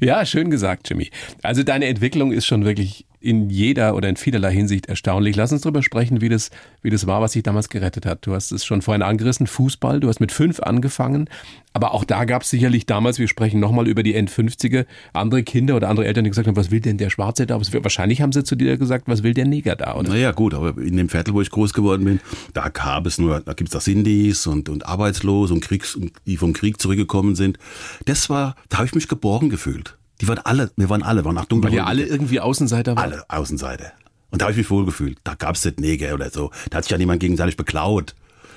Ja, 0.00 0.24
schön 0.24 0.48
gesagt, 0.48 0.88
Jimmy. 0.88 1.10
Also 1.42 1.64
deine 1.64 1.86
Entwicklung 1.86 2.30
ist 2.30 2.46
schon 2.46 2.64
wirklich 2.64 3.06
in 3.20 3.50
jeder 3.50 3.94
oder 3.94 4.08
in 4.08 4.16
vielerlei 4.16 4.52
Hinsicht 4.52 4.86
erstaunlich. 4.86 5.36
Lass 5.36 5.52
uns 5.52 5.60
darüber 5.60 5.82
sprechen, 5.82 6.20
wie 6.20 6.30
das, 6.30 6.50
wie 6.82 6.90
das 6.90 7.06
war, 7.06 7.20
was 7.20 7.32
dich 7.32 7.42
damals 7.42 7.68
gerettet 7.68 8.06
hat. 8.06 8.26
Du 8.26 8.34
hast 8.34 8.50
es 8.50 8.64
schon 8.64 8.80
vorhin 8.80 9.02
angerissen, 9.02 9.46
Fußball. 9.46 10.00
Du 10.00 10.08
hast 10.08 10.20
mit 10.20 10.32
fünf 10.32 10.60
angefangen. 10.60 11.28
Aber 11.72 11.94
auch 11.94 12.04
da 12.04 12.24
gab 12.24 12.42
es 12.42 12.50
sicherlich 12.50 12.86
damals, 12.86 13.18
wir 13.18 13.28
sprechen 13.28 13.60
nochmal 13.60 13.86
über 13.86 14.02
die 14.02 14.14
End-50er, 14.14 14.86
andere 15.12 15.42
Kinder 15.44 15.76
oder 15.76 15.88
andere 15.88 16.06
Eltern, 16.06 16.24
die 16.24 16.30
gesagt 16.30 16.48
haben, 16.48 16.56
was 16.56 16.70
will 16.70 16.80
denn 16.80 16.98
der 16.98 17.10
Schwarze 17.10 17.46
da? 17.46 17.60
Wahrscheinlich 17.60 18.22
haben 18.22 18.32
sie 18.32 18.42
zu 18.42 18.56
dir 18.56 18.76
gesagt, 18.76 19.06
was 19.06 19.22
will 19.22 19.34
der 19.34 19.44
Neger 19.44 19.76
da? 19.76 19.94
Oder? 19.94 20.08
Naja, 20.08 20.32
gut, 20.32 20.54
aber 20.54 20.80
in 20.82 20.96
dem 20.96 21.08
Viertel, 21.08 21.34
wo 21.34 21.40
ich 21.40 21.50
groß 21.50 21.72
geworden 21.72 22.04
bin, 22.04 22.20
da 22.54 22.70
gab 22.70 23.06
es 23.06 23.18
nur, 23.18 23.40
da 23.40 23.52
gibt's 23.52 23.72
da 23.72 23.80
Sindis 23.80 24.46
und, 24.46 24.68
und 24.68 24.86
Arbeitslose 24.86 25.54
und 25.54 25.60
Kriegs, 25.60 25.98
die 26.26 26.36
vom 26.36 26.54
Krieg 26.54 26.80
zurückgekommen 26.80 27.36
sind. 27.36 27.58
Das 28.06 28.30
war, 28.30 28.56
da 28.68 28.78
habe 28.78 28.86
ich 28.86 28.94
mich 28.94 29.06
geborgen 29.06 29.48
gefühlt. 29.48 29.96
Die 30.20 30.28
waren 30.28 30.38
alle, 30.38 30.70
wir 30.76 30.88
waren 30.88 31.02
alle, 31.02 31.24
waren 31.24 31.38
auch 31.38 31.46
dunkel. 31.46 31.70
Weil 31.70 31.76
ihr 31.76 31.86
alle 31.86 32.04
irgendwie 32.04 32.40
Außenseiter 32.40 32.96
wart. 32.96 33.04
alle 33.04 33.24
Außenseite. 33.28 33.92
Und 34.30 34.40
da 34.40 34.44
habe 34.46 34.52
ich 34.52 34.58
mich 34.58 34.70
wohl 34.70 34.84
gefühlt. 34.84 35.18
Da 35.24 35.34
gab 35.34 35.56
es 35.56 35.64
nicht 35.64 35.80
Neger 35.80 36.14
oder 36.14 36.30
so. 36.30 36.50
Da 36.70 36.78
hat 36.78 36.84
sich 36.84 36.90
ja 36.90 36.98
niemand 36.98 37.20
gegenseitig 37.20 37.56
beklaut. 37.56 38.14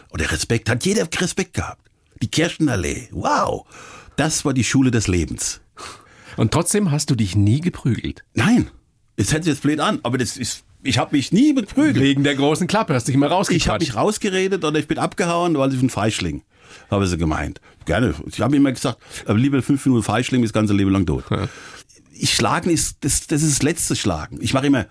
Und 0.09 0.21
der 0.21 0.31
Respekt, 0.31 0.69
hat 0.69 0.85
jeder 0.85 1.07
Respekt 1.19 1.55
gehabt. 1.55 1.89
Die 2.21 2.27
Kirchenallee, 2.27 3.09
wow. 3.11 3.65
Das 4.15 4.45
war 4.45 4.53
die 4.53 4.63
Schule 4.63 4.91
des 4.91 5.07
Lebens. 5.07 5.61
Und 6.37 6.51
trotzdem 6.51 6.91
hast 6.91 7.09
du 7.09 7.15
dich 7.15 7.35
nie 7.35 7.61
geprügelt. 7.61 8.23
Nein, 8.33 8.69
es 9.15 9.31
hört 9.33 9.43
sich 9.43 9.53
jetzt 9.53 9.63
blöd 9.63 9.79
an, 9.79 9.99
aber 10.03 10.17
das 10.17 10.37
ist, 10.37 10.63
ich 10.83 10.97
habe 10.97 11.15
mich 11.15 11.31
nie 11.31 11.53
beprügelt. 11.53 11.99
Wegen 11.99 12.23
der 12.23 12.35
großen 12.35 12.67
Klappe 12.67 12.93
hast 12.93 13.07
dich 13.07 13.15
immer 13.15 13.41
Ich 13.49 13.67
habe 13.67 13.83
mich 13.83 13.95
rausgeredet 13.95 14.63
oder 14.63 14.79
ich 14.79 14.87
bin 14.87 14.97
abgehauen, 14.97 15.57
weil 15.57 15.73
ich 15.73 15.81
ein 15.81 15.89
Feischling. 15.89 16.43
Habe 16.91 17.07
sie 17.07 17.17
gemeint. 17.17 17.59
Gerne. 17.85 18.13
Ich 18.27 18.39
habe 18.41 18.55
immer 18.55 18.71
gesagt, 18.71 18.97
aber 19.25 19.37
lieber 19.37 19.61
fünf 19.61 19.85
Minuten 19.85 20.03
Feischling, 20.03 20.41
das 20.41 20.53
ganze 20.53 20.73
Leben 20.73 20.91
lang 20.91 21.05
tot. 21.05 21.23
Ich 22.13 22.33
schlagen 22.35 22.69
ist, 22.69 22.97
das, 23.01 23.25
das 23.27 23.41
ist 23.41 23.51
das 23.57 23.63
letzte 23.63 23.95
Schlagen. 23.95 24.37
Ich 24.41 24.53
mache 24.53 24.67
immer, 24.67 24.85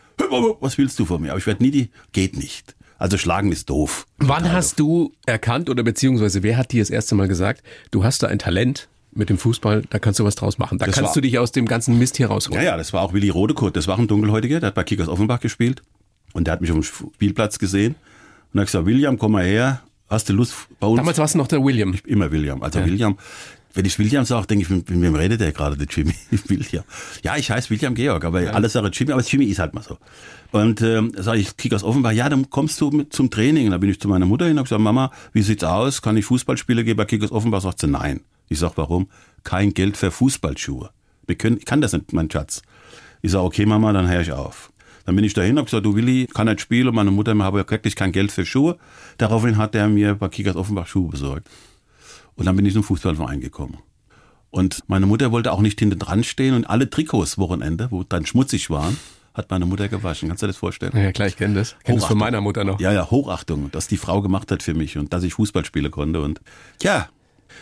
was 0.60 0.76
willst 0.78 0.98
du 0.98 1.04
von 1.04 1.22
mir? 1.22 1.30
Aber 1.30 1.38
ich 1.38 1.46
werde 1.46 1.62
nie 1.62 1.70
die, 1.70 1.90
geht 2.12 2.36
nicht. 2.36 2.74
Also 2.98 3.16
schlagen 3.18 3.50
ist 3.52 3.70
doof. 3.70 4.06
Wann 4.18 4.52
hast 4.52 4.78
du 4.78 5.12
erkannt 5.26 5.68
oder 5.70 5.82
beziehungsweise 5.82 6.42
wer 6.42 6.56
hat 6.56 6.72
dir 6.72 6.82
das 6.82 6.90
erste 6.90 7.14
Mal 7.14 7.28
gesagt, 7.28 7.62
du 7.90 8.04
hast 8.04 8.22
da 8.22 8.28
ein 8.28 8.38
Talent 8.38 8.88
mit 9.14 9.28
dem 9.28 9.38
Fußball, 9.38 9.82
da 9.90 9.98
kannst 9.98 10.20
du 10.20 10.24
was 10.24 10.36
draus 10.36 10.58
machen. 10.58 10.78
Da 10.78 10.86
Das 10.86 10.94
kannst 10.94 11.08
war- 11.08 11.14
du 11.14 11.20
dich 11.20 11.38
aus 11.38 11.52
dem 11.52 11.66
ganzen 11.66 11.98
Mist 11.98 12.16
hier 12.16 12.28
rausholen. 12.28 12.60
Ja, 12.62 12.70
ja, 12.70 12.76
das 12.76 12.92
war 12.92 13.02
auch 13.02 13.12
Willi 13.12 13.28
Rodekurt. 13.28 13.76
Das 13.76 13.86
war 13.86 13.98
ein 13.98 14.06
Dunkelhäutiger, 14.08 14.60
der 14.60 14.68
hat 14.68 14.74
bei 14.74 14.84
Kickers 14.84 15.08
Offenbach 15.08 15.40
gespielt. 15.40 15.82
Und 16.32 16.46
der 16.46 16.52
hat 16.52 16.60
mich 16.60 16.70
auf 16.70 16.76
dem 16.78 16.82
Spielplatz 16.82 17.58
gesehen. 17.58 17.94
Und 18.52 18.60
hat 18.60 18.66
gesagt, 18.68 18.86
William, 18.86 19.18
komm 19.18 19.32
mal 19.32 19.44
her. 19.44 19.82
Hast 20.12 20.28
du 20.28 20.34
Lust 20.34 20.54
bei 20.78 20.86
uns? 20.86 20.98
Damals 20.98 21.16
warst 21.16 21.34
du 21.34 21.38
noch 21.38 21.48
der 21.48 21.64
William. 21.64 21.94
Immer 22.04 22.30
William. 22.30 22.62
Also 22.62 22.84
William, 22.84 23.16
wenn 23.72 23.86
ich 23.86 23.98
William 23.98 24.26
sage, 24.26 24.46
denke 24.46 24.64
ich, 24.64 24.68
mit, 24.68 24.90
mit 24.90 25.00
wem 25.00 25.14
redet 25.14 25.40
der 25.40 25.52
gerade, 25.52 25.74
der 25.74 25.86
Jimmy? 25.88 26.14
William. 26.48 26.84
Ja, 27.22 27.38
ich 27.38 27.50
heiße 27.50 27.70
William 27.70 27.94
Georg, 27.94 28.22
aber 28.26 28.54
alle 28.54 28.68
sagen 28.68 28.90
Jimmy, 28.92 29.12
aber 29.12 29.22
Jimmy 29.22 29.46
ist 29.46 29.58
halt 29.58 29.72
mal 29.72 29.82
so. 29.82 29.96
Und 30.50 30.82
ähm, 30.82 31.12
sage 31.16 31.38
ich, 31.38 31.56
Kickers 31.56 31.82
Offenbach, 31.82 32.12
ja, 32.12 32.28
dann 32.28 32.50
kommst 32.50 32.78
du 32.82 32.90
mit 32.90 33.14
zum 33.14 33.30
Training. 33.30 33.64
Und 33.64 33.70
dann 33.70 33.80
bin 33.80 33.88
ich 33.88 34.00
zu 34.00 34.08
meiner 34.08 34.26
Mutter 34.26 34.46
hin 34.46 34.58
und 34.58 34.64
gesagt, 34.64 34.82
Mama, 34.82 35.10
wie 35.32 35.40
sieht's 35.40 35.64
aus? 35.64 36.02
Kann 36.02 36.18
ich 36.18 36.26
Fußballspiele 36.26 36.84
gehen 36.84 36.98
bei 36.98 37.06
Kickers 37.06 37.32
Offenbach? 37.32 37.62
Sagt 37.62 37.80
sie, 37.80 37.86
nein. 37.86 38.20
Ich 38.50 38.58
sag, 38.58 38.76
warum? 38.76 39.08
Kein 39.44 39.72
Geld 39.72 39.96
für 39.96 40.10
Fußballschuhe. 40.10 40.90
Wir 41.26 41.36
können, 41.36 41.56
ich 41.56 41.64
kann 41.64 41.80
das 41.80 41.94
nicht, 41.94 42.12
mein 42.12 42.30
Schatz. 42.30 42.60
Ich 43.22 43.30
sage, 43.30 43.44
okay, 43.44 43.64
Mama, 43.64 43.94
dann 43.94 44.10
höre 44.10 44.20
ich 44.20 44.32
auf. 44.32 44.72
Dann 45.06 45.16
bin 45.16 45.24
ich 45.24 45.32
dahin, 45.34 45.58
hab 45.58 45.64
gesagt, 45.64 45.86
du 45.86 45.96
Willi, 45.96 46.28
kann 46.32 46.46
nicht 46.46 46.60
spielen. 46.60 46.88
Und 46.88 46.96
meine 46.96 47.10
Mutter 47.10 47.36
habe 47.38 47.60
ja 47.60 47.70
wirklich 47.70 47.96
kein 47.96 48.12
Geld 48.12 48.30
für 48.30 48.44
Schuhe. 48.44 48.76
Daraufhin 49.18 49.56
hat 49.56 49.74
er 49.74 49.88
mir 49.88 50.14
bei 50.14 50.28
Kickers 50.28 50.56
Offenbach 50.56 50.86
Schuhe 50.86 51.10
besorgt. 51.10 51.48
Und 52.34 52.46
dann 52.46 52.56
bin 52.56 52.66
ich 52.66 52.72
zum 52.72 52.82
Fußballverein 52.82 53.40
gekommen. 53.40 53.78
Und 54.50 54.82
meine 54.86 55.06
Mutter 55.06 55.32
wollte 55.32 55.52
auch 55.52 55.60
nicht 55.60 55.78
hinten 55.78 55.98
dran 55.98 56.24
stehen 56.24 56.54
und 56.54 56.68
alle 56.68 56.90
Trikots 56.90 57.38
Wochenende, 57.38 57.88
wo 57.90 58.02
dann 58.02 58.26
schmutzig 58.26 58.68
waren, 58.68 58.98
hat 59.34 59.50
meine 59.50 59.64
Mutter 59.64 59.88
gewaschen. 59.88 60.28
Kannst 60.28 60.42
du 60.42 60.46
dir 60.46 60.52
das 60.52 60.58
vorstellen? 60.58 60.92
Ja, 60.94 61.10
klar, 61.10 61.28
ich 61.28 61.36
kenne 61.36 61.54
das. 61.54 61.74
Kenn 61.84 61.96
das 61.96 62.04
von 62.04 62.18
meiner 62.18 62.42
Mutter 62.42 62.64
noch. 62.64 62.78
Ja, 62.78 62.92
ja, 62.92 63.10
Hochachtung, 63.10 63.70
dass 63.72 63.88
die 63.88 63.96
Frau 63.96 64.20
gemacht 64.20 64.50
hat 64.50 64.62
für 64.62 64.74
mich 64.74 64.98
und 64.98 65.12
dass 65.12 65.22
ich 65.22 65.34
Fußball 65.34 65.64
spielen 65.64 65.90
konnte. 65.90 66.20
Und 66.20 66.40
ja, 66.82 67.08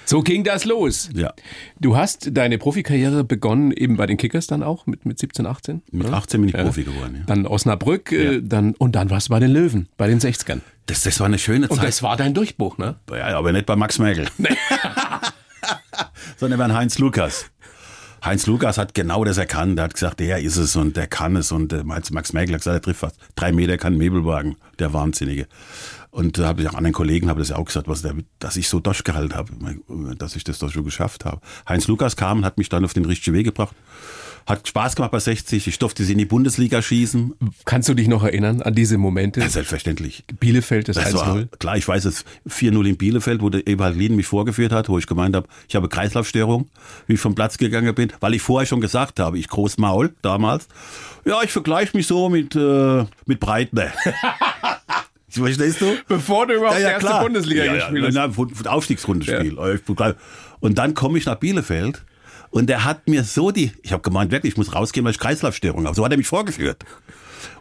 So 0.05 0.23
ging 0.23 0.43
das 0.43 0.65
los. 0.65 1.09
Ja. 1.15 1.33
Du 1.79 1.97
hast 1.97 2.37
deine 2.37 2.59
Profikarriere 2.59 3.23
begonnen 3.23 3.71
eben 3.71 3.97
bei 3.97 4.07
den 4.07 4.17
Kickers 4.17 4.47
dann 4.47 4.63
auch 4.63 4.87
mit, 4.87 5.07
mit 5.07 5.19
17, 5.19 5.47
18? 5.47 5.83
mit 5.93 6.09
oder? 6.09 6.17
18 6.17 6.41
bin 6.41 6.49
ich 6.49 6.57
Profi 6.57 6.85
geworden. 6.85 7.17
Ja. 7.21 7.23
Dann 7.27 7.47
Osnabrück, 7.47 8.11
äh, 8.13 8.41
dann, 8.43 8.75
und 8.75 8.97
dann 8.97 9.11
warst 9.11 9.29
du 9.29 9.31
bei 9.31 9.39
den 9.41 9.53
Löwen, 9.53 9.89
bei 9.97 10.09
den 10.09 10.19
60ern. 10.19 10.61
Das, 10.87 11.03
das 11.03 11.21
war 11.21 11.27
eine 11.27 11.39
schöne 11.39 11.69
Und 11.69 11.77
Zeit. 11.77 11.87
das 11.87 12.03
war 12.03 12.17
dein 12.17 12.35
Durchbruch, 12.35 12.79
ne? 12.79 12.97
Ja, 13.11 13.39
aber 13.39 13.53
nicht 13.53 13.67
bei 13.67 13.77
Max 13.77 13.99
Merkel. 13.99 14.27
Sondern 16.37 16.59
bei 16.59 16.75
Heinz 16.75 16.99
Lukas. 16.99 17.47
Heinz 18.25 18.47
Lukas 18.47 18.77
hat 18.77 18.93
genau 18.95 19.25
das 19.25 19.39
erkannt. 19.39 19.79
Er 19.79 19.85
hat 19.85 19.95
gesagt, 19.95 20.21
der 20.21 20.41
ist 20.41 20.57
es 20.57 20.77
und 20.77 20.97
der 20.97 21.07
kann 21.07 21.37
es. 21.37 21.53
Und 21.53 21.73
äh, 21.73 21.83
Max 21.85 22.33
Merkel 22.33 22.55
hat 22.55 22.61
gesagt, 22.61 22.77
er 22.77 22.83
trifft 22.83 23.01
fast 23.01 23.17
drei 23.35 23.53
Meter, 23.53 23.79
kann 23.79 23.95
einen 23.95 23.99
Möbelwagen. 23.99 24.57
Der 24.79 24.93
Wahnsinnige. 24.93 25.47
Und 26.11 26.39
da 26.39 26.47
habe 26.49 26.63
ich 26.63 26.69
auch 26.69 26.75
anderen 26.75 26.93
Kollegen 26.93 27.29
habe 27.29 27.39
das 27.39 27.51
ja 27.51 27.57
auch 27.57 27.65
gesagt, 27.65 27.87
was 27.87 28.03
der, 28.03 28.15
dass 28.41 28.57
ich 28.57 28.69
so 28.69 28.81
durchgehalten 28.81 29.37
habe, 29.37 29.53
dass 30.17 30.35
ich 30.35 30.43
das 30.45 30.59
doch 30.59 30.71
schon 30.71 30.85
geschafft 30.85 31.25
habe. 31.25 31.41
Heinz 31.69 31.87
Lukas 31.87 32.17
kam 32.17 32.39
und 32.39 32.45
hat 32.45 32.59
mich 32.59 32.69
dann 32.69 32.85
auf 32.85 32.93
den 32.95 33.05
richtigen 33.05 33.37
Weg 33.37 33.45
gebracht. 33.45 33.75
Hat 34.47 34.67
Spaß 34.67 34.97
gemacht 34.97 35.13
bei 35.13 35.21
60. 35.21 35.67
Ich 35.69 35.79
durfte 35.79 36.03
sie 36.03 36.13
in 36.13 36.19
die 36.19 36.25
Bundesliga 36.25 36.81
schießen. 36.83 37.35
Kannst 37.67 37.89
du 37.89 37.95
dich 37.95 38.09
noch 38.09 38.25
erinnern 38.25 38.63
an 38.63 38.75
diese 38.75 38.97
Momente? 38.99 39.39
Ja, 39.41 39.49
selbstverständlich. 39.49 40.25
Bielefeld, 40.41 40.89
das, 40.89 40.97
Das 40.97 41.15
war, 41.15 41.37
1-0. 41.37 41.49
klar, 41.59 41.77
ich 41.77 41.87
weiß 41.87 42.07
es, 42.07 42.25
4-0 42.49 42.89
in 42.89 42.97
Bielefeld, 42.97 43.43
wo 43.43 43.51
der 43.51 43.67
Ewald 43.69 43.97
Lien 43.97 44.17
mich 44.17 44.27
vorgeführt 44.27 44.73
hat, 44.73 44.89
wo 44.89 44.99
ich 44.99 45.07
gemeint 45.07 45.37
habe, 45.37 45.47
ich 45.69 45.77
habe 45.77 45.89
Kreislaufstörung, 45.89 46.69
wie 47.07 47.15
ich 47.15 47.21
vom 47.21 47.35
Platz 47.35 47.59
gegangen 47.59 47.95
bin, 47.95 48.13
weil 48.19 48.35
ich 48.35 48.43
vorher 48.43 48.67
schon 48.67 48.81
gesagt 48.81 49.21
habe, 49.21 49.39
ich 49.39 49.47
groß 49.47 49.79
Maul 49.79 50.15
damals. 50.23 50.67
Ja, 51.25 51.43
ich 51.45 51.53
vergleiche 51.53 51.97
mich 51.97 52.07
so 52.07 52.31
mit, 52.31 52.57
äh, 52.57 53.05
mit 53.27 53.41
Breitner. 53.41 53.93
Verstehst 55.31 55.81
du? 55.81 55.97
Bevor 56.09 56.47
du 56.47 56.55
überhaupt 56.55 56.79
die 56.79 56.83
erste 56.83 57.21
Bundesliga 57.21 57.65
ja, 57.65 57.75
gespielt 57.75 58.15
ja, 58.15 58.23
hast. 58.23 58.39
Nein, 58.39 58.67
Aufstiegsrundenspiel. 58.67 59.57
Und 60.61 60.79
dann 60.79 60.95
komme 60.95 61.19
ich 61.19 61.27
nach 61.27 61.37
Bielefeld 61.37 62.05
und 62.51 62.67
der 62.67 62.85
hat 62.85 63.09
mir 63.09 63.23
so 63.25 63.51
die, 63.51 63.73
ich 63.83 63.93
habe 63.93 64.03
gemeint, 64.03 64.33
wirklich, 64.33 64.55
ich 64.55 64.57
muss 64.57 64.75
rausgehen, 64.75 65.05
weil 65.05 65.13
ich 65.13 65.19
Kreislaufstörung 65.19 65.87
habe. 65.87 65.95
So 65.95 66.05
hat 66.05 66.11
er 66.11 66.19
mich 66.19 66.27
vorgeführt. 66.27 66.85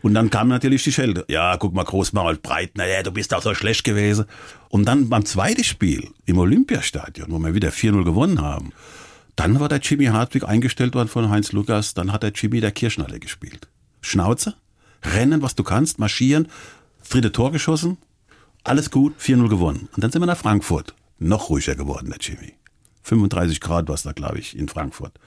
Und 0.02 0.14
dann 0.14 0.30
kam 0.30 0.48
natürlich 0.48 0.84
die 0.84 0.92
Schelde. 0.92 1.26
Ja, 1.28 1.58
guck 1.58 1.74
mal, 1.74 1.84
Großmaul, 1.84 2.38
breit, 2.38 2.72
naja, 2.76 3.04
du 3.04 3.12
bist 3.12 3.34
auch 3.34 3.42
so 3.42 3.54
schlecht 3.54 3.84
gewesen. 3.84 4.26
Und 4.70 4.86
dann 4.86 5.10
beim 5.10 5.26
zweiten 5.26 5.64
Spiel 5.64 6.10
im 6.26 6.38
Olympiastadion, 6.38 7.32
wo 7.32 7.40
wir 7.40 7.54
wieder 7.54 7.70
4-0 7.70 8.04
gewonnen 8.04 8.42
haben, 8.42 8.74
dann 9.36 9.60
war 9.60 9.70
der 9.70 9.80
Jimmy 9.80 10.06
Hartwig 10.06 10.44
eingestellt 10.44 10.96
worden 10.96 11.08
von 11.08 11.30
Heinz 11.30 11.52
Lukas. 11.52 11.94
Dann 11.94 12.12
hat 12.12 12.24
der 12.24 12.32
Jimmy 12.32 12.60
der 12.60 12.72
Kirschnalle 12.72 13.20
gespielt. 13.20 13.68
Schnauze, 14.02 14.56
rennen, 15.04 15.42
was 15.42 15.56
du 15.56 15.64
kannst, 15.64 16.00
marschieren, 16.00 16.48
dritte 17.10 17.32
Tor 17.32 17.52
geschossen, 17.52 17.98
alles 18.64 18.92
gut, 18.92 19.20
4-0 19.20 19.50
gewonnen. 19.50 19.90
Und 19.96 20.04
dann 20.04 20.12
sind 20.12 20.22
wir 20.22 20.28
nach 20.28 20.38
Frankfurt. 20.38 20.94
Noch 21.18 21.50
ruhiger 21.50 21.76
geworden, 21.76 22.10
der 22.10 22.20
Jimmy. 22.20 22.54
35 23.04 23.60
Grad 23.60 23.88
war 23.88 23.96
es 23.96 24.04
da, 24.04 24.12
glaube 24.12 24.40
ich, 24.40 24.58
in 24.58 24.70
Frankfurt. 24.70 25.20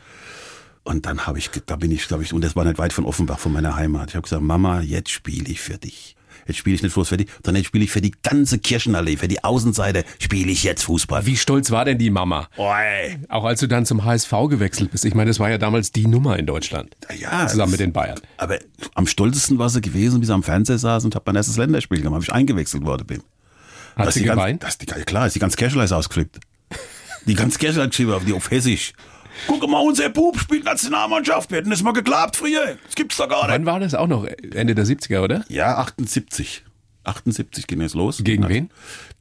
Und 0.85 1.07
dann 1.07 1.27
habe 1.27 1.39
ich, 1.39 1.51
da 1.67 1.77
bin 1.77 1.93
ich, 1.93 2.09
glaube 2.09 2.23
ich, 2.23 2.33
und 2.33 2.43
das 2.43 2.57
war 2.57 2.65
nicht 2.65 2.79
weit 2.79 2.93
von 2.93 3.05
Offenbach, 3.05 3.39
von 3.39 3.53
meiner 3.53 3.77
Heimat. 3.77 4.11
Ich 4.11 4.17
habe 4.17 4.23
gesagt, 4.23 4.43
Mama, 4.43 4.81
jetzt 4.81 5.11
spiele 5.11 5.51
ich 5.51 5.61
für 5.61 5.79
dich. 5.79 6.17
Jetzt 6.47 6.57
spiele 6.59 6.77
ich 6.77 6.83
nicht 6.83 6.95
bloß 6.95 7.09
für 7.09 7.17
dich, 7.17 7.29
sondern 7.45 7.57
jetzt 7.63 7.69
spiele 7.69 7.85
ich 7.85 7.91
für 7.91 8.01
die 8.01 8.13
ganze 8.23 8.59
Kirchenallee, 8.59 9.17
für 9.17 9.29
die 9.29 9.43
Außenseite 9.45 10.05
spiele 10.19 10.51
ich 10.51 10.63
jetzt 10.65 10.83
Fußball. 10.85 11.27
Wie 11.27 11.37
stolz 11.37 11.71
war 11.71 11.85
denn 11.85 11.99
die 11.99 12.11
Mama? 12.11 12.49
Oi. 12.57 13.19
Auch 13.29 13.45
als 13.45 13.61
du 13.61 13.67
dann 13.69 13.87
zum 13.87 14.05
HSV 14.05 14.31
gewechselt 14.51 14.91
bist. 14.91 15.05
Ich 15.05 15.15
meine, 15.15 15.31
das 15.31 15.39
war 15.41 15.51
ja 15.51 15.59
damals 15.59 15.93
die 15.93 16.07
Nummer 16.07 16.39
in 16.39 16.47
Deutschland. 16.47 16.97
Ja, 17.19 17.47
Zusammen 17.47 17.73
mit 17.73 17.81
den 17.81 17.93
Bayern. 17.93 18.21
Aber 18.37 18.59
am 18.95 19.07
stolzesten 19.07 19.59
war 19.59 19.69
sie 19.69 19.81
gewesen, 19.81 20.21
wie 20.21 20.27
sie 20.27 20.35
am 20.35 20.43
Fernseher 20.43 20.79
saß 20.79 21.05
und 21.05 21.15
habe 21.15 21.25
mein 21.27 21.37
erstes 21.37 21.57
Länderspiel 21.57 22.01
gemacht, 22.03 22.23
wie 22.23 22.27
ich 22.27 22.33
eingewechselt 22.33 22.85
worden 22.85 23.07
bin. 23.07 23.23
Hat 23.97 24.07
Dass 24.07 24.15
sie 24.15 24.21
die 24.21 24.27
ganz- 24.27 24.39
geweint? 24.39 24.63
dass 24.63 24.79
die, 24.79 24.87
klar, 24.87 25.27
ist 25.27 25.35
die 25.35 25.39
ganz 25.39 25.55
ist 25.85 25.93
ausgeflippt. 25.93 26.41
Die 27.27 27.35
ganz 27.35 27.59
hat 27.83 27.91
geschrieben, 27.91 28.13
auf 28.13 28.25
die 28.25 28.33
auf 28.33 28.51
Hessisch. 28.51 28.95
Guck 29.47 29.69
mal, 29.69 29.79
unser 29.81 30.09
Bub 30.09 30.39
spielt 30.39 30.65
Nationalmannschaft. 30.65 31.51
Wir 31.51 31.59
hätten 31.59 31.71
das 31.71 31.83
mal 31.83 31.93
geklappt 31.93 32.37
früher. 32.37 32.77
Das 32.87 32.95
gibt's 32.95 33.17
doch 33.17 33.29
gar 33.29 33.43
nicht. 33.47 33.55
Wann 33.55 33.67
war 33.67 33.81
das 33.81 33.95
auch 33.95 34.07
noch? 34.09 34.25
Ende 34.25 34.75
der 34.75 34.85
70er, 34.87 35.21
oder? 35.23 35.45
Ja, 35.49 35.77
78. 35.79 36.65
78 37.05 37.67
ging 37.67 37.81
es 37.81 37.95
los. 37.95 38.21
Gegen 38.23 38.49
wen? 38.49 38.71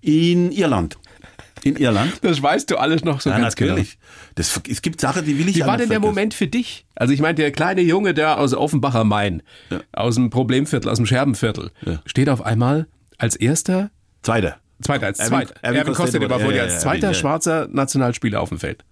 In 0.02 0.52
Irland. 0.52 0.98
In 1.64 1.76
Irland. 1.76 2.14
Das 2.24 2.42
weißt 2.42 2.70
du 2.72 2.78
alles 2.78 3.04
noch 3.04 3.22
so 3.22 3.30
Ja, 3.30 3.40
ganz 3.40 3.56
genau. 3.56 3.72
natürlich. 3.72 3.98
Das, 4.36 4.60
es 4.68 4.82
gibt 4.82 5.00
Sachen, 5.02 5.26
die 5.26 5.38
will 5.38 5.48
ich 5.48 5.56
Wie 5.56 5.60
ja 5.60 5.68
war 5.68 5.78
denn 5.78 5.90
der 5.90 5.96
vergessen. 5.98 6.10
Moment 6.16 6.34
für 6.34 6.48
dich? 6.48 6.86
Also 6.96 7.14
ich 7.14 7.20
meine, 7.22 7.36
der 7.36 7.52
kleine 7.52 7.82
Junge, 7.82 8.14
der 8.14 8.40
aus 8.40 8.54
Offenbacher 8.54 9.04
Main, 9.04 9.44
aus 9.92 10.16
dem 10.16 10.30
Problemviertel, 10.32 10.90
aus 10.90 10.98
dem 10.98 11.06
Scherbenviertel, 11.06 11.72
Ja. 11.86 12.02
steht 12.06 12.30
auf 12.30 12.44
einmal 12.44 12.88
als 13.18 13.36
erster, 13.36 13.92
Zweiter. 14.24 14.58
zweiter, 14.82 15.06
als 15.08 15.20
Erwin- 15.20 15.30
zweiter. 15.48 15.54
Erwin 15.62 15.78
Erwin 15.82 15.94
ja, 15.94 16.48
dir 16.52 16.56
ja, 16.58 16.64
als 16.64 16.74
ja, 16.74 16.80
zweiter 16.80 17.08
ja. 17.10 17.14
schwarzer 17.14 17.68
Nationalspieler 17.72 18.42
auf 18.42 18.50
dem 18.50 18.58
Feld. 18.60 18.84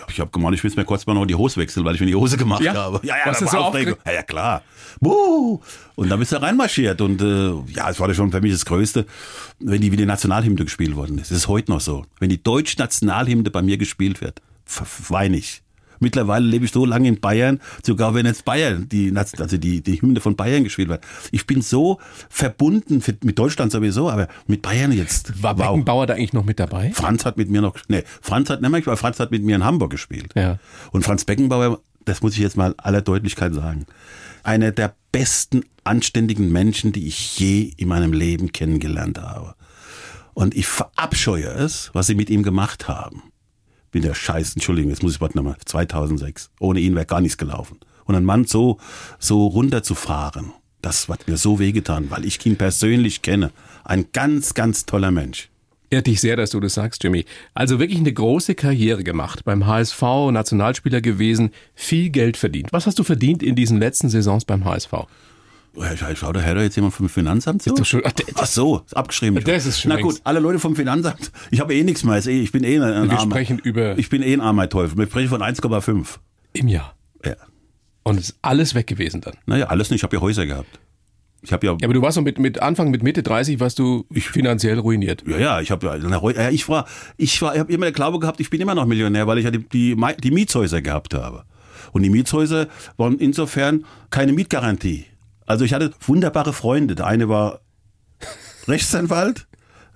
Ja, 0.00 0.06
Ich 0.10 0.20
habe 0.20 0.30
gemeint, 0.30 0.54
ich 0.56 0.64
muss 0.64 0.76
mir 0.76 0.84
kurz 0.84 1.06
mal 1.06 1.14
noch 1.14 1.26
die 1.26 1.34
Hose 1.34 1.56
wechseln, 1.60 1.84
weil 1.84 1.94
ich 1.94 2.00
mir 2.00 2.06
die 2.06 2.14
Hose 2.14 2.36
gemacht 2.36 2.62
Ja? 2.62 2.74
habe. 2.74 3.00
Ja, 3.04 3.16
ja, 3.16 3.24
das 3.26 3.40
war 3.42 3.48
so 3.48 3.58
Aufregung. 3.58 3.96
Ja, 4.06 4.12
ja, 4.12 4.22
klar. 4.22 4.62
Buh. 5.00 5.60
Und 5.94 6.08
dann 6.08 6.18
bist 6.18 6.32
du 6.32 6.40
reinmarschiert 6.42 7.00
und 7.00 7.20
äh, 7.22 7.50
ja, 7.72 7.90
es 7.90 8.00
war 8.00 8.12
schon 8.14 8.30
für 8.32 8.40
mich 8.40 8.52
das 8.52 8.64
Größte, 8.64 9.06
wenn 9.58 9.80
die 9.80 9.92
wie 9.92 9.96
die 9.96 10.06
Nationalhymne 10.06 10.64
gespielt 10.64 10.96
worden 10.96 11.18
ist. 11.18 11.30
Das 11.30 11.38
ist 11.38 11.48
heute 11.48 11.70
noch 11.70 11.80
so. 11.80 12.04
Wenn 12.18 12.30
die 12.30 12.42
deutsche 12.42 12.78
Nationalhymne 12.78 13.50
bei 13.50 13.62
mir 13.62 13.76
gespielt 13.78 14.20
wird, 14.20 14.40
weine 15.08 15.36
ich. 15.36 15.62
Mittlerweile 16.00 16.46
lebe 16.46 16.64
ich 16.64 16.72
so 16.72 16.84
lange 16.84 17.08
in 17.08 17.20
Bayern, 17.20 17.60
sogar 17.84 18.14
wenn 18.14 18.26
jetzt 18.26 18.44
Bayern, 18.44 18.88
die, 18.88 19.14
also 19.16 19.56
die, 19.56 19.82
die 19.82 20.00
Hymne 20.00 20.20
von 20.20 20.34
Bayern 20.34 20.64
gespielt 20.64 20.88
wird. 20.88 21.04
Ich 21.30 21.46
bin 21.46 21.62
so 21.62 21.98
verbunden 22.28 23.02
mit 23.22 23.38
Deutschland 23.38 23.70
sowieso, 23.70 24.10
aber 24.10 24.28
mit 24.46 24.62
Bayern 24.62 24.92
jetzt. 24.92 25.42
War 25.42 25.54
Beckenbauer 25.54 26.06
da 26.06 26.14
eigentlich 26.14 26.32
noch 26.32 26.44
mit 26.44 26.58
dabei? 26.58 26.90
Franz 26.94 27.24
hat 27.24 27.36
mit 27.36 27.50
mir 27.50 27.60
noch, 27.60 27.76
nee, 27.88 28.02
Franz 28.20 28.50
hat 28.50 28.60
mehr, 28.60 28.72
weil 28.72 28.96
Franz 28.96 29.20
hat 29.20 29.30
mit 29.30 29.44
mir 29.44 29.56
in 29.56 29.64
Hamburg 29.64 29.90
gespielt. 29.90 30.32
Ja. 30.34 30.58
Und 30.90 31.04
Franz 31.04 31.24
Beckenbauer, 31.24 31.80
das 32.04 32.22
muss 32.22 32.32
ich 32.32 32.38
jetzt 32.38 32.56
mal 32.56 32.74
aller 32.78 33.02
Deutlichkeit 33.02 33.54
sagen, 33.54 33.86
einer 34.42 34.72
der 34.72 34.94
besten, 35.12 35.64
anständigen 35.84 36.50
Menschen, 36.52 36.92
die 36.92 37.06
ich 37.06 37.38
je 37.38 37.72
in 37.76 37.88
meinem 37.88 38.12
Leben 38.12 38.52
kennengelernt 38.52 39.18
habe. 39.20 39.54
Und 40.34 40.54
ich 40.54 40.66
verabscheue 40.66 41.48
es, 41.48 41.90
was 41.92 42.06
sie 42.06 42.14
mit 42.14 42.30
ihm 42.30 42.42
gemacht 42.42 42.88
haben. 42.88 43.22
Bin 43.90 44.02
der 44.02 44.14
Scheiß, 44.14 44.54
Entschuldigung, 44.54 44.90
jetzt 44.90 45.02
muss 45.02 45.14
ich 45.14 45.20
warte 45.20 45.36
nochmal, 45.36 45.56
2006. 45.64 46.50
Ohne 46.60 46.80
ihn 46.80 46.94
wäre 46.94 47.06
gar 47.06 47.20
nichts 47.20 47.38
gelaufen. 47.38 47.78
Und 48.04 48.14
einen 48.14 48.26
Mann 48.26 48.44
so, 48.44 48.78
so 49.18 49.46
runterzufahren, 49.46 50.52
das 50.82 51.08
hat 51.08 51.28
mir 51.28 51.36
so 51.36 51.58
wehgetan, 51.58 52.10
weil 52.10 52.24
ich 52.24 52.44
ihn 52.46 52.56
persönlich 52.56 53.22
kenne. 53.22 53.50
Ein 53.84 54.06
ganz, 54.12 54.54
ganz 54.54 54.86
toller 54.86 55.10
Mensch. 55.10 55.50
Ehrt 55.92 56.06
dich 56.06 56.20
sehr, 56.20 56.36
dass 56.36 56.50
du 56.50 56.60
das 56.60 56.74
sagst, 56.74 57.02
Jimmy. 57.02 57.24
Also 57.52 57.80
wirklich 57.80 57.98
eine 57.98 58.12
große 58.12 58.54
Karriere 58.54 59.02
gemacht. 59.02 59.44
Beim 59.44 59.66
HSV, 59.66 60.00
Nationalspieler 60.30 61.00
gewesen, 61.00 61.50
viel 61.74 62.10
Geld 62.10 62.36
verdient. 62.36 62.72
Was 62.72 62.86
hast 62.86 63.00
du 63.00 63.02
verdient 63.02 63.42
in 63.42 63.56
diesen 63.56 63.78
letzten 63.78 64.08
Saisons 64.08 64.44
beim 64.44 64.64
HSV? 64.64 64.92
Schau, 66.16 66.32
da 66.32 66.40
her, 66.40 66.54
da 66.54 66.62
jetzt 66.62 66.76
jemand 66.76 66.94
vom 66.94 67.08
Finanzamt 67.08 67.62
zu? 67.62 67.74
Doch 67.74 67.84
schon- 67.84 68.02
ach, 68.04 68.12
Ach 68.34 68.46
so, 68.46 68.78
ist 68.84 68.96
abgeschrieben. 68.96 69.42
Das 69.44 69.66
ist 69.66 69.80
schon 69.80 69.90
Na 69.90 69.96
gut, 69.96 70.04
längst. 70.14 70.26
alle 70.26 70.40
Leute 70.40 70.58
vom 70.58 70.74
Finanzamt. 70.76 71.30
Ich 71.50 71.60
habe 71.60 71.74
eh 71.74 71.82
nichts 71.84 72.02
mehr. 72.04 72.24
Ich 72.26 72.52
bin 72.52 72.64
eh 72.64 72.76
ein 72.78 72.80
Wir 72.82 73.18
armer- 73.18 73.20
sprechen 73.20 73.58
über- 73.60 73.96
Ich 73.98 74.08
bin 74.10 74.22
eh 74.22 74.32
ein 74.34 74.40
armer 74.40 74.68
Teufel. 74.68 74.98
Wir 74.98 75.06
sprechen 75.06 75.28
von 75.28 75.42
1,5. 75.42 76.18
Im 76.54 76.68
Jahr. 76.68 76.94
Ja. 77.24 77.36
Und 78.02 78.18
ist 78.18 78.36
alles 78.42 78.74
weg 78.74 78.86
gewesen 78.88 79.20
dann. 79.20 79.34
Naja, 79.46 79.66
alles 79.66 79.90
nicht. 79.90 79.98
Ich 80.00 80.02
habe 80.02 80.16
ja 80.16 80.20
Häuser 80.22 80.44
gehabt. 80.46 80.80
Ich 81.42 81.52
habe 81.52 81.64
ja, 81.66 81.72
Ja, 81.80 81.86
aber 81.86 81.94
du 81.94 82.02
warst 82.02 82.16
so 82.16 82.20
mit, 82.22 82.38
mit 82.38 82.60
Anfang, 82.60 82.90
mit 82.90 83.02
Mitte 83.02 83.22
30 83.22 83.60
warst 83.60 83.78
du 83.78 84.04
finanziell 84.12 84.78
ruiniert. 84.78 85.22
ja, 85.26 85.38
ja, 85.38 85.60
ich 85.60 85.70
habe 85.70 85.86
ja, 85.86 85.96
ja, 85.96 86.50
ich 86.50 86.68
war, 86.68 86.86
ich 87.16 87.40
war, 87.40 87.54
ich 87.54 87.60
habe 87.60 87.72
immer 87.72 87.86
der 87.86 87.92
Glaube 87.92 88.18
gehabt, 88.18 88.40
ich 88.40 88.50
bin 88.50 88.60
immer 88.60 88.74
noch 88.74 88.84
Millionär, 88.86 89.26
weil 89.26 89.38
ich 89.38 89.44
ja 89.44 89.50
die, 89.50 89.60
die, 89.66 89.96
die 90.22 90.30
Mietshäuser 90.32 90.82
gehabt 90.82 91.14
habe. 91.14 91.44
Und 91.92 92.02
die 92.02 92.10
Mietshäuser 92.10 92.66
waren 92.98 93.18
insofern 93.18 93.84
keine 94.10 94.32
Mietgarantie. 94.34 95.06
Also 95.50 95.64
ich 95.64 95.74
hatte 95.74 95.90
wunderbare 96.06 96.52
Freunde. 96.52 96.94
Der 96.94 97.08
eine 97.08 97.28
war 97.28 97.58
Rechtsanwalt, 98.68 99.48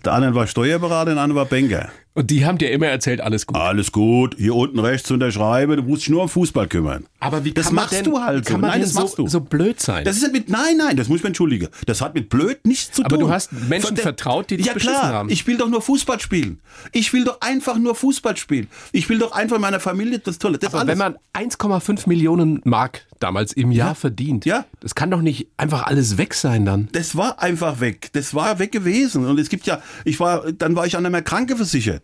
der 0.04 0.12
andere 0.14 0.34
war 0.34 0.48
Steuerberater, 0.48 1.14
der 1.14 1.22
andere 1.22 1.38
war 1.38 1.44
Banker. 1.44 1.92
Und 2.16 2.30
die 2.30 2.46
haben 2.46 2.58
dir 2.58 2.70
immer 2.70 2.86
erzählt, 2.86 3.20
alles 3.20 3.44
gut. 3.44 3.56
Alles 3.56 3.90
gut, 3.90 4.36
hier 4.38 4.54
unten 4.54 4.78
rechts 4.78 5.10
unterschreiben, 5.10 5.76
du 5.76 5.82
musst 5.82 6.02
dich 6.02 6.10
nur 6.10 6.22
um 6.22 6.28
Fußball 6.28 6.68
kümmern. 6.68 7.06
Aber 7.18 7.44
wie 7.44 7.50
das 7.52 7.66
kann 7.66 7.74
man 7.74 7.84
machst 7.86 7.96
denn, 7.96 8.04
du 8.04 8.20
halt 8.20 8.44
so. 8.46 8.52
Kann 8.52 8.60
man 8.60 8.70
nein, 8.70 8.82
das 8.82 8.94
machst 8.94 9.16
so, 9.16 9.24
du. 9.24 9.28
so 9.28 9.40
blöd 9.40 9.80
sein? 9.80 10.04
das 10.04 10.16
ist 10.18 10.22
ja 10.22 10.28
mit, 10.28 10.48
nein, 10.48 10.76
nein, 10.76 10.96
das 10.96 11.08
muss 11.08 11.16
ich 11.18 11.22
mir 11.24 11.28
entschuldigen. 11.28 11.68
Das 11.86 12.00
hat 12.00 12.14
mit 12.14 12.28
blöd 12.28 12.64
nichts 12.64 12.92
zu 12.92 13.04
Aber 13.04 13.16
tun. 13.16 13.26
du 13.26 13.30
hast 13.30 13.52
Menschen 13.52 13.86
Von 13.88 13.94
der- 13.96 14.02
vertraut, 14.04 14.48
die 14.50 14.58
dich 14.58 14.66
ja, 14.66 14.74
beschissen 14.74 14.94
klar, 14.96 15.12
haben. 15.12 15.28
Ich 15.28 15.44
will 15.48 15.56
doch 15.56 15.68
nur 15.68 15.82
Fußball 15.82 16.20
spielen. 16.20 16.60
Ich 16.92 17.12
will 17.12 17.24
doch 17.24 17.40
einfach 17.40 17.78
nur 17.78 17.96
Fußball 17.96 18.36
spielen. 18.36 18.68
Ich 18.92 19.08
will 19.08 19.18
doch 19.18 19.32
einfach 19.32 19.58
meiner 19.58 19.80
Familie 19.80 20.20
das 20.20 20.38
Tolle. 20.38 20.58
Das 20.58 20.72
aber 20.72 20.82
alles. 20.82 20.92
wenn 20.92 20.98
man 20.98 21.16
1,5 21.32 22.08
Millionen 22.08 22.60
Mark 22.64 23.06
damals 23.18 23.52
im 23.54 23.72
Jahr 23.72 23.94
verdient, 23.96 24.44
Ja. 24.44 24.66
das 24.80 24.94
kann 24.94 25.10
doch 25.10 25.20
nicht 25.22 25.48
einfach 25.56 25.84
alles 25.86 26.16
weg 26.18 26.34
sein 26.34 26.64
dann. 26.64 26.88
das 26.92 27.16
war 27.16 27.42
einfach 27.42 27.80
weg. 27.80 28.10
Das 28.12 28.34
war 28.34 28.58
weg 28.60 28.70
gewesen. 28.70 29.26
Und 29.26 29.40
es 29.40 29.48
gibt 29.48 29.66
ja, 29.66 29.82
ich 30.04 30.20
war, 30.20 30.52
dann 30.52 30.76
war 30.76 30.86
ich 30.86 30.96
auch 30.96 31.00
nicht 31.00 31.10
mehr 31.10 31.22
krankenversichert. 31.22 32.03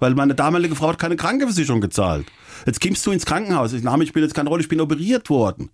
Weil 0.00 0.14
meine 0.14 0.34
damalige 0.34 0.74
Frau 0.74 0.88
hat 0.88 0.98
keine 0.98 1.16
Krankenversicherung 1.16 1.80
gezahlt. 1.80 2.26
Jetzt 2.66 2.80
kommst 2.80 3.06
du 3.06 3.12
ins 3.12 3.26
Krankenhaus. 3.26 3.72
Ich 3.72 3.82
Name 3.82 4.06
spielt 4.06 4.24
jetzt 4.24 4.34
keine 4.34 4.48
Rolle, 4.48 4.62
ich 4.62 4.68
bin 4.68 4.80
operiert 4.80 5.30
worden. 5.30 5.70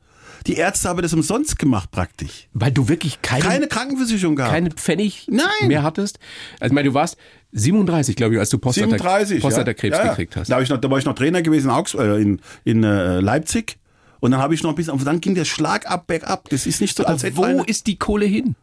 Die 0.47 0.55
Ärzte 0.55 0.89
haben 0.89 1.03
das 1.03 1.12
umsonst 1.12 1.59
gemacht 1.59 1.91
praktisch. 1.91 2.49
Weil 2.53 2.71
du 2.71 2.89
wirklich 2.89 3.23
keine, 3.23 3.43
Keine 3.43 3.67
Krankenversicherung 3.67 4.37
gehabt. 4.37 4.53
keinen 4.53 4.73
Pfennig 4.73 5.27
Nein. 5.29 5.47
mehr 5.67 5.83
hattest. 5.83 6.19
Also 6.61 6.73
ich 6.73 6.75
meine, 6.75 6.89
du 6.89 6.95
warst 6.95 7.17
37, 7.53 8.15
glaube 8.17 8.35
ich, 8.35 8.41
als 8.41 8.51
du 8.51 8.59
Prostata, 8.59 8.91
37, 8.91 9.41
Prostatakrebs 9.41 9.97
ja. 9.97 9.99
Ja, 9.99 10.05
ja. 10.05 10.11
gekriegt 10.11 10.37
hast. 10.37 10.51
Da, 10.51 10.61
ich 10.61 10.69
noch, 10.69 10.79
da 10.79 10.91
war 10.91 10.99
ich 10.99 11.05
noch 11.05 11.15
Trainer 11.15 11.43
gewesen 11.43 11.67
in, 11.67 11.71
Augs 11.71 11.95
äh, 11.95 12.21
in, 12.21 12.41
in 12.65 12.85
äh, 12.85 13.21
Leipzig. 13.21 13.79
Und 14.21 14.31
dann 14.31 14.41
habe 14.41 14.55
ich 14.55 14.62
noch 14.62 14.71
ein 14.71 14.77
bisschen, 14.77 14.95
und 14.95 15.05
dann 15.05 15.21
ging 15.21 15.35
der 15.35 15.45
Schlag 15.45 15.91
ab, 15.91 16.07
bergab. 16.07 16.49
Das 16.51 16.67
ist 16.67 16.81
nicht 16.81 16.97
so, 16.97 17.05
als 17.05 17.25
Aber 17.25 17.47
hätte 17.47 17.59
wo 17.59 17.65
ist 17.65 17.87
die 17.87 17.99
Kohle 17.99 18.27
hin? 18.27 18.57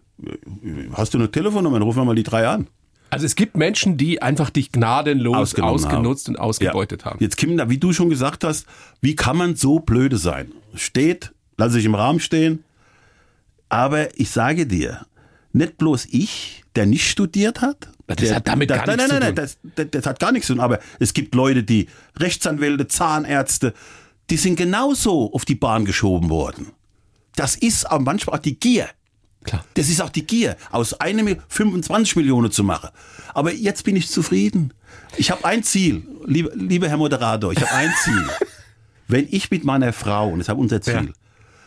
Hast 0.93 1.13
du 1.13 1.17
eine 1.17 1.31
Telefonnummer? 1.31 1.79
Dann 1.79 1.83
rufen 1.83 1.99
wir 1.99 2.05
mal 2.05 2.15
die 2.15 2.23
drei 2.23 2.47
an. 2.47 2.67
Also 3.13 3.25
es 3.25 3.35
gibt 3.35 3.55
Menschen, 3.55 3.97
die 3.97 4.21
einfach 4.21 4.49
dich 4.49 4.71
gnadenlos 4.71 5.55
ausgenutzt 5.55 6.27
haben. 6.27 6.35
und 6.35 6.39
ausgebeutet 6.39 7.03
ja. 7.03 7.11
haben. 7.11 7.19
Jetzt, 7.19 7.37
Kim, 7.37 7.61
wie 7.69 7.77
du 7.77 7.93
schon 7.93 8.09
gesagt 8.09 8.43
hast, 8.43 8.65
wie 9.01 9.15
kann 9.15 9.37
man 9.37 9.55
so 9.55 9.79
blöde 9.79 10.17
sein? 10.17 10.51
Steht, 10.75 11.31
lass 11.57 11.75
ich 11.75 11.85
im 11.85 11.95
Rahmen 11.95 12.19
stehen. 12.19 12.63
Aber 13.69 14.19
ich 14.19 14.31
sage 14.31 14.65
dir, 14.67 15.05
nicht 15.51 15.77
bloß 15.77 16.07
ich, 16.11 16.63
der 16.75 16.85
nicht 16.85 17.09
studiert 17.09 17.61
hat. 17.61 17.89
Das 18.07 18.17
der, 18.17 18.35
hat 18.35 18.47
damit 18.47 18.69
gar 18.69 18.85
nein, 18.85 18.97
nichts 18.97 19.11
nein, 19.11 19.21
zu 19.21 19.25
nein, 19.25 19.35
tun. 19.35 19.35
Das, 19.35 19.57
das, 19.75 19.87
das 19.91 20.05
hat 20.05 20.19
gar 20.19 20.31
nichts 20.31 20.47
zu 20.47 20.53
tun. 20.53 20.61
Aber 20.61 20.79
es 20.99 21.13
gibt 21.13 21.35
Leute, 21.35 21.63
die 21.63 21.87
Rechtsanwälte, 22.17 22.87
Zahnärzte, 22.87 23.73
die 24.29 24.37
sind 24.37 24.55
genauso 24.55 25.31
auf 25.33 25.45
die 25.45 25.55
Bahn 25.55 25.85
geschoben 25.85 26.29
worden. 26.29 26.71
Das 27.35 27.55
ist 27.55 27.89
auch 27.89 27.99
manchmal 27.99 28.37
auch 28.37 28.41
die 28.41 28.59
Gier. 28.59 28.89
Klar. 29.43 29.65
Das 29.75 29.89
ist 29.89 30.01
auch 30.01 30.09
die 30.09 30.25
Gier, 30.25 30.57
aus 30.71 30.93
einem 30.99 31.37
25 31.49 32.15
Millionen 32.15 32.51
zu 32.51 32.63
machen. 32.63 32.89
Aber 33.33 33.53
jetzt 33.53 33.83
bin 33.83 33.95
ich 33.95 34.09
zufrieden. 34.09 34.73
Ich 35.17 35.31
habe 35.31 35.43
ein 35.45 35.63
Ziel, 35.63 36.03
liebe, 36.25 36.51
lieber 36.55 36.87
Herr 36.89 36.97
Moderator, 36.97 37.51
ich 37.51 37.59
habe 37.61 37.71
ein 37.73 37.91
Ziel. 38.03 38.25
Wenn 39.07 39.27
ich 39.29 39.51
mit 39.51 39.63
meiner 39.63 39.93
Frau, 39.93 40.29
und 40.29 40.39
das 40.39 40.47
ist 40.47 40.53
unser 40.55 40.81
Ziel, 40.81 40.93
Ja. 40.93 41.03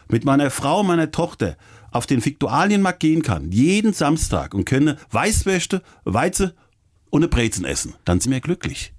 mit 0.09 0.25
meiner 0.25 0.51
Frau 0.51 0.81
und 0.81 0.87
meiner 0.87 1.11
Tochter 1.11 1.57
auf 1.93 2.07
den 2.07 2.25
Viktualienmarkt 2.25 3.01
gehen 3.01 3.23
kann, 3.23 3.51
jeden 3.53 3.93
Samstag 3.93 4.55
und 4.55 4.65
könne 4.65 4.97
Weißwäsche, 5.11 5.83
Weize 6.05 6.55
und 7.11 7.23
eine 7.23 7.29
Brezen 7.29 7.65
essen, 7.65 7.95
dann 8.05 8.21
sind 8.21 8.33
wir 8.33 8.41
glücklich. 8.41 8.93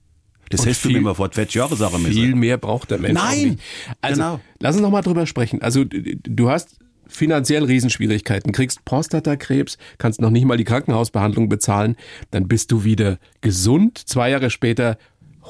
Das 0.50 0.62
Und 0.62 0.68
heißt 0.68 0.86
du 0.86 0.90
mir 0.90 1.02
mal 1.02 1.14
vor 1.14 1.30
20 1.30 1.56
Jahre 1.56 1.76
sagen 1.76 2.06
Viel 2.06 2.34
mehr 2.34 2.58
braucht 2.58 2.92
der 2.92 3.00
Mensch. 3.00 3.20
Nein. 3.22 3.60
Also, 4.02 4.22
genau. 4.22 4.40
lass 4.60 4.76
uns 4.76 4.82
noch 4.82 4.92
mal 4.92 5.02
drüber 5.02 5.26
sprechen. 5.26 5.62
Also, 5.62 5.84
du 5.84 6.50
hast 6.50 6.78
finanziell 7.10 7.64
Riesenschwierigkeiten, 7.64 8.52
kriegst 8.52 8.86
Prostatakrebs, 8.86 9.78
kannst 9.98 10.22
noch 10.22 10.30
nicht 10.30 10.46
mal 10.46 10.58
die 10.58 10.64
Krankenhausbehandlung 10.64 11.50
bezahlen, 11.50 11.96
dann 12.32 12.48
bist 12.48 12.72
du 12.72 12.84
wieder 12.84 13.18
gesund. 13.42 13.98
Zwei 14.06 14.30
Jahre 14.30 14.50
später 14.50 14.98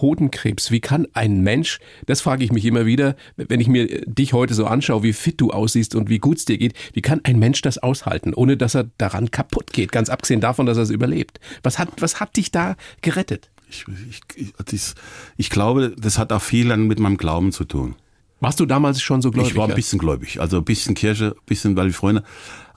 Hodenkrebs. 0.01 0.71
Wie 0.71 0.79
kann 0.79 1.07
ein 1.13 1.41
Mensch, 1.41 1.79
das 2.05 2.21
frage 2.21 2.43
ich 2.43 2.51
mich 2.51 2.65
immer 2.65 2.85
wieder, 2.85 3.15
wenn 3.35 3.59
ich 3.59 3.67
mir 3.67 3.87
dich 4.05 4.33
heute 4.33 4.53
so 4.53 4.65
anschaue, 4.65 5.03
wie 5.03 5.13
fit 5.13 5.41
du 5.41 5.51
aussiehst 5.51 5.95
und 5.95 6.09
wie 6.09 6.19
gut 6.19 6.37
es 6.37 6.45
dir 6.45 6.57
geht, 6.57 6.73
wie 6.93 7.01
kann 7.01 7.21
ein 7.23 7.39
Mensch 7.39 7.61
das 7.61 7.77
aushalten, 7.77 8.33
ohne 8.33 8.57
dass 8.57 8.75
er 8.75 8.89
daran 8.97 9.31
kaputt 9.31 9.73
geht, 9.73 9.91
ganz 9.91 10.09
abgesehen 10.09 10.41
davon, 10.41 10.65
dass 10.65 10.77
er 10.77 10.83
es 10.83 10.89
überlebt? 10.89 11.39
Was 11.63 11.79
hat, 11.79 11.89
was 11.99 12.19
hat 12.19 12.35
dich 12.37 12.51
da 12.51 12.75
gerettet? 13.01 13.49
Ich, 13.69 13.85
ich, 14.09 14.21
ich, 14.71 14.93
ich 15.35 15.49
glaube, 15.49 15.93
das 15.97 16.17
hat 16.17 16.31
auch 16.31 16.41
viel 16.41 16.75
mit 16.77 16.99
meinem 16.99 17.17
Glauben 17.17 17.51
zu 17.51 17.65
tun. 17.65 17.95
Warst 18.39 18.59
du 18.59 18.65
damals 18.65 19.01
schon 19.01 19.21
so 19.21 19.31
gläubig? 19.31 19.51
Ich 19.51 19.57
war 19.57 19.67
ein 19.67 19.75
bisschen 19.75 19.99
gläubig, 19.99 20.39
also 20.39 20.57
ein 20.57 20.65
bisschen 20.65 20.95
Kirche, 20.95 21.35
ein 21.37 21.45
bisschen, 21.45 21.75
weil 21.75 21.89
ich 21.89 21.95
Freunde. 21.95 22.23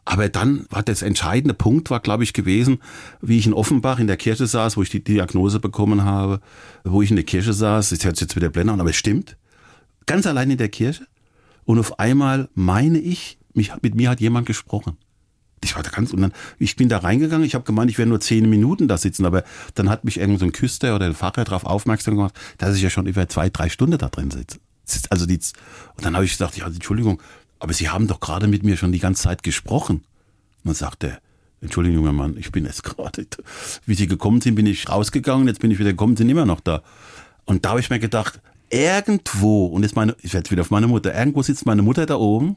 Aber 0.07 0.29
dann 0.29 0.67
war 0.71 0.83
das 0.83 1.03
entscheidende 1.03 1.55
Punkt, 1.55 1.91
war 1.91 2.01
glaube 2.01 2.25
ich 2.25 2.33
gewesen, 2.33 2.79
wie 3.21 3.39
ich 3.39 3.47
in 3.47 3.53
Offenbach 3.53 3.99
in 3.99 4.07
der 4.07 4.17
Kirche 4.17 4.47
saß, 4.47 4.77
wo 4.77 4.83
ich 4.83 4.91
die 4.91 5.05
Diagnose 5.05 5.61
bekommen 5.61 6.05
habe, 6.05 6.41
wo 6.85 7.03
ich 7.03 7.11
in 7.11 7.17
der 7.17 7.25
Kirche 7.25 7.53
saß, 7.53 7.91
das 7.91 8.05
hört 8.05 8.17
sich 8.17 8.23
jetzt 8.23 8.37
wieder 8.37 8.49
blender 8.49 8.73
an, 8.73 8.81
aber 8.81 8.91
es 8.91 8.97
stimmt. 8.97 9.37
Ganz 10.07 10.27
allein 10.27 10.51
in 10.51 10.59
der 10.59 10.71
Kirche. 10.71 11.07
Und 11.65 11.79
auf 11.79 11.99
einmal 11.99 12.49
meine 12.55 12.99
ich, 12.99 13.39
mich, 13.55 13.73
mit 13.83 13.95
mir 13.95 14.11
hat 14.11 14.21
jemand 14.21 14.47
gesprochen. 14.47 14.97
Ich 15.63 15.77
war 15.77 15.83
da 15.83 15.91
ganz, 15.91 16.13
und 16.13 16.23
dann, 16.23 16.33
ich 16.59 16.75
bin 16.77 16.89
da 16.89 16.99
reingegangen, 16.99 17.47
ich 17.47 17.55
habe 17.55 17.65
gemeint, 17.65 17.91
ich 17.91 17.99
werde 17.99 18.09
nur 18.09 18.21
zehn 18.21 18.49
Minuten 18.49 18.89
da 18.89 18.97
sitzen, 18.97 19.27
aber 19.27 19.45
dann 19.75 19.91
hat 19.91 20.05
mich 20.05 20.19
irgend 20.19 20.39
so 20.41 20.47
ein 20.47 20.53
Küster 20.53 20.97
oder 20.97 21.05
ein 21.05 21.15
Pfarrer 21.15 21.45
darauf 21.45 21.65
aufmerksam 21.65 22.17
gemacht, 22.17 22.35
dass 22.57 22.75
ich 22.77 22.83
ja 22.83 22.89
schon 22.89 23.07
über 23.07 23.29
zwei, 23.29 23.51
drei 23.51 23.69
Stunden 23.69 23.99
da 23.99 24.09
drin 24.09 24.31
sitze. 24.31 24.59
Also 25.11 25.27
die, 25.27 25.39
und 25.97 26.05
dann 26.05 26.15
habe 26.15 26.25
ich 26.25 26.33
gesagt, 26.33 26.57
ja, 26.57 26.67
Entschuldigung, 26.67 27.21
aber 27.59 27.73
Sie 27.73 27.89
haben 27.89 28.07
doch 28.07 28.21
gerade 28.21 28.47
mit 28.47 28.63
mir 28.63 28.77
schon 28.77 28.93
die 28.93 28.99
ganze 28.99 29.25
Zeit 29.25 29.43
gesprochen. 29.43 29.97
Und 29.97 30.05
dann 30.65 30.75
sagt 30.75 31.05
er, 31.05 31.21
Entschuldigung, 31.61 31.99
junger 31.99 32.13
Mann, 32.13 32.37
ich 32.39 32.53
bin 32.53 32.65
jetzt 32.65 32.83
gerade, 32.85 33.27
wie 33.87 33.95
Sie 33.95 34.07
gekommen 34.07 34.41
sind, 34.41 34.55
bin 34.55 34.67
ich 34.67 34.89
rausgegangen, 34.89 35.47
jetzt 35.47 35.61
bin 35.61 35.71
ich 35.71 35.79
wieder 35.79 35.91
gekommen, 35.91 36.17
sind 36.17 36.29
immer 36.29 36.47
noch 36.47 36.61
da. 36.61 36.83
Und 37.45 37.65
da 37.65 37.71
habe 37.71 37.81
ich 37.81 37.91
mir 37.91 37.99
gedacht, 37.99 38.41
irgendwo, 38.71 39.67
und 39.67 39.83
jetzt 39.83 39.97
meine, 39.97 40.17
ich 40.23 40.33
werde 40.33 40.51
wieder 40.51 40.63
auf 40.63 40.71
meine 40.71 40.87
Mutter, 40.87 41.15
irgendwo 41.15 41.43
sitzt 41.43 41.67
meine 41.67 41.83
Mutter 41.83 42.07
da 42.07 42.17
oben 42.17 42.57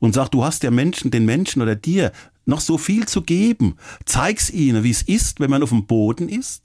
und 0.00 0.14
sagt, 0.14 0.34
du 0.34 0.44
hast 0.44 0.62
der 0.62 0.70
Menschen, 0.70 1.10
den 1.10 1.24
Menschen 1.24 1.62
oder 1.62 1.74
dir 1.74 2.12
noch 2.44 2.60
so 2.60 2.78
viel 2.78 3.06
zu 3.06 3.22
geben. 3.22 3.76
Zeig's 4.04 4.50
ihnen, 4.50 4.84
wie 4.84 4.90
es 4.90 5.02
ist, 5.02 5.40
wenn 5.40 5.50
man 5.50 5.62
auf 5.62 5.70
dem 5.70 5.86
Boden 5.86 6.28
ist, 6.28 6.62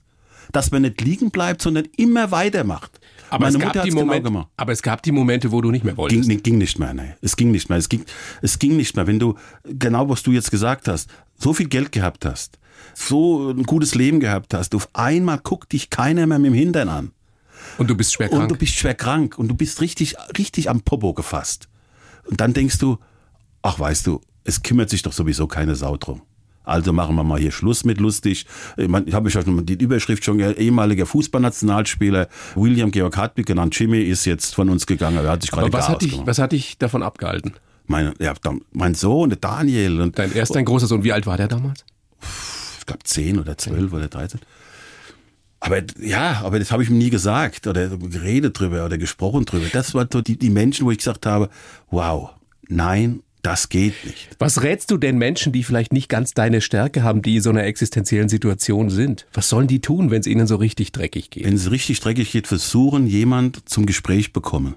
dass 0.52 0.72
man 0.72 0.82
nicht 0.82 1.02
liegen 1.02 1.32
bleibt, 1.32 1.62
sondern 1.62 1.88
immer 1.98 2.32
weitermacht. 2.32 3.00
Aber, 3.32 3.46
meine 3.46 3.58
es 3.58 3.62
gab 3.62 3.68
Mutter 3.70 3.84
die 3.84 3.90
hat's 3.90 3.96
genau 3.96 4.06
Momente, 4.06 4.24
gemacht. 4.24 4.48
aber 4.58 4.72
es 4.74 4.82
gab 4.82 5.02
die 5.04 5.12
Momente, 5.12 5.52
wo 5.52 5.62
du 5.62 5.72
nicht 5.72 5.84
mehr 5.86 5.98
wolltest. 5.98 6.28
Ging, 6.30 6.44
ging 6.44 6.58
nicht 6.58 6.78
mehr, 6.80 6.94
ne. 6.94 7.16
Es 7.22 7.36
ging 7.36 7.52
nicht 7.52 7.70
mehr. 7.70 7.78
Es 7.78 7.90
ging, 7.90 8.04
es 8.42 8.60
ging 8.60 8.76
nicht 8.78 8.96
mehr. 8.96 9.08
Wenn 9.08 9.20
du, 9.20 9.36
genau 9.64 10.08
was 10.10 10.22
du 10.24 10.32
jetzt 10.32 10.52
gesagt 10.52 10.88
hast, 10.88 11.10
so 11.38 11.54
viel 11.54 11.68
Geld 11.68 11.92
gehabt 11.92 12.26
hast, 12.26 12.60
so 12.94 13.50
ein 13.52 13.64
gutes 13.64 13.96
Leben 13.96 14.20
gehabt 14.20 14.54
hast, 14.54 14.76
auf 14.76 14.90
einmal 14.94 15.40
guckt 15.40 15.72
dich 15.72 15.90
keiner 15.90 16.28
mehr 16.28 16.40
mit 16.40 16.48
dem 16.52 16.56
Hintern 16.56 16.90
an. 16.90 17.12
und 17.78 17.90
du 17.90 17.96
bist 17.96 18.14
schwer 18.14 18.32
Und 18.32 18.38
krank. 18.40 18.50
du 18.50 18.56
bist 18.58 18.74
schwer 18.74 18.96
krank 18.96 19.38
und 19.38 19.48
du 19.48 19.56
bist 19.56 19.82
richtig, 19.82 20.16
richtig 20.38 20.70
am 20.70 20.82
Popo 20.82 21.14
gefasst. 21.14 21.70
Und 22.30 22.42
dann 22.42 22.54
denkst 22.54 22.78
du, 22.80 22.98
ach 23.62 23.80
weißt 23.80 24.08
du, 24.08 24.20
es 24.44 24.62
kümmert 24.62 24.90
sich 24.90 25.04
doch 25.04 25.14
sowieso 25.14 25.48
keine 25.48 25.76
Sau 25.76 25.96
drum. 25.98 26.22
Also 26.64 26.94
machen 26.94 27.16
wir 27.16 27.24
mal 27.24 27.40
hier 27.40 27.52
Schluss 27.52 27.84
mit 27.86 28.00
lustig. 28.00 28.46
Ich, 28.78 28.88
mein, 28.88 29.08
ich 29.08 29.14
habe 29.14 29.30
ja 29.30 29.42
schon 29.42 29.66
die 29.66 29.74
Überschrift 29.74 30.24
schon 30.24 30.40
ehemaliger 30.40 31.06
Fußballnationalspieler 31.06 32.28
William 32.56 32.92
Georg 32.92 33.18
Hartwig, 33.18 33.46
genannt 33.46 33.78
Jimmy, 33.78 34.02
ist 34.02 34.26
jetzt 34.26 34.54
von 34.54 34.70
uns 34.70 34.86
gegangen. 34.86 35.18
Er 35.18 35.32
hat 35.32 35.42
sich 35.42 35.52
gerade 35.52 35.68
aber 35.68 35.78
was 35.78 35.90
hat, 35.90 36.02
dich, 36.02 36.20
was 36.26 36.38
hat 36.38 36.52
dich 36.52 36.78
davon 36.78 37.04
abgehalten? 37.04 37.54
Mein, 37.88 38.14
ja, 38.20 38.34
mein 38.72 38.94
Sohn, 38.94 39.36
Daniel, 39.42 40.02
und 40.02 40.18
Dein 40.18 40.32
erster, 40.34 40.56
dein 40.56 40.66
großer 40.66 40.88
Sohn, 40.88 41.04
wie 41.04 41.12
alt 41.12 41.26
war 41.26 41.38
der 41.38 41.48
damals? 41.48 41.84
ich 42.82 42.86
glaube 42.86 43.04
10 43.04 43.40
oder 43.40 43.58
12 43.58 43.94
oder 43.94 44.08
13. 44.08 44.40
Aber 45.60 45.82
ja, 46.00 46.42
aber 46.44 46.58
das 46.58 46.72
habe 46.72 46.82
ich 46.82 46.90
ihm 46.90 46.98
nie 46.98 47.12
gesagt 47.12 47.68
oder 47.68 47.90
geredet 47.90 48.60
drüber 48.60 48.84
oder 48.84 48.98
gesprochen 48.98 49.46
drüber. 49.46 49.68
Das 49.72 49.94
waren 49.94 50.08
so 50.12 50.22
die, 50.22 50.38
die 50.38 50.50
Menschen, 50.50 50.88
wo 50.88 50.92
ich 50.92 50.98
gesagt 50.98 51.28
habe, 51.28 51.50
wow, 51.92 52.32
nein, 52.68 53.22
das 53.42 53.70
geht 53.70 54.06
nicht. 54.06 54.30
Was 54.40 54.62
rätst 54.62 54.92
du 54.92 54.98
den 54.98 55.18
Menschen, 55.18 55.52
die 55.52 55.64
vielleicht 55.64 55.94
nicht 55.94 56.10
ganz 56.10 56.34
deine 56.34 56.62
Stärke 56.62 57.04
haben, 57.04 57.22
die 57.22 57.38
in 57.38 57.42
so 57.42 57.50
einer 57.50 57.64
existenziellen 57.64 58.30
Situation 58.30 58.90
sind? 58.90 59.26
Was 59.34 59.50
sollen 59.50 59.68
die 59.68 59.82
tun, 59.82 60.12
wenn 60.12 60.22
es 60.22 60.28
ihnen 60.28 60.48
so 60.48 60.58
richtig 60.58 60.92
dreckig 60.92 61.30
geht? 61.30 61.46
Wenn 61.46 61.56
es 61.56 61.72
richtig 61.72 62.00
dreckig 62.00 62.32
geht, 62.32 62.48
versuchen, 62.48 63.08
jemand 63.08 63.68
zum 63.70 63.86
Gespräch 63.86 64.34
bekommen. 64.34 64.76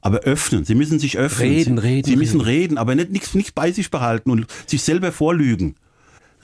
Aber 0.00 0.20
öffnen. 0.20 0.64
Sie 0.64 0.74
müssen 0.74 0.98
sich 0.98 1.18
öffnen. 1.18 1.48
Reden, 1.48 1.78
Sie, 1.78 1.82
reden, 1.82 2.10
Sie 2.10 2.16
müssen 2.16 2.40
reden, 2.40 2.78
aber 2.78 2.94
nicht 2.94 3.10
nichts 3.10 3.34
nicht 3.34 3.54
bei 3.54 3.72
sich 3.72 3.90
behalten 3.90 4.30
und 4.30 4.46
sich 4.66 4.82
selber 4.82 5.12
vorlügen. 5.12 5.74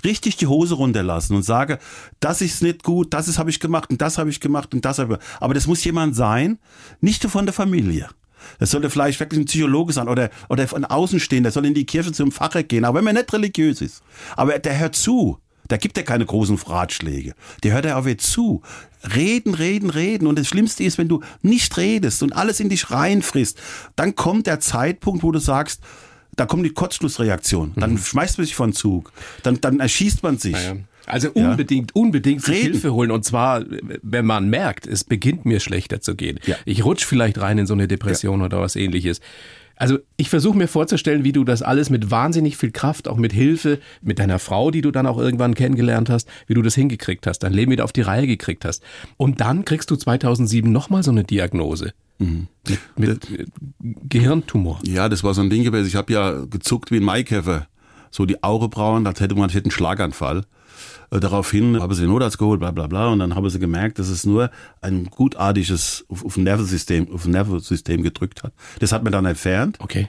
Richtig 0.04 0.36
die 0.36 0.48
Hose 0.48 0.74
runterlassen 0.74 1.36
und 1.36 1.44
sage, 1.44 1.78
das 2.18 2.40
ist 2.40 2.62
nicht 2.62 2.82
gut, 2.82 3.14
das 3.14 3.38
habe 3.38 3.50
ich 3.50 3.60
gemacht 3.60 3.90
und 3.90 4.02
das 4.02 4.18
habe 4.18 4.30
ich 4.30 4.40
gemacht 4.40 4.74
und 4.74 4.84
das 4.84 4.98
habe 4.98 5.14
ich. 5.14 5.40
Aber 5.40 5.54
das 5.54 5.68
muss 5.68 5.84
jemand 5.84 6.16
sein, 6.16 6.58
nicht 7.00 7.24
von 7.24 7.46
der 7.46 7.52
Familie. 7.52 8.08
Das 8.58 8.70
sollte 8.70 8.90
vielleicht 8.90 9.20
wirklich 9.20 9.40
ein 9.40 9.46
Psychologe 9.46 9.92
sein 9.92 10.08
oder, 10.08 10.30
oder 10.48 10.66
von 10.68 10.84
außen 10.84 11.20
stehen, 11.20 11.42
der 11.42 11.52
soll 11.52 11.66
in 11.66 11.74
die 11.74 11.86
Kirche 11.86 12.12
zum 12.12 12.32
Pfarrer 12.32 12.62
gehen, 12.62 12.84
auch 12.84 12.94
wenn 12.94 13.04
man 13.04 13.14
nicht 13.14 13.32
religiös 13.32 13.80
ist. 13.80 14.02
Aber 14.36 14.58
der 14.58 14.78
hört 14.78 14.96
zu. 14.96 15.38
Da 15.68 15.76
gibt 15.78 15.96
er 15.96 16.04
keine 16.04 16.26
großen 16.26 16.56
Ratschläge. 16.56 17.34
Der 17.62 17.72
hört 17.72 17.86
er 17.86 17.96
auch 17.96 18.04
wieder 18.04 18.18
zu. 18.18 18.62
Reden, 19.14 19.54
reden, 19.54 19.90
reden. 19.90 20.26
Und 20.26 20.38
das 20.38 20.48
Schlimmste 20.48 20.84
ist, 20.84 20.98
wenn 20.98 21.08
du 21.08 21.22
nicht 21.40 21.76
redest 21.78 22.22
und 22.22 22.34
alles 22.34 22.60
in 22.60 22.68
dich 22.68 22.90
reinfrisst, 22.90 23.58
dann 23.96 24.14
kommt 24.14 24.46
der 24.46 24.60
Zeitpunkt, 24.60 25.22
wo 25.22 25.32
du 25.32 25.38
sagst, 25.38 25.80
da 26.36 26.46
kommt 26.46 26.64
die 26.64 26.74
Kurzschlussreaktion. 26.74 27.72
Dann 27.76 27.96
schmeißt 27.98 28.38
man 28.38 28.46
sich 28.46 28.54
von 28.54 28.72
Zug. 28.72 29.12
Dann, 29.42 29.60
dann 29.60 29.80
erschießt 29.80 30.22
man 30.22 30.38
sich. 30.38 30.52
Ja. 30.52 30.76
Also 31.06 31.30
unbedingt, 31.30 31.94
unbedingt 31.94 32.42
sich 32.42 32.56
Reden. 32.56 32.72
Hilfe 32.72 32.92
holen. 32.92 33.10
Und 33.10 33.24
zwar, 33.24 33.64
wenn 34.02 34.26
man 34.26 34.48
merkt, 34.48 34.86
es 34.86 35.04
beginnt 35.04 35.44
mir 35.44 35.60
schlechter 35.60 36.00
zu 36.00 36.14
gehen. 36.14 36.38
Ja. 36.46 36.56
Ich 36.64 36.84
rutsch 36.84 37.04
vielleicht 37.04 37.40
rein 37.40 37.58
in 37.58 37.66
so 37.66 37.74
eine 37.74 37.88
Depression 37.88 38.42
oder 38.42 38.60
was 38.60 38.76
ähnliches. 38.76 39.20
Also 39.76 39.98
ich 40.16 40.28
versuche 40.28 40.56
mir 40.56 40.68
vorzustellen, 40.68 41.24
wie 41.24 41.32
du 41.32 41.42
das 41.42 41.62
alles 41.62 41.90
mit 41.90 42.10
wahnsinnig 42.10 42.56
viel 42.56 42.70
Kraft, 42.70 43.08
auch 43.08 43.16
mit 43.16 43.32
Hilfe, 43.32 43.80
mit 44.00 44.20
deiner 44.20 44.38
Frau, 44.38 44.70
die 44.70 44.80
du 44.80 44.92
dann 44.92 45.06
auch 45.06 45.18
irgendwann 45.18 45.54
kennengelernt 45.54 46.08
hast, 46.08 46.28
wie 46.46 46.54
du 46.54 46.62
das 46.62 46.74
hingekriegt 46.76 47.26
hast, 47.26 47.40
dein 47.40 47.52
Leben 47.52 47.72
wieder 47.72 47.82
auf 47.84 47.92
die 47.92 48.02
Reihe 48.02 48.26
gekriegt 48.26 48.64
hast. 48.64 48.84
Und 49.16 49.40
dann 49.40 49.64
kriegst 49.64 49.90
du 49.90 49.96
2007 49.96 50.70
nochmal 50.70 51.02
so 51.02 51.10
eine 51.10 51.24
Diagnose. 51.24 51.94
Mit, 52.18 52.78
mit 52.96 53.30
äh, 53.30 53.46
Gehirntumor. 54.08 54.78
Ja, 54.84 55.08
das 55.08 55.24
war 55.24 55.34
so 55.34 55.40
ein 55.40 55.50
Ding 55.50 55.64
gewesen. 55.64 55.88
Ich 55.88 55.96
habe 55.96 56.12
ja 56.12 56.44
gezuckt 56.44 56.92
wie 56.92 56.98
ein 56.98 57.02
Maikäfer. 57.02 57.66
So 58.12 58.24
die 58.26 58.40
Augenbrauen, 58.44 59.06
als 59.08 59.18
hätte 59.20 59.34
man 59.34 59.50
hätte 59.50 59.64
einen 59.64 59.70
Schlaganfall. 59.72 60.44
Äh, 61.10 61.18
Daraufhin 61.18 61.80
habe 61.80 61.94
sie 61.94 62.02
den 62.02 62.10
Notarzt 62.10 62.38
geholt, 62.38 62.60
bla 62.60 62.70
bla 62.70 62.86
bla, 62.86 63.08
und 63.08 63.18
dann 63.18 63.34
habe 63.34 63.50
sie 63.50 63.58
gemerkt, 63.58 63.98
dass 63.98 64.08
es 64.08 64.24
nur 64.24 64.50
ein 64.80 65.06
gutartiges 65.06 66.04
auf, 66.08 66.24
auf 66.24 66.36
ein 66.36 66.44
Nervensystem, 66.44 67.12
auf 67.12 67.24
ein 67.24 67.32
Nervensystem 67.32 68.02
gedrückt 68.02 68.44
hat. 68.44 68.52
Das 68.78 68.92
hat 68.92 69.02
man 69.02 69.12
dann 69.12 69.26
entfernt. 69.26 69.78
Okay. 69.80 70.08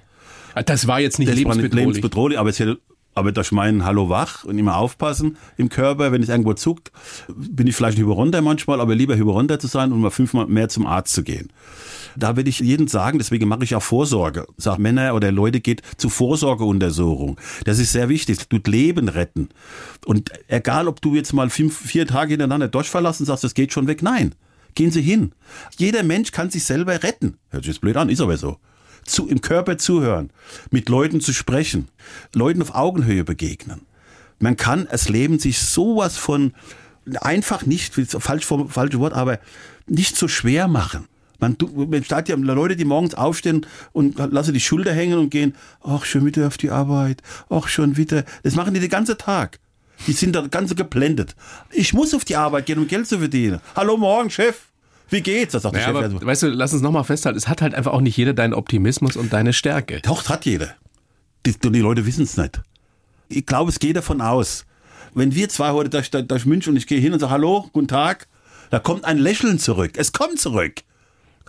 Das 0.65 0.85
war 0.85 0.99
jetzt 0.99 1.17
nicht 1.17 1.29
Das 1.31 1.35
war 1.45 1.55
nicht 1.55 1.73
lebensbedrohlich. 1.73 1.85
lebensbedrohlich, 1.95 2.37
aber 2.39 2.49
es 2.49 2.59
hätte 2.59 2.77
aber 3.15 3.31
durch 3.31 3.51
meinen 3.51 3.85
Hallo 3.85 4.09
wach 4.09 4.43
und 4.43 4.57
immer 4.57 4.77
aufpassen 4.77 5.37
im 5.57 5.69
Körper, 5.69 6.11
wenn 6.11 6.23
es 6.23 6.29
irgendwo 6.29 6.53
zuckt, 6.53 6.91
bin 7.27 7.67
ich 7.67 7.75
vielleicht 7.75 7.97
Hyperonder 7.97 8.41
manchmal, 8.41 8.81
aber 8.81 8.95
lieber 8.95 9.15
Hyperonder 9.15 9.59
zu 9.59 9.67
sein 9.67 9.91
und 9.91 10.01
mal 10.01 10.11
fünfmal 10.11 10.47
mehr 10.47 10.69
zum 10.69 10.85
Arzt 10.85 11.13
zu 11.13 11.23
gehen. 11.23 11.49
Da 12.15 12.35
will 12.35 12.47
ich 12.47 12.59
jedem 12.59 12.87
sagen, 12.87 13.17
deswegen 13.17 13.47
mache 13.47 13.63
ich 13.63 13.75
auch 13.75 13.81
Vorsorge. 13.81 14.45
Sag 14.57 14.77
Männer 14.77 15.15
oder 15.15 15.31
Leute, 15.31 15.61
geht 15.61 15.81
zu 15.97 16.09
Vorsorgeuntersuchung. 16.09 17.39
Das 17.65 17.79
ist 17.79 17.91
sehr 17.91 18.09
wichtig. 18.09 18.37
Das 18.37 18.49
tut 18.49 18.67
Leben 18.67 19.09
retten. 19.09 19.49
Und 20.05 20.31
egal, 20.47 20.87
ob 20.87 21.01
du 21.01 21.15
jetzt 21.15 21.33
mal 21.33 21.49
fünf, 21.49 21.75
vier 21.75 22.05
Tage 22.05 22.31
hintereinander 22.31 22.67
Durchfall 22.67 23.01
lassen 23.01 23.23
und 23.23 23.27
sagst, 23.27 23.43
das 23.43 23.53
geht 23.53 23.73
schon 23.73 23.87
weg. 23.87 24.03
Nein. 24.03 24.35
Gehen 24.75 24.91
Sie 24.91 25.01
hin. 25.01 25.33
Jeder 25.77 26.03
Mensch 26.03 26.31
kann 26.31 26.49
sich 26.49 26.63
selber 26.63 27.03
retten. 27.03 27.37
Hört 27.49 27.63
sich 27.63 27.73
jetzt 27.73 27.81
blöd 27.81 27.95
an, 27.95 28.09
ist 28.09 28.21
aber 28.21 28.37
so 28.37 28.57
zu, 29.05 29.27
im 29.27 29.41
Körper 29.41 29.77
zuhören, 29.77 30.29
mit 30.71 30.89
Leuten 30.89 31.21
zu 31.21 31.33
sprechen, 31.33 31.87
Leuten 32.33 32.61
auf 32.61 32.75
Augenhöhe 32.75 33.23
begegnen. 33.23 33.81
Man 34.39 34.57
kann 34.57 34.87
das 34.89 35.09
Leben 35.09 35.39
sich 35.39 35.59
sowas 35.59 36.17
von 36.17 36.53
einfach 37.21 37.65
nicht, 37.65 37.93
falsch, 37.93 38.45
falsche 38.45 38.99
Wort, 38.99 39.13
aber 39.13 39.39
nicht 39.87 40.15
so 40.15 40.27
schwer 40.27 40.67
machen. 40.67 41.07
Man, 41.39 41.57
man 41.75 42.03
statt 42.03 42.29
ja 42.29 42.35
Leute, 42.35 42.75
die 42.75 42.85
morgens 42.85 43.15
aufstehen 43.15 43.65
und 43.91 44.17
lassen 44.17 44.53
die 44.53 44.61
Schulter 44.61 44.93
hängen 44.93 45.19
und 45.19 45.29
gehen, 45.29 45.55
ach, 45.83 46.05
schon 46.05 46.25
wieder 46.25 46.47
auf 46.47 46.57
die 46.57 46.69
Arbeit, 46.69 47.21
ach, 47.49 47.67
schon 47.67 47.97
wieder. 47.97 48.23
Das 48.43 48.55
machen 48.55 48.73
die 48.73 48.79
den 48.79 48.89
ganzen 48.89 49.17
Tag. 49.17 49.59
Die 50.07 50.13
sind 50.13 50.35
da 50.35 50.47
ganz 50.47 50.75
geblendet. 50.75 51.35
Ich 51.71 51.93
muss 51.93 52.13
auf 52.13 52.25
die 52.25 52.35
Arbeit 52.35 52.65
gehen, 52.65 52.79
um 52.79 52.87
Geld 52.87 53.07
zu 53.07 53.19
verdienen. 53.19 53.59
Hallo, 53.75 53.97
morgen, 53.97 54.29
Chef. 54.29 54.72
Wie 55.09 55.21
geht's? 55.21 55.53
Das 55.53 55.63
sagt 55.63 55.75
Naja, 55.75 55.91
der 55.93 56.01
Chef. 56.03 56.15
aber 56.15 56.25
weißt 56.25 56.43
du, 56.43 56.47
lass 56.47 56.73
uns 56.73 56.81
nochmal 56.81 57.03
festhalten, 57.03 57.37
es 57.37 57.47
hat 57.47 57.61
halt 57.61 57.75
einfach 57.75 57.91
auch 57.93 58.01
nicht 58.01 58.17
jeder 58.17 58.33
deinen 58.33 58.53
Optimismus 58.53 59.15
und 59.15 59.31
deine 59.33 59.53
Stärke. 59.53 59.99
Doch, 60.01 60.21
das 60.23 60.29
hat 60.29 60.45
jeder. 60.45 60.75
Die, 61.45 61.53
die 61.53 61.79
Leute 61.79 62.05
wissen 62.05 62.23
es 62.23 62.37
nicht. 62.37 62.61
Ich 63.29 63.45
glaube, 63.45 63.69
es 63.69 63.79
geht 63.79 63.95
davon 63.95 64.21
aus, 64.21 64.65
wenn 65.13 65.35
wir 65.35 65.49
zwei 65.49 65.71
heute 65.71 65.89
durch, 65.89 66.09
durch 66.09 66.45
München 66.45 66.71
und 66.71 66.77
ich 66.77 66.87
gehe 66.87 66.99
hin 66.99 67.13
und 67.13 67.19
sage, 67.19 67.31
hallo, 67.31 67.69
guten 67.73 67.87
Tag, 67.87 68.27
da 68.69 68.79
kommt 68.79 69.05
ein 69.05 69.17
Lächeln 69.17 69.59
zurück. 69.59 69.91
Es 69.97 70.13
kommt 70.13 70.39
zurück. 70.39 70.81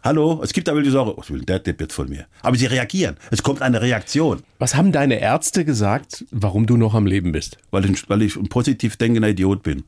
Hallo, 0.03 0.43
es 0.45 0.53
gibt 0.53 0.69
aber 0.69 0.83
die 0.83 0.91
Sache, 0.91 1.15
was 1.17 1.31
will 1.31 1.41
der 1.41 1.61
Depp 1.61 1.81
jetzt 1.81 1.95
von 1.95 2.11
mir? 2.11 2.27
Aber 2.43 2.57
sie 2.59 2.67
reagieren. 2.67 3.17
Es 3.31 3.43
kommt 3.43 3.63
eine 3.63 3.81
Reaktion. 3.81 4.43
Was 4.59 4.75
haben 4.75 4.93
deine 4.93 5.19
Ärzte 5.19 5.65
gesagt, 5.65 6.27
warum 6.31 6.67
du 6.67 6.77
noch 6.77 6.93
am 6.93 7.07
Leben 7.07 7.33
bist? 7.33 7.57
Weil 7.71 7.89
ich, 7.91 8.07
weil 8.11 8.21
ich 8.21 8.37
ein 8.37 8.51
positiv 8.51 8.99
denkender 8.99 9.31
Idiot 9.31 9.63
bin. 9.63 9.85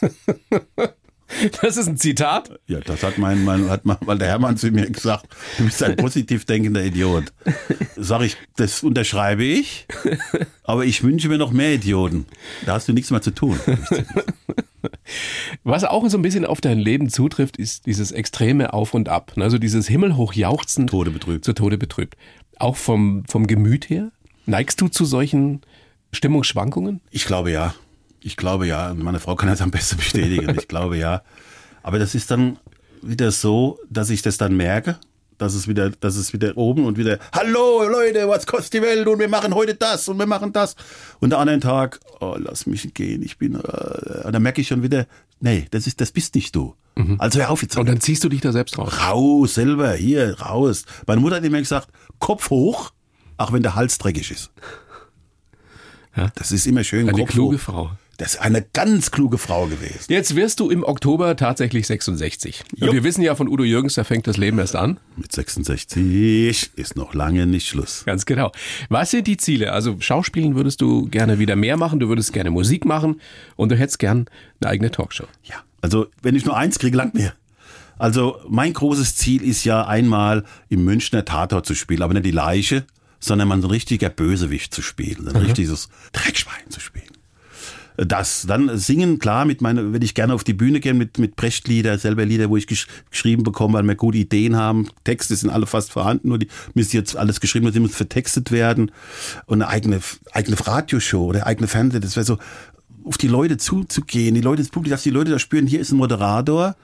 Das 1.62 1.76
ist 1.76 1.88
ein 1.88 1.96
Zitat? 1.96 2.58
Ja, 2.66 2.80
das 2.80 3.02
hat 3.02 3.18
mein, 3.18 3.44
mein 3.44 3.68
hat 3.68 3.84
mal, 3.84 4.18
der 4.18 4.28
Hermann 4.28 4.56
zu 4.56 4.70
mir 4.70 4.90
gesagt, 4.90 5.26
du 5.58 5.64
bist 5.64 5.82
ein 5.82 5.96
positiv 5.96 6.44
denkender 6.44 6.84
Idiot. 6.84 7.32
Sag 7.96 8.22
ich, 8.22 8.36
das 8.56 8.82
unterschreibe 8.82 9.44
ich, 9.44 9.86
aber 10.64 10.84
ich 10.84 11.02
wünsche 11.02 11.28
mir 11.28 11.38
noch 11.38 11.52
mehr 11.52 11.74
Idioten. 11.74 12.26
Da 12.66 12.74
hast 12.74 12.88
du 12.88 12.92
nichts 12.92 13.10
mehr 13.10 13.22
zu 13.22 13.30
tun. 13.30 13.58
Was 15.64 15.84
auch 15.84 16.08
so 16.08 16.18
ein 16.18 16.22
bisschen 16.22 16.44
auf 16.44 16.60
dein 16.60 16.78
Leben 16.78 17.08
zutrifft, 17.08 17.56
ist 17.56 17.86
dieses 17.86 18.12
extreme 18.12 18.72
Auf 18.72 18.94
und 18.94 19.08
Ab. 19.08 19.32
Also 19.36 19.58
dieses 19.58 19.88
himmelhoch 19.88 20.32
jauchzen. 20.34 20.86
Tode 20.86 21.10
betrübt. 21.10 21.44
Zu 21.44 21.52
Tode 21.52 21.78
betrübt. 21.78 22.16
Auch 22.58 22.76
vom, 22.76 23.24
vom 23.26 23.46
Gemüt 23.46 23.90
her? 23.90 24.10
Neigst 24.46 24.80
du 24.80 24.88
zu 24.88 25.04
solchen 25.04 25.62
Stimmungsschwankungen? 26.12 27.00
Ich 27.10 27.24
glaube 27.26 27.50
ja. 27.50 27.74
Ich 28.20 28.36
glaube 28.36 28.66
ja. 28.66 28.94
Meine 28.94 29.20
Frau 29.20 29.36
kann 29.36 29.48
das 29.48 29.60
am 29.60 29.70
besten 29.70 29.96
bestätigen. 29.96 30.56
Ich 30.58 30.68
glaube 30.68 30.96
ja. 30.96 31.22
Aber 31.82 31.98
das 31.98 32.14
ist 32.14 32.30
dann 32.30 32.58
wieder 33.02 33.30
so, 33.30 33.78
dass 33.88 34.10
ich 34.10 34.22
das 34.22 34.38
dann 34.38 34.56
merke, 34.56 34.98
dass 35.38 35.54
es 35.54 35.68
wieder, 35.68 35.90
dass 35.90 36.16
es 36.16 36.32
wieder 36.32 36.56
oben 36.56 36.84
und 36.84 36.98
wieder, 36.98 37.18
hallo 37.32 37.88
Leute, 37.88 38.28
was 38.28 38.46
kostet 38.46 38.74
die 38.74 38.82
Welt 38.82 39.06
und 39.06 39.18
wir 39.20 39.28
machen 39.28 39.54
heute 39.54 39.74
das 39.74 40.08
und 40.08 40.18
wir 40.18 40.26
machen 40.26 40.52
das. 40.52 40.74
Und 41.20 41.30
der 41.30 41.38
anderen 41.38 41.60
Tag, 41.60 42.00
oh, 42.20 42.36
lass 42.38 42.66
mich 42.66 42.92
gehen, 42.92 43.22
ich 43.22 43.38
bin, 43.38 43.54
äh, 43.54 44.30
dann 44.30 44.42
merke 44.42 44.60
ich 44.60 44.68
schon 44.68 44.82
wieder, 44.82 45.06
nee, 45.40 45.66
das 45.70 45.86
ist, 45.86 46.00
das 46.00 46.10
bist 46.10 46.34
nicht 46.34 46.54
du. 46.54 46.74
Mhm. 46.96 47.16
Also 47.18 47.38
hör 47.38 47.50
auf 47.50 47.62
jetzt. 47.62 47.76
Und 47.76 47.88
dann 47.88 48.00
ziehst 48.00 48.24
du 48.24 48.28
dich 48.28 48.40
da 48.40 48.52
selbst 48.52 48.76
raus. 48.76 48.92
Raus, 49.00 49.54
selber, 49.54 49.92
hier, 49.92 50.40
raus. 50.40 50.84
Meine 51.06 51.20
Mutter 51.20 51.36
hat 51.36 51.44
immer 51.44 51.60
gesagt, 51.60 51.88
Kopf 52.18 52.50
hoch, 52.50 52.90
auch 53.36 53.52
wenn 53.52 53.62
der 53.62 53.76
Hals 53.76 53.98
dreckig 53.98 54.32
ist. 54.32 54.50
Ja? 56.16 56.30
Das 56.34 56.50
ist 56.50 56.66
immer 56.66 56.82
schön. 56.82 57.08
Eine 57.08 57.18
Kopf 57.18 57.30
kluge 57.30 57.56
hoch. 57.56 57.60
Frau. 57.60 57.90
Das 58.18 58.34
ist 58.34 58.40
eine 58.40 58.62
ganz 58.62 59.12
kluge 59.12 59.38
Frau 59.38 59.68
gewesen. 59.68 60.06
Jetzt 60.08 60.34
wirst 60.34 60.58
du 60.58 60.70
im 60.70 60.82
Oktober 60.82 61.36
tatsächlich 61.36 61.86
66. 61.86 62.64
Und 62.80 62.92
wir 62.92 63.04
wissen 63.04 63.22
ja 63.22 63.36
von 63.36 63.46
Udo 63.46 63.62
Jürgens, 63.62 63.94
da 63.94 64.02
fängt 64.02 64.26
das 64.26 64.36
Leben 64.36 64.58
erst 64.58 64.74
an. 64.74 64.98
Mit 65.16 65.30
66 65.30 66.70
ist 66.74 66.96
noch 66.96 67.14
lange 67.14 67.46
nicht 67.46 67.68
Schluss. 67.68 68.02
Ganz 68.04 68.26
genau. 68.26 68.50
Was 68.88 69.12
sind 69.12 69.28
die 69.28 69.36
Ziele? 69.36 69.72
Also 69.72 69.96
Schauspielen 70.00 70.56
würdest 70.56 70.80
du 70.80 71.06
gerne 71.06 71.38
wieder 71.38 71.54
mehr 71.54 71.76
machen, 71.76 72.00
du 72.00 72.08
würdest 72.08 72.32
gerne 72.32 72.50
Musik 72.50 72.84
machen 72.84 73.20
und 73.54 73.70
du 73.70 73.76
hättest 73.76 74.00
gern 74.00 74.26
eine 74.60 74.70
eigene 74.70 74.90
Talkshow. 74.90 75.28
Ja, 75.44 75.62
also 75.80 76.08
wenn 76.20 76.34
ich 76.34 76.44
nur 76.44 76.56
eins 76.56 76.80
kriege, 76.80 76.96
langt 76.96 77.14
mir. 77.14 77.34
Also 77.98 78.40
mein 78.48 78.72
großes 78.72 79.14
Ziel 79.14 79.44
ist 79.44 79.62
ja 79.62 79.86
einmal 79.86 80.44
im 80.68 80.82
Münchner 80.82 81.24
Tatort 81.24 81.66
zu 81.66 81.76
spielen, 81.76 82.02
aber 82.02 82.14
nicht 82.14 82.26
die 82.26 82.32
Leiche, 82.32 82.84
sondern 83.20 83.46
mal 83.46 83.58
ein 83.58 83.64
richtiger 83.64 84.08
Bösewicht 84.08 84.74
zu 84.74 84.82
spielen, 84.82 85.28
ein 85.28 85.34
mhm. 85.34 85.46
richtiges 85.46 85.88
Dreckschwein 86.12 86.68
zu 86.68 86.80
spielen 86.80 87.07
das. 88.06 88.46
Dann 88.46 88.78
singen, 88.78 89.18
klar, 89.18 89.44
mit 89.44 89.60
meiner, 89.60 89.92
würde 89.92 90.04
ich 90.04 90.14
gerne 90.14 90.32
auf 90.32 90.44
die 90.44 90.54
Bühne 90.54 90.80
gehen 90.80 90.96
mit, 90.96 91.18
mit 91.18 91.34
Brecht-Lieder, 91.36 91.98
selber 91.98 92.24
Lieder, 92.24 92.48
wo 92.48 92.56
ich 92.56 92.66
gesch 92.66 92.86
geschrieben 93.10 93.42
bekomme, 93.42 93.74
weil 93.74 93.84
wir 93.84 93.96
gute 93.96 94.18
Ideen 94.18 94.56
haben. 94.56 94.88
Texte 95.04 95.34
sind 95.34 95.50
alle 95.50 95.66
fast 95.66 95.90
vorhanden, 95.90 96.28
nur 96.28 96.38
die 96.38 96.48
müssen 96.74 96.96
jetzt 96.96 97.16
alles 97.16 97.40
geschrieben 97.40 97.66
und 97.66 97.74
die 97.74 97.80
müssen 97.80 97.94
vertextet 97.94 98.52
werden. 98.52 98.92
Und 99.46 99.62
eine 99.62 99.68
eigene, 99.68 100.00
eigene 100.32 100.56
Radioshow 100.64 101.26
oder 101.26 101.46
eigene 101.46 101.66
Fernsehen, 101.66 102.00
das 102.00 102.14
wäre 102.14 102.24
so, 102.24 102.38
auf 103.04 103.18
die 103.18 103.28
Leute 103.28 103.56
zuzugehen, 103.56 104.34
die 104.34 104.40
Leute, 104.42 104.62
das 104.62 104.70
Publikum, 104.70 104.92
dass 104.92 105.02
die 105.02 105.10
Leute 105.10 105.30
da 105.30 105.38
spüren, 105.38 105.66
hier 105.66 105.80
ist 105.80 105.92
ein 105.92 105.96
Moderator, 105.96 106.76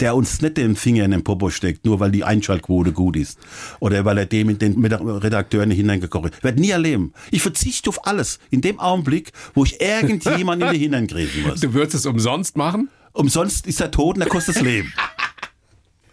der 0.00 0.14
uns 0.14 0.40
nicht 0.40 0.56
den 0.56 0.76
Finger 0.76 1.04
in 1.04 1.10
den 1.10 1.24
Popo 1.24 1.50
steckt, 1.50 1.84
nur 1.84 2.00
weil 2.00 2.10
die 2.10 2.24
Einschaltquote 2.24 2.92
gut 2.92 3.16
ist. 3.16 3.38
Oder 3.80 4.04
weil 4.04 4.18
er 4.18 4.26
dem 4.26 4.50
in 4.50 4.58
den 4.58 4.84
Redakteuren 4.84 5.70
hineingekocht 5.70 6.34
hat. 6.34 6.42
Wird 6.44 6.58
nie 6.58 6.70
erleben. 6.70 7.12
Ich 7.30 7.42
verzichte 7.42 7.90
auf 7.90 8.06
alles. 8.06 8.38
In 8.50 8.60
dem 8.60 8.80
Augenblick, 8.80 9.32
wo 9.54 9.64
ich 9.64 9.80
irgendjemanden 9.80 10.68
in 10.68 10.74
die 10.74 10.80
Hintern 10.84 11.06
kriegen 11.06 11.42
muss. 11.46 11.60
Du 11.60 11.74
würdest 11.74 11.94
es 11.94 12.06
umsonst 12.06 12.56
machen? 12.56 12.88
Umsonst 13.12 13.66
ist 13.66 13.80
er 13.80 13.90
tot 13.90 14.16
und 14.16 14.22
er 14.22 14.28
kostet 14.28 14.56
das 14.56 14.62
Leben. 14.62 14.92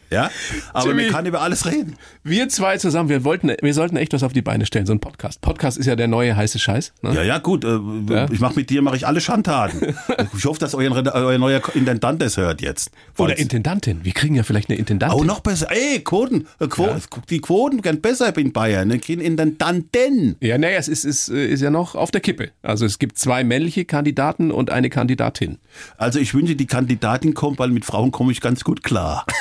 Ja, 0.10 0.32
aber 0.74 0.90
Jimmy, 0.90 1.04
man 1.04 1.12
kann 1.12 1.26
über 1.26 1.42
alles 1.42 1.66
reden. 1.66 1.96
Wir 2.24 2.48
zwei 2.50 2.78
zusammen, 2.78 3.10
wir 3.10 3.24
wollten, 3.24 3.52
wir 3.62 3.74
sollten 3.74 3.98
echt 3.98 4.14
was 4.14 4.24
auf 4.24 4.34
die 4.34 4.42
Beine 4.42 4.66
stellen, 4.66 4.86
so 4.86 4.94
ein 4.94 5.00
Podcast. 5.00 5.42
Podcast 5.42 5.78
ist 5.78 5.86
ja 5.86 5.96
der 5.96 6.08
neue 6.08 6.36
heiße 6.36 6.60
Scheiß. 6.60 6.94
Ne? 7.02 7.14
Ja, 7.14 7.24
ja, 7.24 7.38
gut. 7.40 7.66
Äh, 7.66 7.80
ja? 8.10 8.30
Ich 8.32 8.40
mache 8.40 8.56
mit 8.56 8.70
dir 8.70 8.82
mache 8.82 8.96
ich 8.96 9.06
alle 9.06 9.20
Schandtaten. 9.20 9.96
ich 10.38 10.46
hoffe, 10.46 10.60
dass 10.60 10.74
euer, 10.76 10.92
euer 11.14 11.38
neuer 11.38 11.62
Intendant 11.76 12.22
das 12.22 12.38
hört 12.38 12.62
jetzt. 12.62 12.92
Oder 13.18 13.38
Intendantin. 13.38 14.04
Wir 14.04 14.14
kriegen 14.14 14.36
ja 14.36 14.44
vielleicht 14.44 14.70
eine 14.70 14.80
Intendantin. 14.80 15.20
Oh, 15.20 15.24
noch 15.24 15.42
besser. 15.42 15.68
Ey, 15.72 16.00
Quoten. 16.00 16.48
Äh, 16.60 16.68
Quo 16.68 16.86
ja. 16.86 16.98
Die 17.30 17.42
Quoten 17.42 17.82
gehen 17.82 18.02
besser 18.02 18.36
in 18.38 18.54
Bayern. 18.54 18.92
Eine 18.92 19.02
Intendantin. 19.02 20.38
Ja, 20.40 20.58
naja, 20.58 20.78
es 20.78 20.88
ist, 20.88 21.04
ist, 21.04 21.30
äh, 21.30 21.48
ist 21.48 21.62
ja 21.62 21.70
noch 21.70 21.96
auf 21.96 22.12
der 22.12 22.22
Kippe. 22.22 22.52
Also 22.62 22.86
es 22.86 23.00
gibt 23.00 23.18
zwei 23.18 23.44
männliche 23.44 23.86
Kandidaten 23.86 24.52
und 24.52 24.70
eine 24.70 24.90
Kandidatin. 24.90 25.58
Also 25.98 26.20
ich 26.20 26.34
wünsche, 26.34 26.56
die 26.56 26.68
Kandidatin 26.68 27.34
kommt, 27.34 27.60
weil 27.60 27.70
mit 27.70 27.86
Frauen 27.86 28.12
komme 28.12 28.32
ich 28.32 28.42
ganz 28.42 28.64
gut 28.64 28.84
klar. 28.84 29.26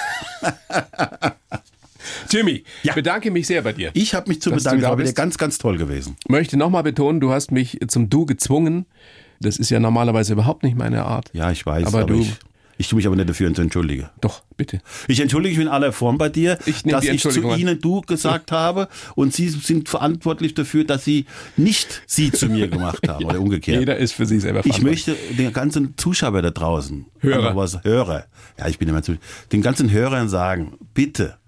Jimmy, 2.31 2.65
ja. 2.83 2.95
bedanke 2.95 3.31
mich 3.31 3.47
sehr 3.47 3.63
bei 3.63 3.73
dir. 3.73 3.91
Ich 3.95 4.15
habe 4.15 4.29
mich 4.29 4.41
zu 4.41 4.51
bedanken, 4.51 4.83
war 4.83 4.99
wieder 4.99 5.13
ganz, 5.13 5.39
ganz 5.39 5.59
toll 5.59 5.77
gewesen. 5.77 6.17
Möchte 6.29 6.57
nochmal 6.57 6.83
betonen, 6.83 7.21
du 7.21 7.33
hast 7.33 7.51
mich 7.51 7.79
zum 7.89 8.11
Du 8.11 8.27
gezwungen. 8.27 8.87
Das 9.41 9.59
ist 9.59 9.71
ja 9.71 9.81
normalerweise 9.81 10.33
überhaupt 10.33 10.63
nicht 10.63 10.77
meine 10.77 11.05
Art. 11.05 11.31
Ja, 11.33 11.51
ich 11.51 11.67
weiß, 11.67 11.87
aber, 11.87 12.01
aber 12.01 12.07
du. 12.07 12.21
Ich, 12.21 12.39
ich 12.79 12.89
tue 12.89 12.97
mich 12.97 13.07
aber 13.07 13.17
nicht 13.17 13.29
dafür 13.29 13.47
entschuldige. 13.47 14.11
Doch, 14.21 14.43
bitte. 14.57 14.81
Ich 15.09 15.21
entschuldige 15.21 15.57
mich 15.57 15.67
in 15.67 15.73
aller 15.73 15.93
Form 15.93 16.19
bei 16.19 16.29
dir, 16.29 16.59
ich 16.67 16.83
dass 16.83 17.05
ich 17.05 17.23
zu 17.23 17.55
Ihnen 17.55 17.81
du 17.81 18.03
gesagt 18.03 18.53
habe 18.53 18.89
und 19.15 19.33
Sie 19.33 19.49
sind 19.49 19.89
verantwortlich 19.89 20.55
dafür, 20.55 20.85
dass 20.85 21.05
Sie 21.05 21.27
nicht 21.57 22.03
Sie 22.07 22.31
zu 22.31 22.49
mir 22.49 22.69
gemacht 22.77 23.09
haben 23.09 23.23
ja, 23.23 23.29
oder 23.29 23.41
umgekehrt. 23.41 23.81
Jeder 23.81 23.97
ist 23.97 24.13
für 24.13 24.27
sich 24.27 24.43
selber 24.43 24.63
verantwortlich. 24.63 25.01
Ich 25.01 25.07
möchte 25.07 25.35
den 25.37 25.53
ganzen 25.53 25.97
Zuschauer 25.97 26.43
da 26.43 26.51
draußen, 26.51 27.07
Hörer, 27.21 27.57
was, 27.57 27.83
Hörer, 27.83 28.27
ja, 28.59 28.69
ich 28.69 28.79
bin 28.79 28.89
immer 28.89 29.03
zu, 29.03 29.17
den 29.53 29.63
ganzen 29.63 29.91
Hörern 29.91 30.29
sagen, 30.29 30.75
bitte, 30.93 31.39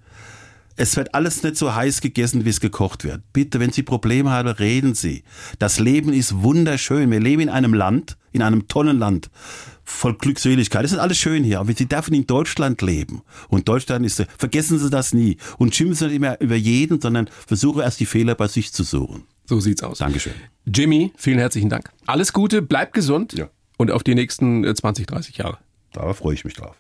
es 0.77 0.97
wird 0.97 1.13
alles 1.13 1.43
nicht 1.43 1.57
so 1.57 1.75
heiß 1.75 2.01
gegessen, 2.01 2.45
wie 2.45 2.51
es 2.51 2.61
gekocht 2.61 3.03
wird. 3.03 3.21
Bitte, 3.33 3.59
wenn 3.59 3.73
Sie 3.73 3.83
Probleme 3.83 4.31
haben, 4.31 4.49
reden 4.49 4.95
Sie. 4.95 5.25
Das 5.59 5.81
Leben 5.81 6.13
ist 6.13 6.43
wunderschön. 6.43 7.11
Wir 7.11 7.19
leben 7.19 7.43
in 7.43 7.49
einem 7.49 7.75
Land, 7.75 8.17
in 8.31 8.43
einem 8.43 8.69
tollen 8.69 8.97
Land, 8.97 9.29
voll 9.89 10.15
Glückseligkeit. 10.15 10.85
Das 10.85 10.93
ist 10.93 10.99
alles 10.99 11.19
schön 11.19 11.45
hier. 11.45 11.61
Aber 11.61 11.73
Sie 11.73 11.87
dürfen 11.87 12.15
in 12.15 12.27
Deutschland 12.27 12.81
leben. 12.83 13.23
Und 13.49 13.69
Deutschland 13.69 14.05
ist, 14.05 14.25
vergessen 14.39 14.79
Sie 14.79 14.91
das 14.91 15.13
nie. 15.13 15.39
Und 15.57 15.75
schimpfen 15.75 15.95
Sie 15.95 16.07
nicht 16.07 16.17
immer 16.17 16.41
über 16.41 16.57
jeden, 16.57 17.01
sondern 17.01 17.29
versuche 17.47 17.83
erst 17.83 18.01
die 18.01 18.07
Fehler 18.07 18.35
bei 18.35 18.49
sich 18.49 18.73
zu 18.73 18.85
suchen. 18.85 19.25
So 19.47 19.61
sieht's 19.61 19.83
aus. 19.83 19.99
Dankeschön. 19.99 20.35
Jimmy, 20.67 21.13
vielen 21.17 21.39
herzlichen 21.39 21.71
Dank. 21.71 21.91
Alles 22.07 22.33
Gute, 22.33 22.61
bleib 22.61 22.93
gesund. 22.93 23.33
Ja. 23.33 23.49
Und 23.79 23.91
auf 23.91 24.03
die 24.03 24.15
nächsten 24.15 24.65
20, 24.75 25.05
äh, 25.05 25.07
30 25.07 25.39
Jahre. 25.39 25.59
Da 25.93 26.13
freue 26.13 26.35
ich 26.35 26.45
mich 26.45 26.55
drauf. 26.55 26.77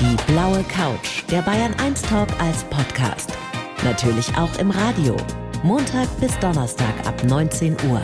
Die 0.00 0.32
blaue 0.32 0.64
Couch, 0.64 1.24
der 1.30 1.42
Bayern 1.42 1.74
1 1.74 2.02
Talk 2.02 2.28
als 2.40 2.64
Podcast. 2.64 3.32
Natürlich 3.84 4.34
auch 4.36 4.58
im 4.58 4.70
Radio. 4.70 5.16
Montag 5.62 6.08
bis 6.20 6.38
Donnerstag 6.38 7.06
ab 7.06 7.22
19 7.24 7.76
Uhr. 7.90 8.00